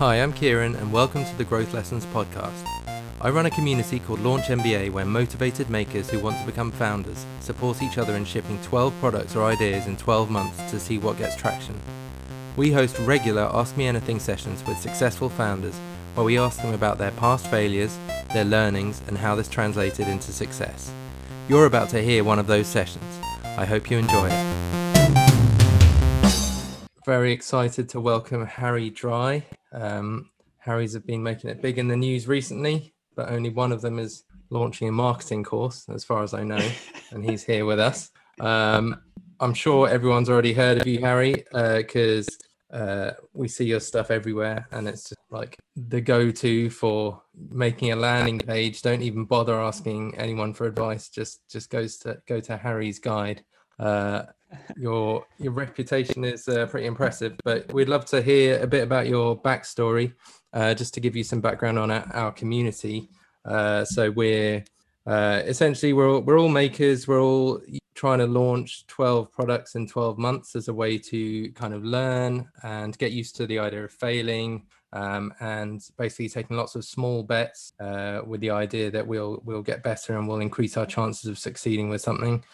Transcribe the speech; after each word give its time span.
Hi, 0.00 0.16
I'm 0.16 0.32
Kieran, 0.32 0.74
and 0.74 0.92
welcome 0.92 1.24
to 1.24 1.36
the 1.36 1.44
Growth 1.44 1.72
Lessons 1.72 2.04
podcast. 2.06 2.66
I 3.20 3.30
run 3.30 3.46
a 3.46 3.50
community 3.50 4.00
called 4.00 4.18
Launch 4.18 4.46
MBA 4.46 4.90
where 4.90 5.04
motivated 5.04 5.70
makers 5.70 6.10
who 6.10 6.18
want 6.18 6.36
to 6.40 6.44
become 6.44 6.72
founders 6.72 7.24
support 7.38 7.80
each 7.80 7.96
other 7.96 8.16
in 8.16 8.24
shipping 8.24 8.60
12 8.62 8.92
products 8.98 9.36
or 9.36 9.44
ideas 9.44 9.86
in 9.86 9.96
12 9.96 10.30
months 10.30 10.56
to 10.72 10.80
see 10.80 10.98
what 10.98 11.16
gets 11.16 11.36
traction. 11.36 11.78
We 12.56 12.72
host 12.72 12.98
regular 12.98 13.42
Ask 13.42 13.76
Me 13.76 13.86
Anything 13.86 14.18
sessions 14.18 14.66
with 14.66 14.78
successful 14.78 15.28
founders 15.28 15.78
where 16.16 16.24
we 16.24 16.40
ask 16.40 16.60
them 16.60 16.74
about 16.74 16.98
their 16.98 17.12
past 17.12 17.46
failures, 17.46 17.96
their 18.32 18.44
learnings, 18.44 19.00
and 19.06 19.16
how 19.16 19.36
this 19.36 19.48
translated 19.48 20.08
into 20.08 20.32
success. 20.32 20.90
You're 21.48 21.66
about 21.66 21.88
to 21.90 22.02
hear 22.02 22.24
one 22.24 22.40
of 22.40 22.48
those 22.48 22.66
sessions. 22.66 23.20
I 23.44 23.64
hope 23.64 23.92
you 23.92 23.98
enjoy 23.98 24.28
it. 24.28 24.54
Very 27.06 27.30
excited 27.30 27.88
to 27.90 28.00
welcome 28.00 28.44
Harry 28.44 28.90
Dry. 28.90 29.44
Um, 29.74 30.30
Harry's 30.58 30.94
have 30.94 31.06
been 31.06 31.22
making 31.22 31.50
it 31.50 31.60
big 31.60 31.78
in 31.78 31.88
the 31.88 31.96
news 31.96 32.26
recently, 32.26 32.94
but 33.14 33.30
only 33.30 33.50
one 33.50 33.72
of 33.72 33.82
them 33.82 33.98
is 33.98 34.24
launching 34.50 34.88
a 34.88 34.92
marketing 34.92 35.44
course, 35.44 35.86
as 35.88 36.04
far 36.04 36.22
as 36.22 36.32
I 36.32 36.42
know, 36.42 36.66
and 37.10 37.28
he's 37.28 37.44
here 37.44 37.66
with 37.66 37.78
us. 37.78 38.10
Um, 38.40 39.00
I'm 39.40 39.54
sure 39.54 39.88
everyone's 39.88 40.30
already 40.30 40.54
heard 40.54 40.80
of 40.80 40.86
you, 40.86 41.00
Harry, 41.00 41.44
because 41.52 42.28
uh, 42.72 42.76
uh, 42.76 43.12
we 43.34 43.48
see 43.48 43.66
your 43.66 43.80
stuff 43.80 44.10
everywhere, 44.10 44.66
and 44.70 44.88
it's 44.88 45.10
just 45.10 45.20
like 45.30 45.58
the 45.76 46.00
go-to 46.00 46.70
for 46.70 47.22
making 47.50 47.92
a 47.92 47.96
landing 47.96 48.38
page. 48.38 48.82
Don't 48.82 49.02
even 49.02 49.24
bother 49.24 49.60
asking 49.60 50.16
anyone 50.16 50.54
for 50.54 50.66
advice. 50.66 51.08
Just 51.08 51.48
just 51.48 51.70
goes 51.70 51.98
to 51.98 52.20
go 52.26 52.40
to 52.40 52.56
Harry's 52.56 52.98
guide. 52.98 53.44
Uh, 53.78 54.24
your 54.76 55.26
your 55.38 55.52
reputation 55.52 56.24
is 56.24 56.48
uh, 56.48 56.66
pretty 56.66 56.86
impressive, 56.86 57.34
but 57.44 57.72
we'd 57.72 57.88
love 57.88 58.04
to 58.06 58.22
hear 58.22 58.60
a 58.60 58.66
bit 58.66 58.82
about 58.82 59.06
your 59.06 59.40
backstory, 59.40 60.12
uh, 60.52 60.74
just 60.74 60.94
to 60.94 61.00
give 61.00 61.16
you 61.16 61.24
some 61.24 61.40
background 61.40 61.78
on 61.78 61.90
our, 61.90 62.10
our 62.12 62.32
community. 62.32 63.08
Uh, 63.44 63.84
so 63.84 64.10
we're 64.10 64.64
uh, 65.06 65.42
essentially 65.44 65.92
we're 65.92 66.10
all, 66.10 66.20
we're 66.20 66.38
all 66.38 66.48
makers. 66.48 67.06
We're 67.06 67.20
all 67.20 67.60
trying 67.94 68.18
to 68.18 68.26
launch 68.26 68.86
12 68.86 69.30
products 69.32 69.74
in 69.74 69.86
12 69.86 70.18
months 70.18 70.56
as 70.56 70.68
a 70.68 70.74
way 70.74 70.98
to 70.98 71.50
kind 71.52 71.74
of 71.74 71.84
learn 71.84 72.48
and 72.62 72.96
get 72.98 73.12
used 73.12 73.36
to 73.36 73.46
the 73.46 73.58
idea 73.58 73.84
of 73.84 73.92
failing. 73.92 74.66
Um, 74.92 75.34
and 75.40 75.82
basically 75.98 76.28
taking 76.28 76.56
lots 76.56 76.76
of 76.76 76.84
small 76.84 77.24
bets 77.24 77.72
uh, 77.80 78.20
with 78.24 78.40
the 78.40 78.50
idea 78.50 78.92
that 78.92 79.04
we'll 79.04 79.42
we'll 79.44 79.60
get 79.60 79.82
better 79.82 80.16
and 80.16 80.28
we'll 80.28 80.38
increase 80.38 80.76
our 80.76 80.86
chances 80.86 81.28
of 81.28 81.36
succeeding 81.36 81.88
with 81.88 82.00
something. 82.00 82.44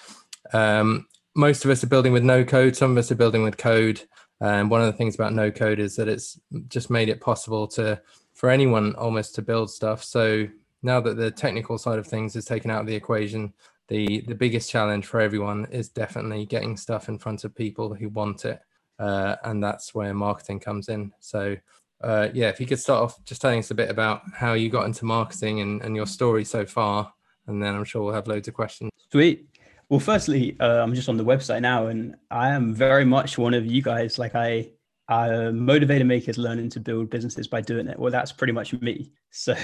Um, 0.54 1.06
most 1.34 1.64
of 1.64 1.70
us 1.70 1.84
are 1.84 1.88
building 1.88 2.12
with 2.12 2.24
no 2.24 2.44
code. 2.44 2.76
Some 2.76 2.92
of 2.92 2.98
us 2.98 3.10
are 3.10 3.16
building 3.16 3.42
with 3.42 3.56
code. 3.56 4.02
And 4.40 4.70
one 4.70 4.80
of 4.80 4.86
the 4.86 4.92
things 4.92 5.14
about 5.14 5.34
no 5.34 5.50
code 5.50 5.78
is 5.78 5.96
that 5.96 6.08
it's 6.08 6.40
just 6.68 6.90
made 6.90 7.08
it 7.08 7.20
possible 7.20 7.66
to 7.68 8.00
for 8.32 8.48
anyone 8.48 8.94
almost 8.94 9.34
to 9.34 9.42
build 9.42 9.70
stuff. 9.70 10.02
So 10.02 10.46
now 10.82 11.00
that 11.00 11.16
the 11.16 11.30
technical 11.30 11.76
side 11.76 11.98
of 11.98 12.06
things 12.06 12.36
is 12.36 12.46
taken 12.46 12.70
out 12.70 12.80
of 12.80 12.86
the 12.86 12.94
equation, 12.94 13.52
the 13.88 14.22
the 14.22 14.34
biggest 14.34 14.70
challenge 14.70 15.06
for 15.06 15.20
everyone 15.20 15.66
is 15.70 15.90
definitely 15.90 16.46
getting 16.46 16.76
stuff 16.76 17.08
in 17.08 17.18
front 17.18 17.44
of 17.44 17.54
people 17.54 17.92
who 17.92 18.08
want 18.08 18.46
it, 18.46 18.60
uh, 18.98 19.36
and 19.44 19.62
that's 19.62 19.94
where 19.94 20.14
marketing 20.14 20.60
comes 20.60 20.88
in. 20.88 21.12
So. 21.20 21.56
Uh, 22.02 22.30
yeah, 22.32 22.48
if 22.48 22.58
you 22.58 22.64
could 22.64 22.78
start 22.78 23.02
off 23.02 23.22
just 23.26 23.42
telling 23.42 23.58
us 23.58 23.70
a 23.70 23.74
bit 23.74 23.90
about 23.90 24.22
how 24.34 24.54
you 24.54 24.70
got 24.70 24.86
into 24.86 25.04
marketing 25.04 25.60
and, 25.60 25.82
and 25.82 25.94
your 25.94 26.06
story 26.06 26.46
so 26.46 26.64
far, 26.64 27.12
and 27.46 27.62
then 27.62 27.74
I'm 27.74 27.84
sure 27.84 28.02
we'll 28.02 28.14
have 28.14 28.26
loads 28.26 28.48
of 28.48 28.54
questions. 28.54 28.90
Sweet. 29.12 29.49
Well, 29.90 29.98
firstly, 29.98 30.56
uh, 30.60 30.80
I'm 30.80 30.94
just 30.94 31.08
on 31.08 31.16
the 31.16 31.24
website 31.24 31.62
now, 31.62 31.88
and 31.88 32.14
I 32.30 32.50
am 32.50 32.72
very 32.72 33.04
much 33.04 33.36
one 33.36 33.54
of 33.54 33.66
you 33.66 33.82
guys. 33.82 34.20
Like 34.20 34.36
I, 34.36 34.70
I 35.08 35.26
motivator 35.28 36.06
makers 36.06 36.38
learning 36.38 36.68
to 36.70 36.80
build 36.80 37.10
businesses 37.10 37.48
by 37.48 37.60
doing 37.60 37.88
it. 37.88 37.98
Well, 37.98 38.12
that's 38.12 38.30
pretty 38.30 38.52
much 38.52 38.72
me. 38.80 39.12
So 39.32 39.54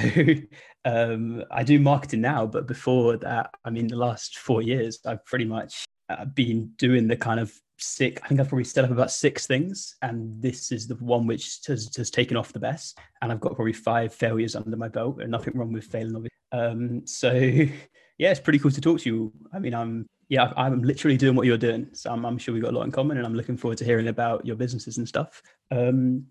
um, 0.85 1.43
I 1.51 1.65
do 1.65 1.81
marketing 1.81 2.21
now, 2.21 2.47
but 2.47 2.69
before 2.69 3.17
that, 3.17 3.51
I 3.65 3.71
mean, 3.71 3.89
the 3.89 3.97
last 3.97 4.39
four 4.39 4.63
years, 4.63 5.01
I've 5.05 5.25
pretty 5.25 5.45
much 5.45 5.85
uh, 6.09 6.25
been 6.25 6.71
doing 6.77 7.09
the 7.09 7.17
kind 7.17 7.41
of 7.41 7.53
six. 7.77 8.23
I 8.23 8.29
think 8.29 8.39
I've 8.39 8.49
probably 8.49 8.63
set 8.63 8.85
up 8.85 8.93
about 8.93 9.11
six 9.11 9.49
things, 9.49 9.97
and 10.03 10.41
this 10.41 10.71
is 10.71 10.87
the 10.87 10.95
one 10.97 11.27
which 11.27 11.59
has, 11.67 11.91
has 11.97 12.11
taken 12.11 12.37
off 12.37 12.53
the 12.53 12.61
best. 12.61 12.97
And 13.23 13.33
I've 13.33 13.41
got 13.41 13.57
probably 13.57 13.73
five 13.73 14.15
failures 14.15 14.55
under 14.55 14.77
my 14.77 14.87
belt, 14.87 15.21
and 15.21 15.33
nothing 15.33 15.59
wrong 15.59 15.73
with 15.73 15.87
failing. 15.87 16.29
Um, 16.53 17.05
so 17.09 17.33
yeah, 18.19 18.31
it's 18.31 18.41
pretty 18.41 18.59
cool 18.59 18.71
to 18.71 18.81
talk 18.81 19.01
to 19.01 19.09
you. 19.09 19.33
I 19.53 19.59
mean, 19.59 19.75
I'm 19.75 20.07
yeah, 20.29 20.53
I'm 20.57 20.83
literally 20.83 21.17
doing 21.17 21.37
what 21.37 21.47
you're 21.47 21.57
doing. 21.57 21.89
So 21.93 22.11
I'm, 22.11 22.25
I'm, 22.25 22.39
sure 22.39 22.53
we've 22.53 22.63
got 22.63 22.73
a 22.73 22.77
lot 22.77 22.85
in 22.85 22.91
common 22.91 23.17
and 23.17 23.27
I'm 23.27 23.35
looking 23.35 23.57
forward 23.57 23.79
to 23.79 23.85
hearing 23.85 24.09
about 24.09 24.45
your 24.45 24.57
businesses 24.57 24.99
and 24.99 25.07
stuff. 25.07 25.41
Um, 25.71 26.27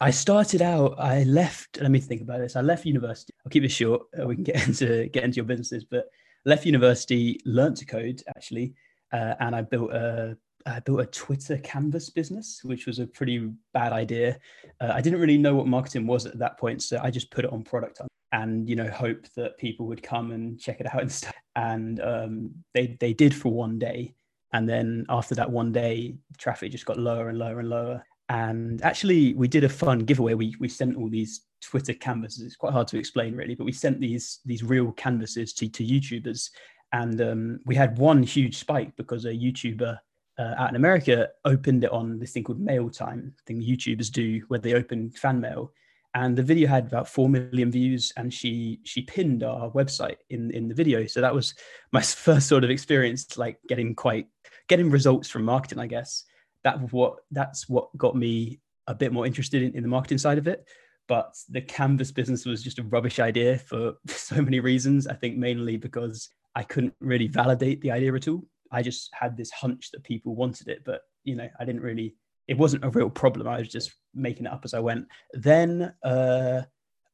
I 0.00 0.10
started 0.10 0.62
out, 0.62 0.94
I 0.98 1.24
left, 1.24 1.80
let 1.80 1.90
me 1.90 2.00
think 2.00 2.22
about 2.22 2.38
this. 2.38 2.56
I 2.56 2.60
left 2.60 2.84
university. 2.84 3.32
I'll 3.44 3.50
keep 3.50 3.64
it 3.64 3.70
short. 3.70 4.02
Uh, 4.18 4.26
we 4.26 4.36
can 4.36 4.44
get 4.44 4.66
into, 4.68 5.08
get 5.08 5.24
into 5.24 5.36
your 5.36 5.46
businesses, 5.46 5.84
but 5.84 6.06
left 6.44 6.64
university, 6.64 7.40
learned 7.44 7.76
to 7.78 7.86
code 7.86 8.22
actually. 8.28 8.74
Uh, 9.12 9.34
and 9.40 9.56
I 9.56 9.62
built 9.62 9.92
a, 9.92 10.36
I 10.66 10.80
built 10.80 11.00
a 11.00 11.06
Twitter 11.06 11.58
canvas 11.58 12.10
business, 12.10 12.60
which 12.62 12.86
was 12.86 12.98
a 12.98 13.06
pretty 13.06 13.50
bad 13.72 13.92
idea. 13.92 14.38
Uh, 14.80 14.92
I 14.94 15.00
didn't 15.00 15.20
really 15.20 15.38
know 15.38 15.54
what 15.54 15.66
marketing 15.66 16.06
was 16.06 16.24
at 16.24 16.38
that 16.38 16.58
point. 16.58 16.82
So 16.82 17.00
I 17.02 17.10
just 17.10 17.30
put 17.30 17.44
it 17.44 17.52
on 17.52 17.64
product 17.64 18.00
and 18.34 18.68
you 18.68 18.74
know 18.74 18.90
hope 18.90 19.26
that 19.36 19.56
people 19.58 19.86
would 19.86 20.02
come 20.02 20.32
and 20.32 20.58
check 20.60 20.80
it 20.80 20.92
out 20.92 21.00
and 21.00 21.12
stuff. 21.12 21.34
And 21.56 22.00
um, 22.00 22.50
they 22.74 22.96
they 23.00 23.14
did 23.14 23.34
for 23.34 23.52
one 23.52 23.78
day. 23.78 24.14
And 24.52 24.68
then 24.68 25.06
after 25.08 25.34
that 25.36 25.50
one 25.50 25.72
day 25.72 26.16
traffic 26.36 26.70
just 26.72 26.84
got 26.84 26.98
lower 26.98 27.28
and 27.28 27.38
lower 27.38 27.60
and 27.60 27.70
lower. 27.70 28.04
And 28.28 28.82
actually 28.82 29.34
we 29.34 29.48
did 29.48 29.64
a 29.64 29.68
fun 29.68 30.00
giveaway. 30.00 30.34
We 30.34 30.54
we 30.58 30.68
sent 30.68 30.96
all 30.96 31.08
these 31.08 31.42
twitter 31.62 31.94
canvases. 31.94 32.44
It's 32.44 32.56
quite 32.56 32.72
hard 32.72 32.88
to 32.88 32.98
explain 32.98 33.36
really 33.36 33.54
but 33.54 33.64
we 33.64 33.72
sent 33.72 34.00
these 34.00 34.40
these 34.44 34.62
real 34.62 34.92
canvases 34.92 35.54
to, 35.54 35.68
to 35.68 35.86
youtubers. 35.86 36.50
And 36.92 37.20
um, 37.20 37.60
we 37.66 37.74
had 37.74 37.98
one 37.98 38.22
huge 38.22 38.58
spike 38.58 38.94
because 38.96 39.24
a 39.24 39.32
youtuber 39.32 39.98
uh, 40.36 40.54
out 40.58 40.70
in 40.70 40.74
america 40.74 41.28
opened 41.44 41.84
it 41.84 41.92
on 41.92 42.18
this 42.18 42.32
thing 42.32 42.42
called 42.42 42.58
mail 42.58 42.90
time 42.90 43.32
thing 43.46 43.62
youtubers 43.62 44.10
do 44.10 44.42
where 44.48 44.58
they 44.58 44.74
open 44.74 45.08
fan 45.12 45.40
mail 45.40 45.72
and 46.14 46.36
the 46.36 46.42
video 46.42 46.68
had 46.68 46.86
about 46.86 47.08
4 47.08 47.28
million 47.28 47.70
views 47.70 48.12
and 48.16 48.32
she 48.32 48.80
she 48.84 49.02
pinned 49.02 49.42
our 49.42 49.70
website 49.72 50.16
in 50.30 50.50
in 50.52 50.68
the 50.68 50.74
video. 50.74 51.06
So 51.06 51.20
that 51.20 51.34
was 51.34 51.54
my 51.92 52.00
first 52.26 52.48
sort 52.48 52.64
of 52.64 52.70
experience 52.70 53.36
like 53.36 53.58
getting 53.68 53.94
quite 53.94 54.26
getting 54.68 54.90
results 54.90 55.28
from 55.28 55.44
marketing 55.44 55.78
i 55.78 55.86
guess. 55.86 56.24
That 56.62 56.92
what 56.92 57.16
that's 57.30 57.68
what 57.68 57.94
got 57.96 58.16
me 58.16 58.60
a 58.86 58.94
bit 58.94 59.12
more 59.12 59.26
interested 59.26 59.62
in, 59.62 59.74
in 59.74 59.82
the 59.82 59.88
marketing 59.88 60.18
side 60.18 60.38
of 60.38 60.46
it. 60.46 60.66
But 61.06 61.34
the 61.50 61.60
canvas 61.60 62.12
business 62.12 62.46
was 62.46 62.62
just 62.62 62.78
a 62.78 62.84
rubbish 62.84 63.18
idea 63.18 63.58
for 63.58 63.94
so 64.06 64.40
many 64.40 64.60
reasons 64.60 65.06
i 65.06 65.14
think 65.14 65.36
mainly 65.36 65.76
because 65.76 66.30
i 66.54 66.62
couldn't 66.62 66.94
really 67.00 67.26
validate 67.28 67.80
the 67.80 67.90
idea 67.90 68.14
at 68.14 68.28
all. 68.28 68.44
I 68.70 68.82
just 68.82 69.10
had 69.12 69.36
this 69.36 69.50
hunch 69.50 69.90
that 69.92 70.02
people 70.04 70.34
wanted 70.34 70.68
it 70.68 70.82
but 70.84 71.02
you 71.24 71.36
know 71.36 71.48
i 71.60 71.64
didn't 71.64 71.82
really 71.82 72.16
it 72.48 72.58
wasn't 72.58 72.84
a 72.84 72.90
real 72.90 73.10
problem. 73.10 73.48
I 73.48 73.58
was 73.58 73.68
just 73.68 73.94
making 74.14 74.46
it 74.46 74.52
up 74.52 74.64
as 74.64 74.74
I 74.74 74.80
went. 74.80 75.06
Then 75.32 75.94
uh, 76.02 76.62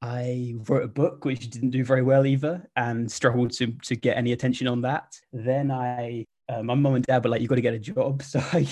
I 0.03 0.55
wrote 0.69 0.85
a 0.85 0.89
book 0.89 1.25
which 1.25 1.51
didn't 1.51 1.71
do 1.71 1.85
very 1.85 2.03
well 2.03 2.27
either, 2.27 2.69
and 2.77 3.11
struggled 3.11 3.53
to 3.53 3.73
to 3.85 3.97
get 3.97 4.17
any 4.17 4.33
attention 4.33 4.67
on 4.69 4.83
that. 4.83 5.15
Then 5.33 5.71
I. 5.71 6.27
Uh, 6.49 6.65
my 6.65 6.75
mum 6.75 6.97
and 6.97 7.07
dad 7.07 7.23
were 7.23 7.31
like, 7.31 7.41
"You 7.41 7.47
got 7.47 7.57
to 7.57 7.61
get 7.61 7.75
a 7.75 7.79
job." 7.79 8.23
So 8.25 8.41
I, 8.53 8.67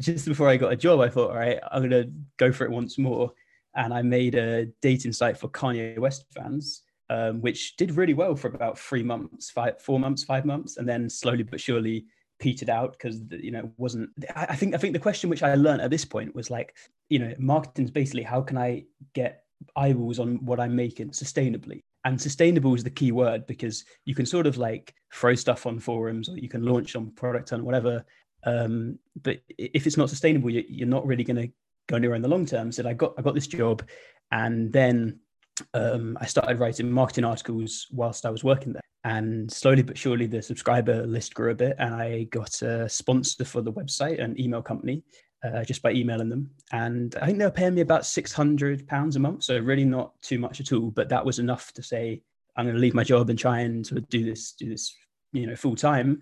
just 0.00 0.26
before 0.26 0.48
I 0.48 0.56
got 0.56 0.72
a 0.72 0.76
job, 0.76 0.98
I 1.00 1.08
thought, 1.08 1.30
"All 1.30 1.36
right, 1.36 1.60
I'm 1.70 1.82
gonna 1.82 2.06
go 2.38 2.50
for 2.50 2.64
it 2.64 2.72
once 2.72 2.98
more." 2.98 3.32
And 3.76 3.94
I 3.94 4.02
made 4.02 4.34
a 4.34 4.66
dating 4.82 5.12
site 5.12 5.38
for 5.38 5.48
Kanye 5.48 5.96
West 5.96 6.24
fans, 6.34 6.82
um, 7.08 7.40
which 7.40 7.76
did 7.76 7.96
really 7.96 8.14
well 8.14 8.34
for 8.34 8.48
about 8.48 8.76
three 8.76 9.04
months, 9.04 9.48
five, 9.48 9.80
four 9.80 10.00
months, 10.00 10.24
five 10.24 10.44
months, 10.44 10.76
and 10.76 10.88
then 10.88 11.08
slowly 11.08 11.44
but 11.44 11.60
surely 11.60 12.06
petered 12.40 12.70
out 12.70 12.92
because 12.92 13.20
you 13.30 13.50
know 13.50 13.60
it 13.60 13.70
wasn't 13.76 14.10
I 14.34 14.56
think 14.56 14.74
I 14.74 14.78
think 14.78 14.94
the 14.94 14.98
question 14.98 15.30
which 15.30 15.42
I 15.42 15.54
learned 15.54 15.82
at 15.82 15.90
this 15.90 16.04
point 16.04 16.34
was 16.34 16.50
like 16.50 16.76
you 17.08 17.18
know 17.18 17.34
marketing's 17.38 17.90
basically 17.90 18.22
how 18.22 18.40
can 18.40 18.58
I 18.58 18.84
get 19.14 19.44
eyeballs 19.76 20.18
on 20.18 20.44
what 20.44 20.58
I'm 20.58 20.74
making 20.74 21.10
sustainably 21.10 21.80
and 22.04 22.20
sustainable 22.20 22.74
is 22.74 22.82
the 22.82 22.90
key 22.90 23.12
word 23.12 23.46
because 23.46 23.84
you 24.06 24.14
can 24.14 24.26
sort 24.26 24.46
of 24.46 24.56
like 24.56 24.94
throw 25.12 25.34
stuff 25.34 25.66
on 25.66 25.78
forums 25.78 26.28
or 26.28 26.38
you 26.38 26.48
can 26.48 26.64
launch 26.64 26.96
on 26.96 27.10
product 27.10 27.52
and 27.52 27.62
whatever 27.62 28.04
um, 28.44 28.98
but 29.22 29.40
if 29.58 29.86
it's 29.86 29.98
not 29.98 30.08
sustainable 30.08 30.50
you're 30.50 30.88
not 30.88 31.06
really 31.06 31.24
going 31.24 31.36
to 31.36 31.52
go 31.88 31.96
anywhere 31.96 32.16
in 32.16 32.22
the 32.22 32.28
long 32.28 32.46
term 32.46 32.72
so 32.72 32.88
I 32.88 32.94
got 32.94 33.14
I 33.18 33.22
got 33.22 33.34
this 33.34 33.46
job 33.46 33.86
and 34.32 34.72
then 34.72 35.20
um, 35.74 36.16
I 36.20 36.26
started 36.26 36.58
writing 36.58 36.90
marketing 36.90 37.24
articles 37.24 37.86
whilst 37.90 38.24
I 38.24 38.30
was 38.30 38.44
working 38.44 38.72
there. 38.72 38.82
And 39.04 39.50
slowly 39.50 39.82
but 39.82 39.96
surely, 39.96 40.26
the 40.26 40.42
subscriber 40.42 41.06
list 41.06 41.34
grew 41.34 41.52
a 41.52 41.54
bit, 41.54 41.76
and 41.78 41.94
I 41.94 42.24
got 42.24 42.60
a 42.60 42.88
sponsor 42.88 43.44
for 43.44 43.62
the 43.62 43.72
website, 43.72 44.22
an 44.22 44.38
email 44.38 44.60
company, 44.60 45.02
uh, 45.42 45.64
just 45.64 45.80
by 45.80 45.92
emailing 45.92 46.28
them. 46.28 46.50
And 46.72 47.16
I 47.22 47.26
think 47.26 47.38
they 47.38 47.46
were 47.46 47.50
paying 47.50 47.74
me 47.74 47.80
about 47.80 48.04
six 48.04 48.32
hundred 48.32 48.86
pounds 48.86 49.16
a 49.16 49.20
month, 49.20 49.44
so 49.44 49.58
really 49.58 49.86
not 49.86 50.20
too 50.20 50.38
much 50.38 50.60
at 50.60 50.72
all. 50.72 50.90
But 50.90 51.08
that 51.08 51.24
was 51.24 51.38
enough 51.38 51.72
to 51.72 51.82
say 51.82 52.22
I'm 52.56 52.66
going 52.66 52.76
to 52.76 52.80
leave 52.80 52.94
my 52.94 53.04
job 53.04 53.30
and 53.30 53.38
try 53.38 53.60
and 53.60 53.86
sort 53.86 54.02
of 54.02 54.08
do 54.10 54.24
this, 54.24 54.52
do 54.52 54.68
this, 54.68 54.94
you 55.32 55.46
know, 55.46 55.56
full 55.56 55.76
time. 55.76 56.20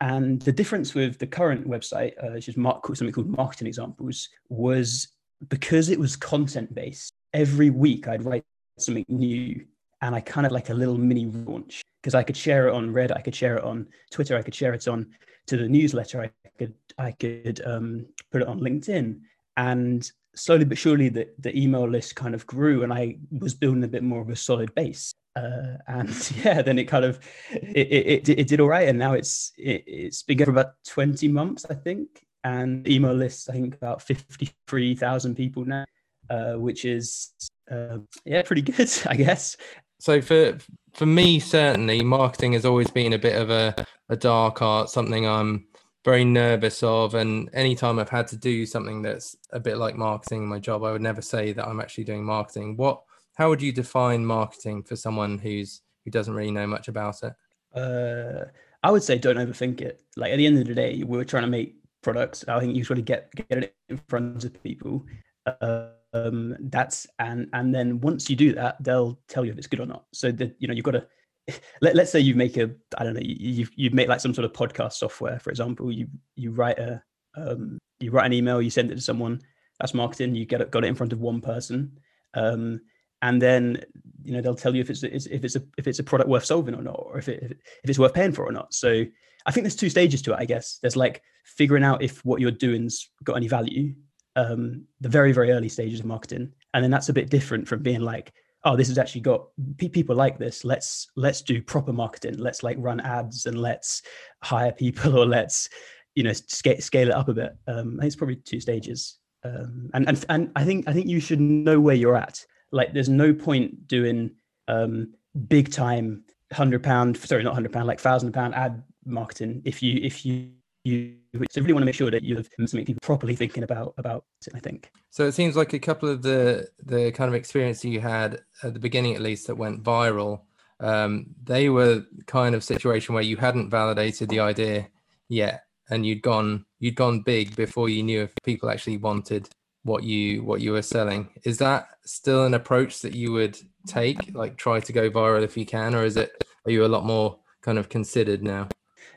And 0.00 0.42
the 0.42 0.52
difference 0.52 0.94
with 0.94 1.18
the 1.18 1.26
current 1.26 1.66
website, 1.66 2.12
uh, 2.22 2.32
which 2.34 2.48
is 2.48 2.56
mark, 2.56 2.86
something 2.86 3.10
called 3.10 3.36
Marketing 3.36 3.66
Examples, 3.66 4.28
was 4.48 5.08
because 5.48 5.88
it 5.88 5.98
was 5.98 6.14
content 6.14 6.74
based, 6.74 7.14
every 7.32 7.70
week 7.70 8.06
I'd 8.06 8.24
write 8.24 8.44
something 8.78 9.06
new 9.08 9.64
and 10.02 10.14
I 10.14 10.20
kind 10.20 10.46
of 10.46 10.52
like 10.52 10.70
a 10.70 10.74
little 10.74 10.98
mini 10.98 11.26
launch 11.26 11.82
because 12.02 12.14
I 12.14 12.22
could 12.22 12.36
share 12.36 12.68
it 12.68 12.74
on 12.74 12.90
Reddit, 12.90 13.16
I 13.16 13.20
could 13.20 13.34
share 13.34 13.56
it 13.56 13.64
on 13.64 13.86
Twitter, 14.10 14.36
I 14.36 14.42
could 14.42 14.54
share 14.54 14.72
it 14.74 14.86
on 14.88 15.06
to 15.46 15.56
the 15.56 15.68
newsletter, 15.68 16.22
I 16.22 16.30
could 16.58 16.74
I 16.98 17.12
could 17.12 17.60
um, 17.64 18.06
put 18.30 18.42
it 18.42 18.48
on 18.48 18.60
LinkedIn, 18.60 19.20
and 19.56 20.10
slowly 20.34 20.64
but 20.64 20.78
surely 20.78 21.08
the, 21.08 21.28
the 21.38 21.56
email 21.58 21.88
list 21.88 22.16
kind 22.16 22.34
of 22.34 22.46
grew, 22.46 22.82
and 22.82 22.92
I 22.92 23.18
was 23.30 23.54
building 23.54 23.84
a 23.84 23.88
bit 23.88 24.02
more 24.02 24.20
of 24.20 24.30
a 24.30 24.36
solid 24.36 24.74
base. 24.74 25.12
Uh, 25.36 25.76
and 25.86 26.08
yeah, 26.44 26.62
then 26.62 26.78
it 26.78 26.84
kind 26.84 27.04
of 27.04 27.18
it, 27.50 27.86
it, 27.88 28.28
it, 28.28 28.38
it 28.40 28.48
did 28.48 28.60
all 28.60 28.68
right, 28.68 28.88
and 28.88 28.98
now 28.98 29.14
it's 29.14 29.52
it, 29.56 29.84
it's 29.86 30.22
been 30.22 30.36
going 30.36 30.46
for 30.46 30.52
about 30.52 30.74
twenty 30.86 31.28
months, 31.28 31.66
I 31.68 31.74
think, 31.74 32.26
and 32.44 32.86
email 32.88 33.14
list 33.14 33.50
I 33.50 33.54
think 33.54 33.74
about 33.74 34.02
fifty 34.02 34.50
three 34.66 34.94
thousand 34.94 35.34
people 35.34 35.64
now, 35.64 35.84
uh, 36.30 36.54
which 36.54 36.84
is 36.84 37.32
uh, 37.70 37.98
yeah 38.24 38.42
pretty 38.42 38.62
good, 38.62 38.90
I 39.06 39.16
guess. 39.16 39.56
So 40.00 40.20
for 40.20 40.58
for 40.94 41.06
me, 41.06 41.38
certainly, 41.40 42.02
marketing 42.02 42.52
has 42.52 42.64
always 42.64 42.90
been 42.90 43.12
a 43.12 43.18
bit 43.18 43.40
of 43.40 43.50
a, 43.50 43.86
a 44.08 44.16
dark 44.16 44.62
art, 44.62 44.90
something 44.90 45.26
I'm 45.26 45.66
very 46.04 46.24
nervous 46.24 46.82
of. 46.82 47.14
And 47.14 47.50
anytime 47.52 47.98
I've 47.98 48.08
had 48.08 48.28
to 48.28 48.36
do 48.36 48.66
something 48.66 49.02
that's 49.02 49.36
a 49.52 49.60
bit 49.60 49.76
like 49.76 49.96
marketing 49.96 50.42
in 50.42 50.48
my 50.48 50.58
job, 50.58 50.84
I 50.84 50.92
would 50.92 51.02
never 51.02 51.22
say 51.22 51.52
that 51.52 51.66
I'm 51.66 51.80
actually 51.80 52.04
doing 52.04 52.24
marketing. 52.24 52.76
What 52.76 53.02
how 53.34 53.48
would 53.48 53.62
you 53.62 53.72
define 53.72 54.24
marketing 54.24 54.82
for 54.82 54.96
someone 54.96 55.38
who's 55.38 55.82
who 56.04 56.10
doesn't 56.10 56.34
really 56.34 56.50
know 56.50 56.66
much 56.66 56.88
about 56.88 57.22
it? 57.22 57.34
Uh, 57.74 58.46
I 58.82 58.90
would 58.90 59.02
say 59.02 59.18
don't 59.18 59.36
overthink 59.36 59.80
it. 59.80 60.02
Like 60.16 60.32
at 60.32 60.36
the 60.36 60.46
end 60.46 60.58
of 60.58 60.66
the 60.66 60.74
day, 60.74 61.02
we're 61.04 61.24
trying 61.24 61.44
to 61.44 61.48
make 61.48 61.76
products. 62.02 62.44
I 62.48 62.60
think 62.60 62.76
you 62.76 62.84
sort 62.84 62.98
of 62.98 63.04
get 63.04 63.32
get 63.34 63.64
it 63.64 63.76
in 63.88 64.00
front 64.08 64.44
of 64.44 64.62
people. 64.62 65.04
Uh, 65.46 65.88
um, 66.12 66.56
that's 66.60 67.06
and 67.18 67.48
and 67.52 67.74
then 67.74 68.00
once 68.00 68.30
you 68.30 68.36
do 68.36 68.52
that, 68.54 68.82
they'll 68.82 69.18
tell 69.28 69.44
you 69.44 69.52
if 69.52 69.58
it's 69.58 69.66
good 69.66 69.80
or 69.80 69.86
not. 69.86 70.04
So 70.12 70.30
that 70.32 70.56
you 70.58 70.68
know 70.68 70.74
you've 70.74 70.84
got 70.84 70.92
to 70.92 71.06
let, 71.80 71.94
let's 71.94 72.10
say 72.10 72.20
you 72.20 72.34
make 72.34 72.56
a 72.56 72.70
I 72.96 73.04
don't 73.04 73.14
know 73.14 73.20
you 73.22 73.66
you 73.76 73.90
make 73.90 74.08
like 74.08 74.20
some 74.20 74.34
sort 74.34 74.44
of 74.44 74.52
podcast 74.52 74.94
software, 74.94 75.38
for 75.38 75.50
example. 75.50 75.92
You 75.92 76.08
you 76.36 76.50
write 76.50 76.78
a 76.78 77.02
um, 77.36 77.78
you 78.00 78.10
write 78.10 78.26
an 78.26 78.32
email, 78.32 78.62
you 78.62 78.70
send 78.70 78.90
it 78.90 78.96
to 78.96 79.00
someone. 79.00 79.40
That's 79.80 79.94
marketing. 79.94 80.34
You 80.34 80.44
get 80.44 80.60
it, 80.60 80.70
got 80.70 80.84
it 80.84 80.88
in 80.88 80.94
front 80.94 81.12
of 81.12 81.20
one 81.20 81.40
person, 81.40 81.98
um, 82.34 82.80
and 83.22 83.40
then 83.40 83.84
you 84.22 84.32
know 84.32 84.40
they'll 84.40 84.54
tell 84.54 84.74
you 84.74 84.80
if 84.80 84.90
it's 84.90 85.02
if 85.02 85.44
it's 85.44 85.56
a 85.56 85.62
if 85.76 85.86
it's 85.86 85.98
a 85.98 86.04
product 86.04 86.28
worth 86.28 86.44
solving 86.44 86.74
or 86.74 86.82
not, 86.82 86.98
or 86.98 87.18
if 87.18 87.28
it 87.28 87.42
if 87.42 87.90
it's 87.90 87.98
worth 87.98 88.14
paying 88.14 88.32
for 88.32 88.46
or 88.46 88.52
not. 88.52 88.72
So 88.74 89.04
I 89.46 89.50
think 89.50 89.64
there's 89.64 89.76
two 89.76 89.90
stages 89.90 90.22
to 90.22 90.32
it. 90.32 90.38
I 90.40 90.44
guess 90.44 90.78
there's 90.82 90.96
like 90.96 91.22
figuring 91.44 91.84
out 91.84 92.02
if 92.02 92.24
what 92.24 92.40
you're 92.40 92.50
doing's 92.50 93.08
got 93.24 93.36
any 93.36 93.48
value, 93.48 93.94
um, 94.38 94.84
the 95.00 95.08
very 95.08 95.32
very 95.32 95.50
early 95.50 95.68
stages 95.68 96.00
of 96.00 96.06
marketing, 96.06 96.52
and 96.72 96.82
then 96.82 96.90
that's 96.90 97.08
a 97.08 97.12
bit 97.12 97.28
different 97.28 97.66
from 97.66 97.82
being 97.82 98.00
like, 98.00 98.32
oh, 98.64 98.76
this 98.76 98.88
has 98.88 98.96
actually 98.96 99.22
got 99.22 99.48
people 99.78 100.14
like 100.14 100.38
this. 100.38 100.64
Let's 100.64 101.08
let's 101.16 101.42
do 101.42 101.60
proper 101.60 101.92
marketing. 101.92 102.38
Let's 102.38 102.62
like 102.62 102.76
run 102.78 103.00
ads 103.00 103.46
and 103.46 103.60
let's 103.60 104.02
hire 104.44 104.72
people 104.72 105.18
or 105.20 105.26
let's 105.26 105.68
you 106.14 106.22
know 106.22 106.32
scale 106.32 106.80
scale 106.80 107.08
it 107.08 107.14
up 107.14 107.28
a 107.28 107.34
bit. 107.34 107.56
Um, 107.66 107.96
I 107.98 108.02
think 108.02 108.04
it's 108.04 108.16
probably 108.16 108.36
two 108.36 108.60
stages, 108.60 109.18
um, 109.44 109.90
and 109.92 110.08
and 110.08 110.24
and 110.28 110.52
I 110.54 110.64
think 110.64 110.88
I 110.88 110.92
think 110.92 111.08
you 111.08 111.20
should 111.20 111.40
know 111.40 111.80
where 111.80 111.96
you're 111.96 112.16
at. 112.16 112.44
Like, 112.70 112.92
there's 112.92 113.08
no 113.08 113.32
point 113.32 113.88
doing 113.88 114.32
um, 114.68 115.14
big 115.48 115.72
time 115.72 116.24
hundred 116.52 116.82
pound, 116.82 117.16
sorry, 117.16 117.42
not 117.42 117.54
hundred 117.54 117.72
pound, 117.72 117.88
like 117.88 117.98
thousand 117.98 118.32
pound 118.32 118.54
ad 118.54 118.82
marketing 119.04 119.62
if 119.64 119.82
you 119.82 119.98
if 120.02 120.24
you 120.24 120.50
you 120.88 121.16
so 121.50 121.60
really 121.60 121.72
want 121.72 121.82
to 121.82 121.86
make 121.86 121.94
sure 121.94 122.10
that 122.10 122.22
you 122.22 122.36
have 122.36 122.48
something 122.58 122.84
people 122.84 123.00
properly 123.02 123.36
thinking 123.36 123.62
about 123.62 123.94
about 123.98 124.24
it 124.46 124.54
i 124.54 124.60
think. 124.60 124.90
So 125.10 125.26
it 125.26 125.32
seems 125.32 125.56
like 125.56 125.72
a 125.72 125.78
couple 125.78 126.08
of 126.08 126.22
the 126.22 126.68
the 126.84 127.12
kind 127.12 127.28
of 127.28 127.34
experience 127.34 127.84
you 127.84 128.00
had 128.00 128.40
at 128.62 128.74
the 128.74 128.80
beginning 128.80 129.14
at 129.14 129.20
least 129.20 129.46
that 129.46 129.54
went 129.54 129.82
viral 129.82 130.42
um, 130.80 131.26
they 131.42 131.68
were 131.68 132.04
kind 132.26 132.54
of 132.54 132.62
situation 132.62 133.14
where 133.14 133.22
you 133.22 133.36
hadn't 133.36 133.70
validated 133.70 134.28
the 134.28 134.40
idea 134.40 134.88
yet 135.28 135.64
and 135.90 136.06
you'd 136.06 136.22
gone 136.22 136.64
you'd 136.78 136.94
gone 136.94 137.22
big 137.22 137.56
before 137.56 137.88
you 137.88 138.02
knew 138.02 138.22
if 138.22 138.34
people 138.44 138.70
actually 138.70 138.96
wanted 138.96 139.48
what 139.82 140.04
you 140.04 140.42
what 140.44 140.60
you 140.60 140.72
were 140.72 140.82
selling. 140.82 141.28
Is 141.44 141.58
that 141.58 141.88
still 142.04 142.44
an 142.44 142.54
approach 142.54 143.00
that 143.00 143.14
you 143.14 143.32
would 143.32 143.58
take 143.86 144.34
like 144.34 144.56
try 144.56 144.80
to 144.80 144.92
go 144.92 145.10
viral 145.10 145.42
if 145.42 145.56
you 145.56 145.66
can 145.66 145.94
or 145.94 146.04
is 146.04 146.16
it 146.16 146.44
are 146.64 146.70
you 146.70 146.84
a 146.84 146.86
lot 146.86 147.04
more 147.04 147.38
kind 147.62 147.78
of 147.78 147.88
considered 147.88 148.42
now 148.42 148.68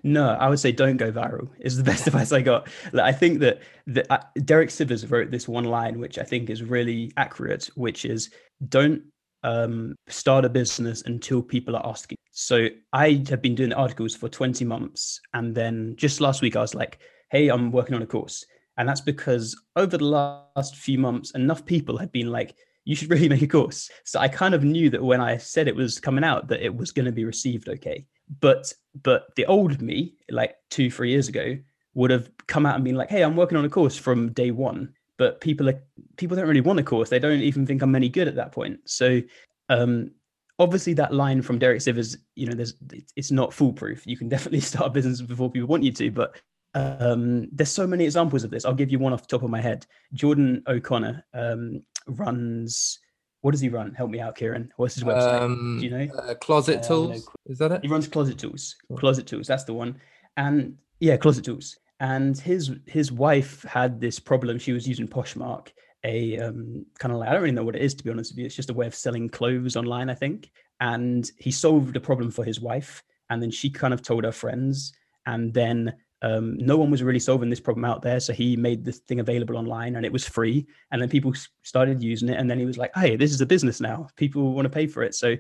no, 0.04 0.30
I 0.30 0.50
would 0.50 0.60
say 0.60 0.72
don't 0.72 0.98
go 0.98 1.12
viral. 1.12 1.50
Is 1.60 1.78
the 1.78 1.84
best 1.92 2.08
advice 2.08 2.32
I 2.32 2.42
got. 2.42 2.68
Like, 2.92 3.06
I 3.06 3.18
think 3.18 3.40
that 3.40 3.62
uh, 4.10 4.20
Derek 4.46 4.70
Sivers 4.70 5.10
wrote 5.10 5.32
this 5.32 5.48
one 5.48 5.66
line, 5.66 6.00
which 6.00 6.18
I 6.18 6.24
think 6.24 6.50
is 6.50 6.64
really 6.64 7.12
accurate, 7.18 7.70
which 7.76 8.06
is 8.06 8.32
don't 8.70 9.04
um, 9.44 9.96
start 10.08 10.46
a 10.46 10.50
business 10.50 11.04
until 11.06 11.42
people 11.42 11.76
are 11.76 11.86
asking. 11.86 12.18
So 12.32 12.68
I 12.94 13.24
have 13.30 13.42
been 13.42 13.56
doing 13.56 13.74
articles 13.74 14.16
for 14.16 14.30
20 14.30 14.66
months, 14.66 15.20
and 15.34 15.54
then 15.54 15.96
just 15.98 16.22
last 16.22 16.42
week 16.42 16.56
I 16.56 16.62
was 16.62 16.76
like, 16.76 17.00
"Hey, 17.30 17.50
I'm 17.50 17.72
working 17.72 17.96
on 17.96 18.02
a 18.02 18.08
course," 18.08 18.46
and 18.78 18.88
that's 18.88 19.02
because 19.02 19.60
over 19.76 19.98
the 19.98 20.06
last 20.06 20.76
few 20.76 20.98
months, 20.98 21.32
enough 21.32 21.66
people 21.66 21.98
had 21.98 22.12
been 22.12 22.32
like, 22.32 22.56
"You 22.86 22.96
should 22.96 23.10
really 23.10 23.30
make 23.36 23.42
a 23.42 23.48
course." 23.48 23.90
So 24.06 24.20
I 24.20 24.28
kind 24.30 24.54
of 24.54 24.64
knew 24.64 24.90
that 24.92 25.04
when 25.04 25.22
I 25.22 25.38
said 25.38 25.68
it 25.68 25.76
was 25.76 26.00
coming 26.00 26.24
out, 26.24 26.48
that 26.48 26.64
it 26.64 26.74
was 26.74 26.92
going 26.92 27.06
to 27.06 27.12
be 27.12 27.26
received 27.26 27.68
okay 27.68 28.06
but 28.40 28.74
but 29.02 29.36
the 29.36 29.46
old 29.46 29.82
me 29.82 30.16
like 30.30 30.56
two 30.70 30.90
three 30.90 31.10
years 31.10 31.28
ago 31.28 31.58
would 31.94 32.12
have 32.12 32.30
come 32.48 32.66
out 32.66 32.76
and 32.76 32.84
been 32.84 32.96
like 32.96 33.10
hey 33.10 33.24
i'm 33.24 33.36
working 33.36 33.58
on 33.58 33.66
a 33.66 33.70
course 33.70 33.98
from 33.98 34.32
day 34.32 34.52
one. 34.52 34.94
But 35.18 35.40
people 35.40 35.70
are 35.70 35.80
people 36.18 36.36
don't 36.36 36.48
really 36.48 36.62
want 36.62 36.80
a 36.80 36.84
course. 36.84 37.10
They 37.10 37.20
don't 37.20 37.42
even 37.42 37.66
think 37.66 37.82
i'm 37.82 37.96
any 37.96 38.10
good 38.10 38.28
at 38.28 38.36
that 38.36 38.52
point. 38.52 38.80
So 38.86 39.22
um 39.70 40.12
obviously 40.60 40.94
that 40.94 41.14
line 41.14 41.42
from 41.42 41.58
derek 41.58 41.80
sivers 41.80 42.18
you 42.36 42.46
know 42.46 42.54
there's 42.54 42.76
it's 43.16 43.32
not 43.32 43.54
foolproof. 43.54 44.08
You 44.08 44.18
can 44.18 44.30
definitely 44.36 44.62
start 44.62 44.88
a 44.88 44.92
business 44.92 45.22
before 45.22 45.52
people 45.52 45.68
want 45.68 45.84
you 45.84 45.92
to 45.92 46.12
but 46.12 46.40
um 46.74 47.50
there's 47.52 47.72
so 47.72 47.86
many 47.86 48.06
examples 48.06 48.44
of 48.44 48.52
this. 48.52 48.66
I'll 48.66 48.74
give 48.74 48.92
you 48.92 49.00
one 49.00 49.14
off 49.14 49.22
the 49.22 49.28
top 49.28 49.44
of 49.44 49.50
my 49.50 49.62
head. 49.62 49.86
Jordan 50.14 50.64
o'connor 50.68 51.26
um 51.34 51.84
runs 52.08 53.00
what 53.42 53.52
does 53.52 53.62
he 53.62 53.70
run? 53.70 53.94
Help 53.94 54.12
me 54.12 54.20
out, 54.20 54.36
Kieran. 54.36 54.72
What's 54.78 54.96
his 54.96 55.04
website? 55.04 55.42
Um, 55.42 55.78
Do 55.80 55.86
you 55.86 55.92
know? 55.92 56.14
Uh, 56.14 56.36
Closet 56.36 56.80
uh, 56.80 56.88
Tools. 56.88 57.30
Is 57.48 57.58
that 57.58 57.72
it? 57.72 57.82
He 57.82 57.88
runs 57.88 58.08
Closet 58.08 58.38
Tools. 58.38 58.76
Closet 58.98 59.28
Tools. 59.28 59.48
That's 59.48 59.64
the 59.64 59.74
one. 59.74 60.00
And 60.38 60.78
yeah, 61.00 61.18
Closet 61.18 61.44
Tools. 61.44 61.78
And 62.00 62.38
his 62.38 62.72
his 62.86 63.12
wife 63.12 63.64
had 63.64 64.00
this 64.00 64.20
problem. 64.20 64.58
She 64.60 64.74
was 64.74 64.88
using 64.88 65.08
Poshmark, 65.08 65.70
a 66.04 66.38
um, 66.40 66.86
kind 67.00 67.12
of 67.12 67.20
like 67.20 67.30
I 67.30 67.34
don't 67.34 67.42
really 67.42 67.54
know 67.54 67.64
what 67.64 67.76
it 67.76 67.82
is 67.82 67.94
to 67.96 68.04
be 68.04 68.10
honest 68.10 68.32
with 68.32 68.40
you. 68.40 68.46
It's 68.46 68.56
just 68.56 68.70
a 68.70 68.74
way 68.74 68.88
of 68.88 68.96
selling 68.96 69.30
clothes 69.30 69.76
online, 69.76 70.10
I 70.10 70.16
think. 70.16 70.52
And 70.80 71.30
he 71.38 71.52
solved 71.52 71.96
a 71.96 72.00
problem 72.00 72.32
for 72.32 72.44
his 72.44 72.60
wife, 72.60 73.04
and 73.30 73.42
then 73.42 73.52
she 73.52 73.70
kind 73.70 73.94
of 73.94 74.02
told 74.02 74.24
her 74.24 74.32
friends, 74.32 74.94
and 75.28 75.54
then 75.54 75.94
um, 76.22 76.58
no 76.58 76.78
one 76.78 76.92
was 76.92 77.02
really 77.04 77.20
solving 77.20 77.50
this 77.50 77.60
problem 77.60 77.86
out 77.86 78.02
there. 78.02 78.20
So 78.20 78.34
he 78.34 78.56
made 78.56 78.86
this 78.86 79.00
thing 79.00 79.20
available 79.20 79.58
online 79.58 79.96
and 79.96 80.06
it 80.06 80.12
was 80.12 80.28
free. 80.28 80.68
And 80.92 81.02
then 81.02 81.10
people 81.10 81.34
started 81.64 82.04
using 82.04 82.30
it. 82.30 82.40
And 82.40 82.50
then 82.50 82.60
he 82.60 82.66
was 82.66 82.78
like, 82.78 82.92
hey, 82.96 83.16
this 83.16 83.32
is 83.32 83.42
a 83.42 83.46
business 83.46 83.82
now. 83.82 84.08
People 84.18 84.54
want 84.54 84.66
to 84.66 84.70
pay 84.70 84.86
for 84.86 85.02
it. 85.02 85.16
So 85.16 85.36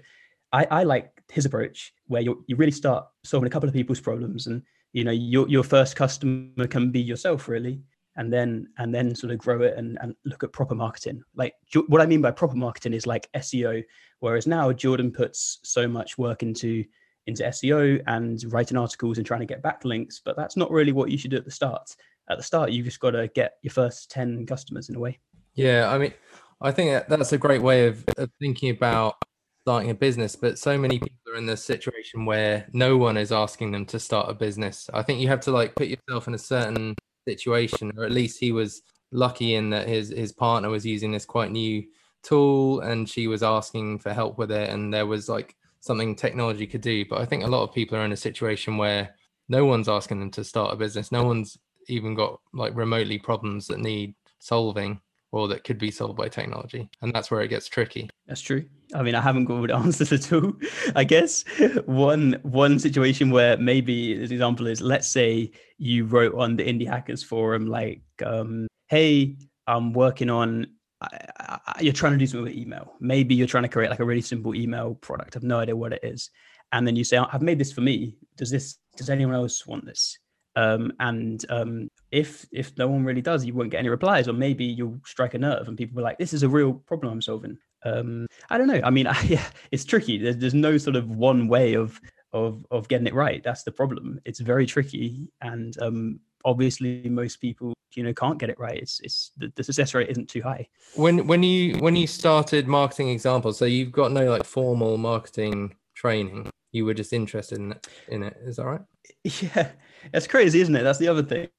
I, 0.51 0.67
I 0.71 0.83
like 0.83 1.11
his 1.31 1.45
approach 1.45 1.93
where 2.07 2.21
you 2.21 2.43
you 2.47 2.55
really 2.55 2.71
start 2.71 3.05
solving 3.23 3.47
a 3.47 3.50
couple 3.50 3.69
of 3.69 3.73
people's 3.73 4.01
problems 4.01 4.47
and 4.47 4.61
you 4.93 5.03
know 5.03 5.11
your 5.11 5.47
your 5.47 5.63
first 5.63 5.95
customer 5.95 6.67
can 6.67 6.91
be 6.91 7.01
yourself 7.01 7.47
really 7.47 7.81
and 8.17 8.31
then 8.31 8.67
and 8.77 8.93
then 8.93 9.15
sort 9.15 9.31
of 9.31 9.39
grow 9.39 9.61
it 9.61 9.77
and, 9.77 9.97
and 10.01 10.13
look 10.25 10.43
at 10.43 10.51
proper 10.51 10.75
marketing 10.75 11.23
like 11.35 11.53
what 11.88 12.01
i 12.01 12.05
mean 12.05 12.21
by 12.21 12.31
proper 12.31 12.55
marketing 12.55 12.93
is 12.93 13.07
like 13.07 13.29
seo 13.38 13.81
whereas 14.19 14.45
now 14.45 14.73
jordan 14.73 15.11
puts 15.11 15.59
so 15.63 15.88
much 15.88 16.17
work 16.17 16.43
into 16.43 16.83
into 17.28 17.44
SEO 17.44 18.01
and 18.08 18.44
writing 18.51 18.78
articles 18.78 19.18
and 19.18 19.25
trying 19.25 19.42
to 19.42 19.46
get 19.46 19.62
backlinks, 19.62 20.16
but 20.24 20.36
that's 20.36 20.58
not 20.58 20.72
really 20.72 20.92
what 20.92 21.12
you 21.12 21.18
should 21.18 21.32
do 21.32 21.38
at 21.38 21.46
the 21.46 21.51
start. 21.51 21.96
At 22.30 22.38
the 22.38 22.44
start, 22.44 22.72
you've 22.72 22.86
just 22.86 23.00
got 23.00 23.12
to 23.12 23.28
get 23.30 23.54
your 23.62 23.72
first 23.72 24.10
10 24.12 24.46
customers 24.46 24.90
in 24.90 24.96
a 24.96 25.00
way. 25.00 25.20
Yeah, 25.54 25.90
I 25.90 25.98
mean, 25.98 26.13
I 26.62 26.72
think 26.72 27.08
that's 27.08 27.34
a 27.34 27.38
great 27.38 27.62
way 27.62 27.88
of, 27.88 28.04
of 28.18 28.30
thinking 28.40 28.70
about 28.70 29.16
starting 29.62 29.90
a 29.90 29.96
business, 29.96 30.36
but 30.36 30.58
so 30.58 30.78
many 30.78 31.00
people 31.00 31.34
are 31.34 31.38
in 31.38 31.46
this 31.46 31.63
situation 31.63 32.25
where 32.25 32.68
no 32.74 32.98
one 32.98 33.18
is 33.18 33.32
asking 33.32 33.72
them 33.72 33.86
to 33.88 34.00
start 34.00 34.30
a 34.30 34.34
business. 34.34 34.90
I 34.94 35.04
think 35.04 35.20
you 35.20 35.28
have 35.28 35.42
to 35.42 35.51
like 35.51 35.75
put 35.75 35.88
yourself 35.88 36.28
in 36.28 36.34
a 36.34 36.40
certain 36.40 36.96
situation, 37.28 37.92
or 37.98 38.06
at 38.06 38.12
least 38.12 38.40
he 38.40 38.51
was 38.51 38.82
lucky 39.12 39.56
in 39.56 39.70
that 39.72 39.88
his 39.88 40.10
his 40.10 40.32
partner 40.32 40.70
was 40.70 40.86
using 40.86 41.12
this 41.12 41.25
quite 41.25 41.51
new 41.51 41.84
tool 42.24 42.80
and 42.82 43.10
she 43.10 43.28
was 43.28 43.44
asking 43.44 44.00
for 44.00 44.13
help 44.13 44.38
with 44.38 44.51
it 44.51 44.70
and 44.70 44.94
there 44.94 45.08
was 45.08 45.28
like 45.28 45.56
something 45.81 46.15
technology 46.15 46.65
could 46.65 46.81
do. 46.81 47.05
But 47.05 47.19
I 47.19 47.25
think 47.25 47.43
a 47.43 47.47
lot 47.47 47.63
of 47.63 47.73
people 47.73 47.97
are 47.97 48.05
in 48.05 48.13
a 48.13 48.17
situation 48.17 48.77
where 48.77 49.13
no 49.50 49.65
one's 49.65 49.89
asking 49.89 50.19
them 50.19 50.31
to 50.31 50.43
start 50.43 50.73
a 50.73 50.77
business. 50.77 51.11
No 51.11 51.23
one's 51.23 51.57
even 51.89 52.15
got 52.15 52.39
like 52.53 52.75
remotely 52.75 53.17
problems 53.17 53.67
that 53.67 53.79
need 53.79 54.15
solving 54.39 55.01
or 55.33 55.47
that 55.47 55.63
could 55.63 55.77
be 55.77 55.91
solved 55.91 56.17
by 56.17 56.27
technology. 56.27 56.89
And 57.01 57.13
that's 57.13 57.31
where 57.31 57.41
it 57.41 57.47
gets 57.47 57.67
tricky. 57.67 58.09
That's 58.27 58.41
true. 58.41 58.65
I 58.93 59.01
mean, 59.01 59.15
I 59.15 59.21
haven't 59.21 59.45
got 59.45 59.65
the 59.65 59.75
answers 59.75 60.11
at 60.11 60.31
all. 60.33 60.53
I 60.95 61.03
guess 61.03 61.43
one 61.85 62.38
one 62.43 62.79
situation 62.79 63.31
where 63.31 63.57
maybe 63.57 64.13
an 64.13 64.31
example 64.31 64.67
is 64.67 64.81
let's 64.81 65.07
say 65.07 65.51
you 65.77 66.05
wrote 66.05 66.35
on 66.35 66.57
the 66.57 66.63
Indie 66.63 66.88
Hackers 66.88 67.23
forum 67.23 67.67
like, 67.67 68.01
um, 68.25 68.67
hey, 68.88 69.38
I'm 69.67 69.93
working 69.93 70.29
on 70.29 70.67
I, 71.01 71.60
I, 71.67 71.81
you're 71.81 71.93
trying 71.93 72.13
to 72.13 72.17
do 72.17 72.27
something 72.27 72.43
with 72.43 72.55
email. 72.55 72.93
Maybe 73.00 73.36
you're 73.36 73.48
trying 73.48 73.63
to 73.63 73.70
create 73.70 73.89
like 73.89 74.00
a 74.00 74.05
really 74.05 74.22
simple 74.22 74.55
email 74.55 74.96
product. 74.96 75.36
I've 75.36 75.43
no 75.43 75.60
idea 75.60 75.75
what 75.75 75.93
it 75.93 76.01
is. 76.03 76.29
And 76.72 76.88
then 76.88 76.96
you 76.96 77.03
say, 77.03 77.17
I've 77.17 77.41
made 77.41 77.60
this 77.60 77.72
for 77.72 77.81
me. 77.81 78.15
Does 78.38 78.50
this, 78.50 78.77
does 78.96 79.10
anyone 79.10 79.36
else 79.36 79.65
want 79.67 79.86
this? 79.86 80.17
Um, 80.55 80.93
and 81.00 81.46
um, 81.50 81.89
if 82.12 82.46
if 82.51 82.77
no 82.77 82.88
one 82.88 83.05
really 83.05 83.22
does, 83.22 83.46
you 83.46 83.53
won't 83.53 83.72
get 83.72 83.79
any 83.79 83.89
replies, 83.89 84.27
or 84.27 84.34
maybe 84.34 84.65
you'll 84.65 85.00
strike 85.05 85.34
a 85.34 85.38
nerve, 85.38 85.67
and 85.67 85.77
people 85.77 85.96
will 85.96 86.01
be 86.01 86.03
like, 86.03 86.17
"This 86.17 86.34
is 86.34 86.43
a 86.43 86.50
real 86.50 86.74
problem 86.74 87.13
I'm 87.13 87.22
solving." 87.22 87.58
Um, 87.86 88.27
I 88.50 88.58
don't 88.58 88.67
know. 88.67 88.81
I 88.84 88.89
mean, 88.89 89.08
I, 89.08 89.22
yeah, 89.24 89.46
it's 89.72 89.86
tricky. 89.86 90.17
There's, 90.17 90.38
there's 90.38 90.53
no 90.53 90.77
sort 90.77 90.96
of 90.96 91.10
one 91.10 91.48
way 91.48 91.75
of 91.75 92.00
of 92.34 92.65
of 92.70 92.88
getting 92.89 93.08
it 93.08 93.13
right. 93.13 93.41
That's 93.43 93.63
the 93.63 93.72
problem. 93.72 94.20
It's 94.25 94.39
very 94.39 94.65
tricky, 94.65 95.29
and 95.41 95.77
um, 95.81 96.20
obviously 96.45 97.07
most 97.10 97.38
people 97.38 97.74
you 97.95 98.03
know 98.03 98.13
can't 98.13 98.39
get 98.39 98.50
it 98.50 98.60
right. 98.60 98.77
It's 98.77 99.00
it's 99.01 99.31
the, 99.38 99.51
the, 99.55 99.63
success 99.63 99.93
rate 99.93 100.10
isn't 100.10 100.29
too 100.29 100.41
high. 100.41 100.67
When 100.95 101.27
when 101.27 101.43
you 101.43 101.77
when 101.77 101.95
you 101.95 102.07
started 102.07 102.67
marketing 102.67 103.10
examples 103.10 103.57
so 103.57 103.65
you've 103.65 103.91
got 103.91 104.12
no 104.12 104.29
like 104.29 104.45
formal 104.45 104.98
marketing 104.98 105.75
training. 105.95 106.50
You 106.71 106.86
were 106.86 106.93
just 106.93 107.12
interested 107.12 107.57
in 107.57 107.74
it, 107.74 107.88
in 108.07 108.24
it. 108.24 108.38
Is 108.45 108.57
that 108.57 108.65
right? 108.65 108.81
Yeah. 109.24 109.71
It's 110.13 110.27
crazy 110.27 110.62
isn't 110.62 110.75
it? 110.75 110.83
That's 110.83 111.00
the 111.00 111.07
other 111.07 111.24
thing. 111.24 111.50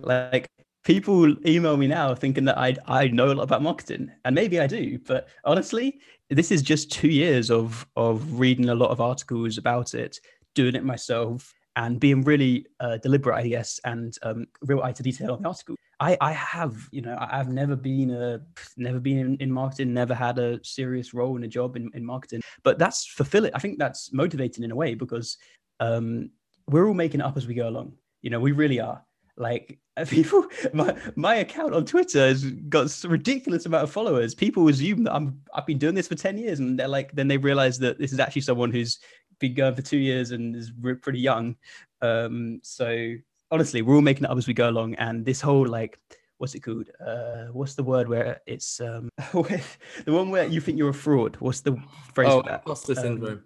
Like 0.00 0.48
people 0.86 1.34
email 1.44 1.76
me 1.76 1.88
now 1.88 2.14
thinking 2.14 2.44
that 2.44 2.56
i 2.56 2.74
i 2.86 3.08
know 3.08 3.32
a 3.32 3.34
lot 3.34 3.42
about 3.42 3.60
marketing 3.60 4.08
and 4.24 4.36
maybe 4.36 4.60
i 4.60 4.68
do 4.68 4.96
but 5.04 5.26
honestly 5.44 5.98
this 6.30 6.52
is 6.52 6.62
just 6.62 6.92
two 6.92 7.08
years 7.08 7.50
of 7.50 7.84
of 7.96 8.38
reading 8.38 8.68
a 8.68 8.74
lot 8.74 8.90
of 8.90 9.00
articles 9.00 9.58
about 9.58 9.94
it 9.94 10.20
doing 10.54 10.76
it 10.76 10.84
myself 10.84 11.52
and 11.76 12.00
being 12.00 12.22
really 12.22 12.66
uh, 12.80 12.96
deliberate, 12.96 13.36
I 13.36 13.48
guess, 13.48 13.78
and 13.84 14.16
um, 14.22 14.46
real 14.62 14.82
eye 14.82 14.92
to 14.92 15.02
detail 15.02 15.32
on 15.32 15.42
the 15.42 15.48
article. 15.48 15.76
I, 16.00 16.16
I 16.20 16.32
have, 16.32 16.76
you 16.90 17.02
know, 17.02 17.16
I've 17.18 17.48
never 17.48 17.76
been 17.76 18.10
a, 18.10 18.40
never 18.76 18.98
been 18.98 19.18
in, 19.18 19.36
in 19.36 19.50
marketing, 19.50 19.92
never 19.94 20.14
had 20.14 20.38
a 20.38 20.58
serious 20.64 21.14
role 21.14 21.36
in 21.36 21.44
a 21.44 21.48
job 21.48 21.76
in, 21.76 21.90
in 21.94 22.04
marketing, 22.04 22.40
but 22.62 22.78
that's 22.78 23.06
fulfilling. 23.06 23.52
I 23.54 23.58
think 23.58 23.78
that's 23.78 24.12
motivating 24.12 24.64
in 24.64 24.70
a 24.70 24.76
way 24.76 24.94
because 24.94 25.36
um, 25.80 26.30
we're 26.66 26.88
all 26.88 26.94
making 26.94 27.20
it 27.20 27.26
up 27.26 27.36
as 27.36 27.46
we 27.46 27.54
go 27.54 27.68
along. 27.68 27.92
You 28.22 28.30
know, 28.30 28.40
we 28.40 28.52
really 28.52 28.80
are. 28.80 29.02
Like 29.38 29.78
people, 30.08 30.46
my, 30.72 30.96
my 31.14 31.36
account 31.36 31.74
on 31.74 31.84
Twitter 31.84 32.26
has 32.26 32.44
got 32.44 33.04
a 33.04 33.08
ridiculous 33.08 33.66
amount 33.66 33.84
of 33.84 33.90
followers. 33.90 34.34
People 34.34 34.68
assume 34.68 35.04
that 35.04 35.14
I'm 35.14 35.40
I've 35.54 35.66
been 35.66 35.78
doing 35.78 35.94
this 35.94 36.08
for 36.08 36.14
ten 36.14 36.38
years, 36.38 36.58
and 36.58 36.78
they're 36.78 36.88
like, 36.88 37.12
then 37.12 37.28
they 37.28 37.36
realize 37.36 37.78
that 37.80 37.98
this 37.98 38.12
is 38.12 38.18
actually 38.18 38.42
someone 38.42 38.70
who's 38.70 38.98
been 39.38 39.54
going 39.54 39.74
for 39.74 39.82
two 39.82 39.98
years 39.98 40.30
and 40.30 40.54
is 40.54 40.72
pretty 41.02 41.20
young. 41.20 41.56
Um, 42.02 42.60
so 42.62 43.14
honestly, 43.50 43.82
we're 43.82 43.94
all 43.94 44.02
making 44.02 44.24
it 44.24 44.30
up 44.30 44.38
as 44.38 44.46
we 44.46 44.54
go 44.54 44.68
along. 44.68 44.94
And 44.94 45.24
this 45.24 45.40
whole 45.40 45.66
like, 45.66 45.98
what's 46.38 46.54
it 46.54 46.60
called? 46.60 46.90
Uh, 47.04 47.46
what's 47.52 47.74
the 47.74 47.82
word 47.82 48.08
where 48.08 48.40
it's 48.46 48.80
um, 48.80 49.08
the 49.32 49.62
one 50.06 50.30
where 50.30 50.46
you 50.46 50.60
think 50.60 50.78
you're 50.78 50.90
a 50.90 50.94
fraud? 50.94 51.36
What's 51.40 51.60
the 51.60 51.76
phrase 52.14 52.28
oh, 52.30 52.42
for 52.42 52.48
that? 52.48 52.62
Imposter 52.66 52.92
um, 52.92 52.98
syndrome. 52.98 53.42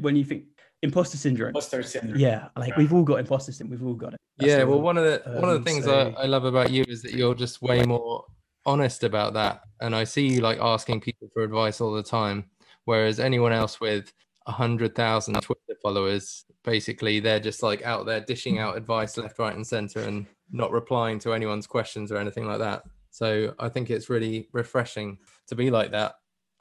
When 0.00 0.16
you 0.16 0.24
think 0.24 0.44
imposter 0.82 1.16
syndrome. 1.16 1.48
Imposter 1.48 1.82
syndrome. 1.82 2.18
Yeah, 2.18 2.48
like 2.56 2.70
yeah. 2.70 2.78
we've 2.78 2.92
all 2.92 3.02
got 3.02 3.20
imposter 3.20 3.52
syndrome. 3.52 3.80
We've 3.80 3.88
all 3.88 3.94
got 3.94 4.14
it. 4.14 4.20
That's 4.38 4.50
yeah, 4.50 4.64
well, 4.64 4.80
one 4.80 4.96
of 4.98 5.04
the 5.04 5.36
um, 5.36 5.42
one 5.42 5.50
of 5.50 5.64
the 5.64 5.70
things 5.70 5.84
so... 5.84 6.14
I, 6.16 6.22
I 6.22 6.26
love 6.26 6.44
about 6.44 6.70
you 6.70 6.84
is 6.88 7.02
that 7.02 7.12
you're 7.12 7.34
just 7.34 7.62
way 7.62 7.82
more 7.84 8.24
honest 8.66 9.04
about 9.04 9.34
that, 9.34 9.62
and 9.80 9.94
I 9.94 10.04
see 10.04 10.26
you 10.26 10.40
like 10.40 10.58
asking 10.60 11.00
people 11.00 11.28
for 11.32 11.42
advice 11.42 11.80
all 11.80 11.92
the 11.92 12.02
time, 12.02 12.50
whereas 12.84 13.20
anyone 13.20 13.52
else 13.52 13.80
with 13.80 14.12
a 14.46 14.52
hundred 14.52 14.94
thousand 14.94 15.34
Twitter 15.40 15.78
followers. 15.82 16.44
Basically, 16.62 17.20
they're 17.20 17.40
just 17.40 17.62
like 17.62 17.82
out 17.82 18.06
there 18.06 18.20
dishing 18.20 18.58
out 18.58 18.76
advice 18.76 19.16
left, 19.16 19.38
right, 19.38 19.54
and 19.54 19.66
center, 19.66 20.00
and 20.00 20.26
not 20.50 20.70
replying 20.70 21.18
to 21.20 21.32
anyone's 21.32 21.66
questions 21.66 22.12
or 22.12 22.18
anything 22.18 22.46
like 22.46 22.58
that. 22.58 22.82
So 23.10 23.54
I 23.58 23.68
think 23.68 23.90
it's 23.90 24.10
really 24.10 24.48
refreshing 24.52 25.18
to 25.46 25.54
be 25.54 25.70
like 25.70 25.90
that. 25.92 26.14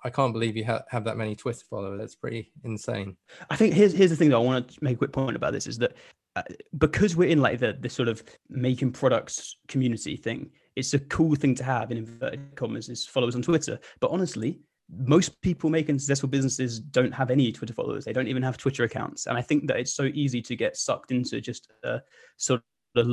I 0.03 0.09
can't 0.09 0.33
believe 0.33 0.57
you 0.57 0.65
ha- 0.65 0.83
have 0.89 1.05
that 1.05 1.17
many 1.17 1.35
Twitter 1.35 1.65
followers. 1.69 1.99
That's 1.99 2.15
pretty 2.15 2.51
insane. 2.63 3.15
I 3.49 3.55
think 3.55 3.73
here's 3.73 3.93
here's 3.93 4.09
the 4.09 4.15
thing 4.15 4.29
that 4.29 4.35
I 4.35 4.39
want 4.39 4.67
to 4.67 4.83
make 4.83 4.95
a 4.95 4.97
quick 4.97 5.13
point 5.13 5.35
about 5.35 5.53
this 5.53 5.67
is 5.67 5.77
that 5.79 5.93
uh, 6.35 6.43
because 6.77 7.15
we're 7.15 7.29
in 7.29 7.41
like 7.41 7.59
the 7.59 7.77
this 7.79 7.93
sort 7.93 8.09
of 8.09 8.23
making 8.49 8.91
products 8.91 9.57
community 9.67 10.17
thing, 10.17 10.51
it's 10.75 10.93
a 10.93 10.99
cool 10.99 11.35
thing 11.35 11.55
to 11.55 11.63
have 11.63 11.91
in 11.91 11.97
inverted 11.97 12.55
commas 12.55 12.89
is 12.89 13.05
followers 13.05 13.35
on 13.35 13.41
Twitter. 13.41 13.79
But 13.99 14.11
honestly, 14.11 14.59
most 14.89 15.41
people 15.41 15.69
making 15.69 15.99
successful 15.99 16.29
businesses 16.29 16.79
don't 16.79 17.13
have 17.13 17.31
any 17.31 17.51
Twitter 17.51 17.73
followers. 17.73 18.05
They 18.05 18.13
don't 18.13 18.27
even 18.27 18.43
have 18.43 18.57
Twitter 18.57 18.83
accounts. 18.83 19.27
And 19.27 19.37
I 19.37 19.41
think 19.41 19.67
that 19.67 19.77
it's 19.77 19.93
so 19.93 20.09
easy 20.13 20.41
to 20.41 20.55
get 20.55 20.77
sucked 20.77 21.11
into 21.11 21.41
just 21.41 21.71
a 21.83 22.01
sort 22.37 22.61
of 22.95 23.07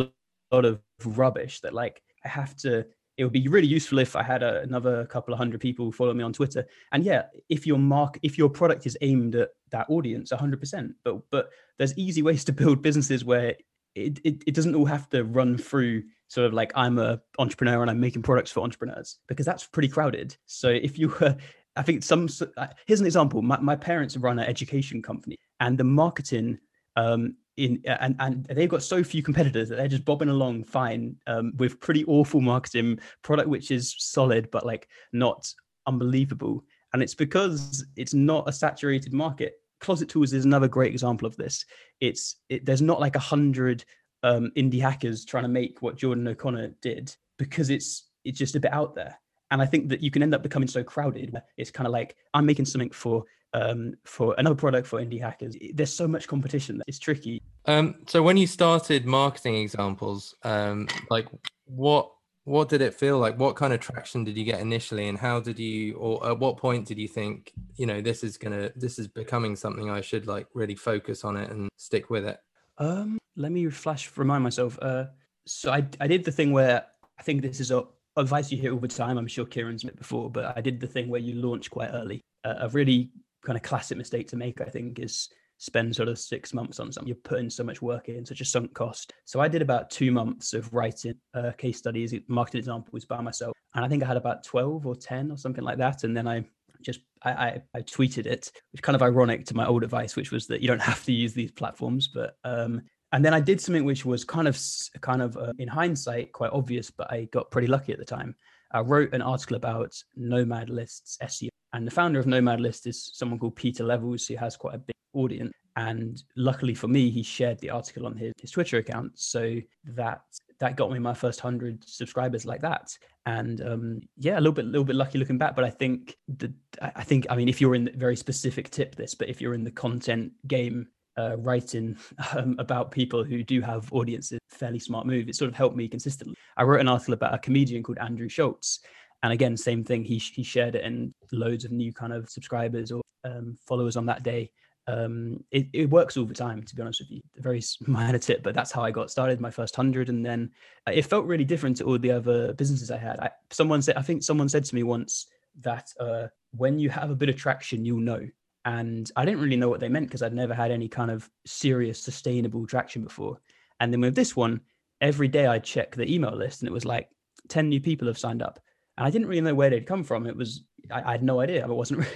lot 0.53 0.65
of 0.65 0.81
rubbish 1.05 1.61
that 1.61 1.73
like 1.73 2.03
I 2.25 2.29
have 2.29 2.57
to 2.57 2.85
it 3.17 3.25
would 3.25 3.33
be 3.35 3.49
really 3.49 3.67
useful 3.67 3.99
if 3.99 4.17
I 4.17 4.23
had 4.23 4.43
a, 4.43 4.63
another 4.63 5.05
couple 5.05 5.35
of 5.35 5.39
hundred 5.39 5.61
people 5.61 5.93
follow 5.93 6.15
me 6.15 6.25
on 6.25 6.33
Twitter. 6.33 6.67
And 6.93 7.05
yeah, 7.05 7.25
if 7.51 7.67
your 7.67 7.79
mark, 7.79 8.19
if 8.23 8.39
your 8.39 8.49
product 8.49 8.87
is 8.87 8.97
aimed 9.03 9.35
at 9.35 9.51
that 9.73 9.91
audience, 9.91 10.33
100%. 10.33 10.95
But 11.05 11.21
but 11.31 11.51
there's 11.77 11.97
easy 11.99 12.23
ways 12.23 12.45
to 12.45 12.53
build 12.53 12.81
businesses 12.81 13.23
where 13.23 13.57
it, 13.95 14.21
it, 14.25 14.43
it 14.47 14.55
doesn't 14.55 14.75
all 14.75 14.87
have 14.87 15.11
to 15.11 15.25
run 15.25 15.59
through 15.59 16.05
sort 16.29 16.47
of 16.47 16.55
like 16.55 16.73
I'm 16.75 16.99
a 16.99 17.21
entrepreneur 17.39 17.83
and 17.83 17.91
I'm 17.91 18.01
making 18.01 18.23
products 18.23 18.53
for 18.53 18.61
entrepreneurs 18.61 19.19
because 19.29 19.45
that's 19.45 19.67
pretty 19.67 19.89
crowded. 19.89 20.37
So 20.47 20.69
if 20.69 20.99
you 20.99 21.09
were 21.21 21.37
I 21.81 21.83
think 21.83 22.03
some. 22.03 22.29
Uh, 22.59 22.67
here's 22.87 23.01
an 23.01 23.07
example. 23.07 23.41
My, 23.41 23.59
my 23.59 23.75
parents 23.75 24.15
run 24.19 24.39
an 24.39 24.45
education 24.45 25.01
company, 25.01 25.37
and 25.61 25.79
the 25.79 25.85
marketing 25.85 26.59
um, 26.95 27.37
in 27.57 27.81
and 27.87 28.15
and 28.19 28.45
they've 28.45 28.69
got 28.69 28.83
so 28.83 29.03
few 29.03 29.23
competitors 29.23 29.71
that 29.71 29.77
they're 29.77 29.89
just 29.89 30.05
bobbing 30.05 30.29
along 30.29 30.65
fine 30.65 31.17
um, 31.27 31.55
with 31.57 31.81
pretty 31.81 32.05
awful 32.05 32.43
marketing 32.43 33.01
product, 33.23 33.49
which 33.49 33.71
is 33.71 33.95
solid 33.97 34.51
but 34.51 34.67
like 34.67 34.89
not 35.15 35.51
unbelievable. 35.87 36.63
And 36.93 37.03
it's 37.03 37.15
because 37.15 37.83
it's 37.97 38.13
not 38.13 38.47
a 38.47 38.53
saturated 38.53 39.15
market. 39.15 39.55
Closet 39.81 40.11
Tools 40.11 40.35
is 40.35 40.45
another 40.45 40.69
great 40.69 40.93
example 40.93 41.27
of 41.27 41.35
this. 41.37 41.65
It's 42.01 42.37
it, 42.51 42.67
there's 42.67 42.83
not 42.83 43.01
like 43.01 43.17
a 43.17 43.21
hundred 43.21 43.87
um, 44.23 44.53
indie 44.55 44.83
hackers 44.83 45.25
trying 45.25 45.45
to 45.45 45.49
make 45.49 45.81
what 45.81 45.97
Jordan 45.97 46.29
O'Connor 46.29 46.75
did 46.83 47.17
because 47.39 47.71
it's 47.71 48.11
it's 48.27 48.39
just 48.39 48.55
a 48.55 48.61
bit 48.61 48.75
out 48.75 48.95
there 48.95 49.19
and 49.51 49.61
I 49.61 49.67
think 49.67 49.89
that 49.89 50.03
you 50.03 50.11
can 50.11 50.23
end 50.23 50.35
up 50.35 50.43
becoming 50.43 50.69
so 50.69 50.83
crowded. 50.83 51.37
It's 51.57 51.71
kind 51.71 51.87
of 51.87 51.93
like 51.93 52.17
I'm 52.35 52.47
making 52.47 52.67
something 52.67 52.91
for 52.91 53.25
um, 53.53 53.95
for 54.05 54.35
another 54.39 54.55
product 54.55 54.87
for 54.87 55.01
indie 55.01 55.21
hackers. 55.21 55.57
There's 55.75 55.93
so 55.93 56.07
much 56.07 56.29
competition. 56.29 56.79
That 56.79 56.85
it's 56.87 56.99
tricky. 56.99 57.43
Um, 57.67 57.97
so 58.07 58.23
when 58.23 58.37
you 58.37 58.47
started 58.47 59.07
marketing 59.07 59.57
examples, 59.57 60.35
um, 60.45 60.89
like 61.11 61.27
what 61.67 62.11
what 62.45 62.69
did 62.69 62.81
it 62.81 62.95
feel 62.95 63.19
like? 63.19 63.39
What 63.39 63.57
kind 63.57 63.73
of 63.73 63.81
traction 63.81 64.25
did 64.25 64.37
you 64.37 64.45
get 64.45 64.61
initially, 64.61 65.09
and 65.09 65.19
how 65.19 65.41
did 65.41 65.59
you, 65.59 65.95
or 65.95 66.27
at 66.29 66.39
what 66.39 66.57
point 66.57 66.87
did 66.87 66.99
you 66.99 67.07
think, 67.07 67.53
you 67.77 67.87
know, 67.87 68.01
this 68.01 68.25
is 68.25 68.39
gonna, 68.39 68.73
this 68.75 68.99
is 68.99 69.07
becoming 69.09 69.57
something 69.57 69.91
I 69.91 70.01
should 70.01 70.27
like 70.27 70.47
really 70.55 70.75
focus 70.75 71.23
on 71.23 71.37
it 71.37 71.51
and 71.51 71.69
stick 71.77 72.09
with 72.09 72.25
it? 72.25 72.39
Um, 72.79 73.19
let 73.37 73.53
me 73.53 73.69
flash 73.69 74.11
remind 74.17 74.43
myself. 74.43 74.79
Uh, 74.81 75.07
so 75.47 75.71
I 75.71 75.87
I 76.01 76.07
did 76.07 76.25
the 76.25 76.33
thing 76.33 76.53
where 76.53 76.87
I 77.19 77.23
think 77.23 77.43
this 77.43 77.61
is 77.61 77.71
a 77.71 77.85
advice 78.17 78.51
you 78.51 78.59
hear 78.59 78.73
all 78.73 78.81
the 78.81 78.89
time. 78.89 79.19
I'm 79.19 79.27
sure 79.27 79.45
Kieran's 79.45 79.85
met 79.85 79.97
before, 79.97 80.31
but 80.31 80.57
I 80.57 80.61
did 80.61 80.81
the 80.81 80.87
thing 80.87 81.09
where 81.09 81.21
you 81.21 81.35
launch 81.35 81.71
quite 81.71 81.91
early. 81.93 82.21
Uh, 82.45 82.55
a 82.61 82.69
really 82.69 83.11
kind 83.45 83.57
of 83.57 83.63
classic 83.63 83.99
mistake 83.99 84.29
to 84.29 84.37
make, 84.37 84.61
I 84.61 84.67
think, 84.67 84.99
is 84.99 85.29
spend 85.59 85.95
sort 85.95 86.09
of 86.09 86.19
six 86.19 86.55
months 86.55 86.81
on 86.81 86.91
something. 86.91 87.07
You're 87.07 87.17
putting 87.23 87.51
so 87.51 87.63
much 87.63 87.83
work 87.83 88.09
in, 88.09 88.25
such 88.25 88.41
a 88.41 88.45
sunk 88.45 88.73
cost. 88.75 89.13
So 89.27 89.41
I 89.41 89.49
did 89.49 89.63
about 89.63 89.91
two 89.91 90.11
months 90.11 90.55
of 90.55 90.73
writing 90.73 91.15
uh, 91.35 91.53
case 91.53 91.79
studies, 91.79 92.15
marketing 92.29 92.61
examples 92.61 93.05
by 93.05 93.21
myself, 93.21 93.55
and 93.75 93.85
I 93.85 93.89
think 93.89 94.03
I 94.03 94.07
had 94.07 94.17
about 94.17 94.43
twelve 94.43 94.87
or 94.87 94.97
ten 94.97 95.31
or 95.31 95.37
something 95.37 95.65
like 95.65 95.79
that. 95.79 96.05
And 96.05 96.17
then 96.17 96.27
I 96.27 96.45
just 96.83 97.01
I, 97.23 97.31
I, 97.31 97.63
I 97.75 97.81
tweeted 97.83 98.27
it, 98.27 98.51
which 98.73 98.83
kind 98.83 98.97
of 98.97 99.03
ironic 99.03 99.45
to 99.47 99.57
my 99.57 99.67
old 99.67 99.85
advice, 99.85 100.17
which 100.17 100.33
was 100.33 100.47
that 100.47 100.63
you 100.63 100.69
don't 100.69 100.83
have 100.93 101.05
to 101.05 101.13
use 101.13 101.35
these 101.35 101.53
platforms, 101.53 102.09
but 102.09 102.37
um, 102.45 102.83
and 103.13 103.25
then 103.25 103.35
I 103.35 103.41
did 103.41 103.61
something 103.61 103.85
which 103.85 104.05
was 104.05 104.25
kind 104.25 104.47
of 104.47 104.59
kind 105.01 105.23
of 105.23 105.37
uh, 105.37 105.53
in 105.59 105.69
hindsight 105.69 106.33
quite 106.33 106.53
obvious, 106.53 106.91
but 106.91 107.11
I 107.13 107.25
got 107.33 107.51
pretty 107.51 107.67
lucky 107.67 107.93
at 107.93 107.99
the 107.99 108.05
time. 108.05 108.35
I 108.73 108.81
wrote 108.81 109.13
an 109.13 109.23
article 109.23 109.57
about 109.57 109.95
Nomad 110.17 110.71
List's 110.71 111.19
SEO, 111.23 111.49
and 111.73 111.87
the 111.87 111.91
founder 111.91 112.21
of 112.21 112.27
Nomad 112.27 112.61
List 112.61 112.87
is 112.87 113.11
someone 113.15 113.39
called 113.39 113.57
Pieter 113.57 113.85
Levels, 113.85 114.27
who 114.27 114.37
has 114.37 114.57
quite 114.57 114.77
a 114.77 114.79
big 114.79 114.95
audience. 115.13 115.53
And 115.77 116.23
luckily 116.37 116.75
for 116.75 116.89
me, 116.89 117.11
he 117.11 117.23
shared 117.23 117.59
the 117.61 117.71
article 117.71 118.07
on 118.07 118.17
his, 118.17 118.33
his 118.41 118.51
Twitter 118.51 118.79
account, 118.79 119.13
so 119.15 119.57
that 119.85 120.23
that 120.61 120.77
got 120.77 120.93
me 120.93 120.99
my 120.99 121.15
first 121.15 121.41
hundred 121.41 121.83
subscribers 121.89 122.45
like 122.45 122.61
that. 122.61 122.97
And 123.27 123.61
um, 123.61 124.01
yeah, 124.19 124.35
a 124.35 124.41
little 124.41 124.53
bit, 124.53 124.67
a 124.67 124.69
little 124.69 124.85
bit 124.85 124.97
lucky 124.97 125.19
looking 125.19 125.39
back. 125.39 125.57
But 125.57 125.65
I 125.65 125.71
think 125.71 126.17
that 126.37 126.53
I 126.81 127.03
think 127.03 127.27
I 127.29 127.35
mean, 127.35 127.49
if 127.49 127.61
you're 127.61 127.75
in 127.75 127.87
the 127.87 127.93
very 127.93 128.17
specific 128.17 128.71
tip 128.71 128.95
this, 128.95 129.15
but 129.15 129.29
if 129.29 129.41
you're 129.41 129.55
in 129.55 129.65
the 129.65 129.71
content 129.71 130.33
game, 130.47 130.89
uh, 131.19 131.37
writing 131.39 131.97
um, 132.37 132.57
about 132.59 132.91
people 132.91 133.25
who 133.25 133.43
do 133.43 133.61
have 133.61 133.93
audiences, 133.93 134.39
fairly 134.49 134.79
smart 134.79 135.07
move. 135.07 135.29
It 135.29 135.37
sort 135.37 135.51
of 135.51 135.57
helped 135.57 135.77
me 135.77 135.89
consistently. 135.89 136.37
I 136.57 136.63
wrote 136.63 136.81
an 136.81 136.89
article 136.89 137.15
about 137.15 137.35
a 137.35 137.39
comedian 137.39 137.83
called 137.83 137.99
Andrew 137.99 138.29
Schulz. 138.29 138.81
And 139.23 139.33
again, 139.33 139.57
same 139.57 139.85
thing. 139.85 140.05
He, 140.05 140.17
he 140.19 140.43
shared 140.43 140.75
it 140.75 140.85
and 140.85 141.13
loads 141.33 141.65
of 141.65 141.73
new 141.73 141.93
kind 141.93 142.13
of 142.13 142.31
subscribers 142.31 142.91
or 142.91 143.03
um, 143.25 143.59
followers 143.67 143.97
on 143.97 144.07
that 144.07 144.23
day 144.23 144.51
um, 144.91 145.45
it, 145.51 145.67
it 145.73 145.91
works 145.91 146.17
all 146.17 146.25
the 146.25 146.35
time, 146.35 146.63
to 146.63 146.75
be 146.75 146.83
honest 146.83 147.01
with 147.01 147.11
you. 147.11 147.21
A 147.39 147.43
very 147.43 147.63
minor 147.87 148.19
tip, 148.19 148.43
but 148.43 148.55
that's 148.55 148.73
how 148.73 148.83
I 148.83 148.91
got 148.91 149.11
started, 149.11 149.41
my 149.41 149.51
first 149.51 149.77
hundred. 149.77 150.09
And 150.09 150.25
then 150.25 150.51
uh, 150.87 150.93
it 150.93 151.07
felt 151.07 151.27
really 151.27 151.45
different 151.45 151.77
to 151.79 151.85
all 151.85 151.99
the 151.99 152.11
other 152.11 152.53
businesses 152.55 152.91
I 152.91 152.99
had. 152.99 153.21
I, 153.21 153.31
someone 153.51 153.83
said, 153.83 153.97
I 153.97 154.03
think 154.03 154.23
someone 154.23 154.49
said 154.49 154.65
to 154.65 154.75
me 154.75 154.83
once 154.83 155.27
that 155.61 155.91
uh, 155.99 156.29
when 156.53 156.79
you 156.79 156.91
have 156.91 157.11
a 157.11 157.15
bit 157.15 157.29
of 157.29 157.37
traction, 157.37 157.85
you'll 157.85 158.01
know. 158.01 158.27
And 158.65 159.11
I 159.17 159.25
didn't 159.25 159.41
really 159.41 159.57
know 159.57 159.69
what 159.69 159.81
they 159.81 159.89
meant 159.89 160.07
because 160.07 160.23
I'd 160.23 160.35
never 160.35 160.55
had 160.55 160.71
any 160.71 160.89
kind 160.89 161.11
of 161.11 161.29
serious, 161.47 162.03
sustainable 162.03 162.67
traction 162.67 163.03
before. 163.03 163.41
And 163.81 163.93
then 163.93 164.01
with 164.01 164.15
this 164.15 164.37
one, 164.37 164.61
every 165.01 165.29
day 165.29 165.47
I'd 165.47 165.65
check 165.65 165.95
the 165.95 166.13
email 166.13 166.37
list 166.37 166.61
and 166.61 166.69
it 166.69 166.73
was 166.73 166.85
like 166.85 167.09
10 167.49 167.69
new 167.69 167.81
people 167.81 168.07
have 168.07 168.19
signed 168.19 168.43
up. 168.43 168.61
And 168.99 169.07
I 169.07 169.11
didn't 169.11 169.29
really 169.29 169.41
know 169.41 169.55
where 169.55 169.71
they'd 169.71 169.87
come 169.87 170.05
from. 170.05 170.27
It 170.27 170.37
was, 170.37 170.63
I, 170.91 171.03
I 171.03 171.13
had 171.13 171.23
no 171.23 171.41
idea. 171.41 171.65
I 171.65 171.69
wasn't, 171.69 172.07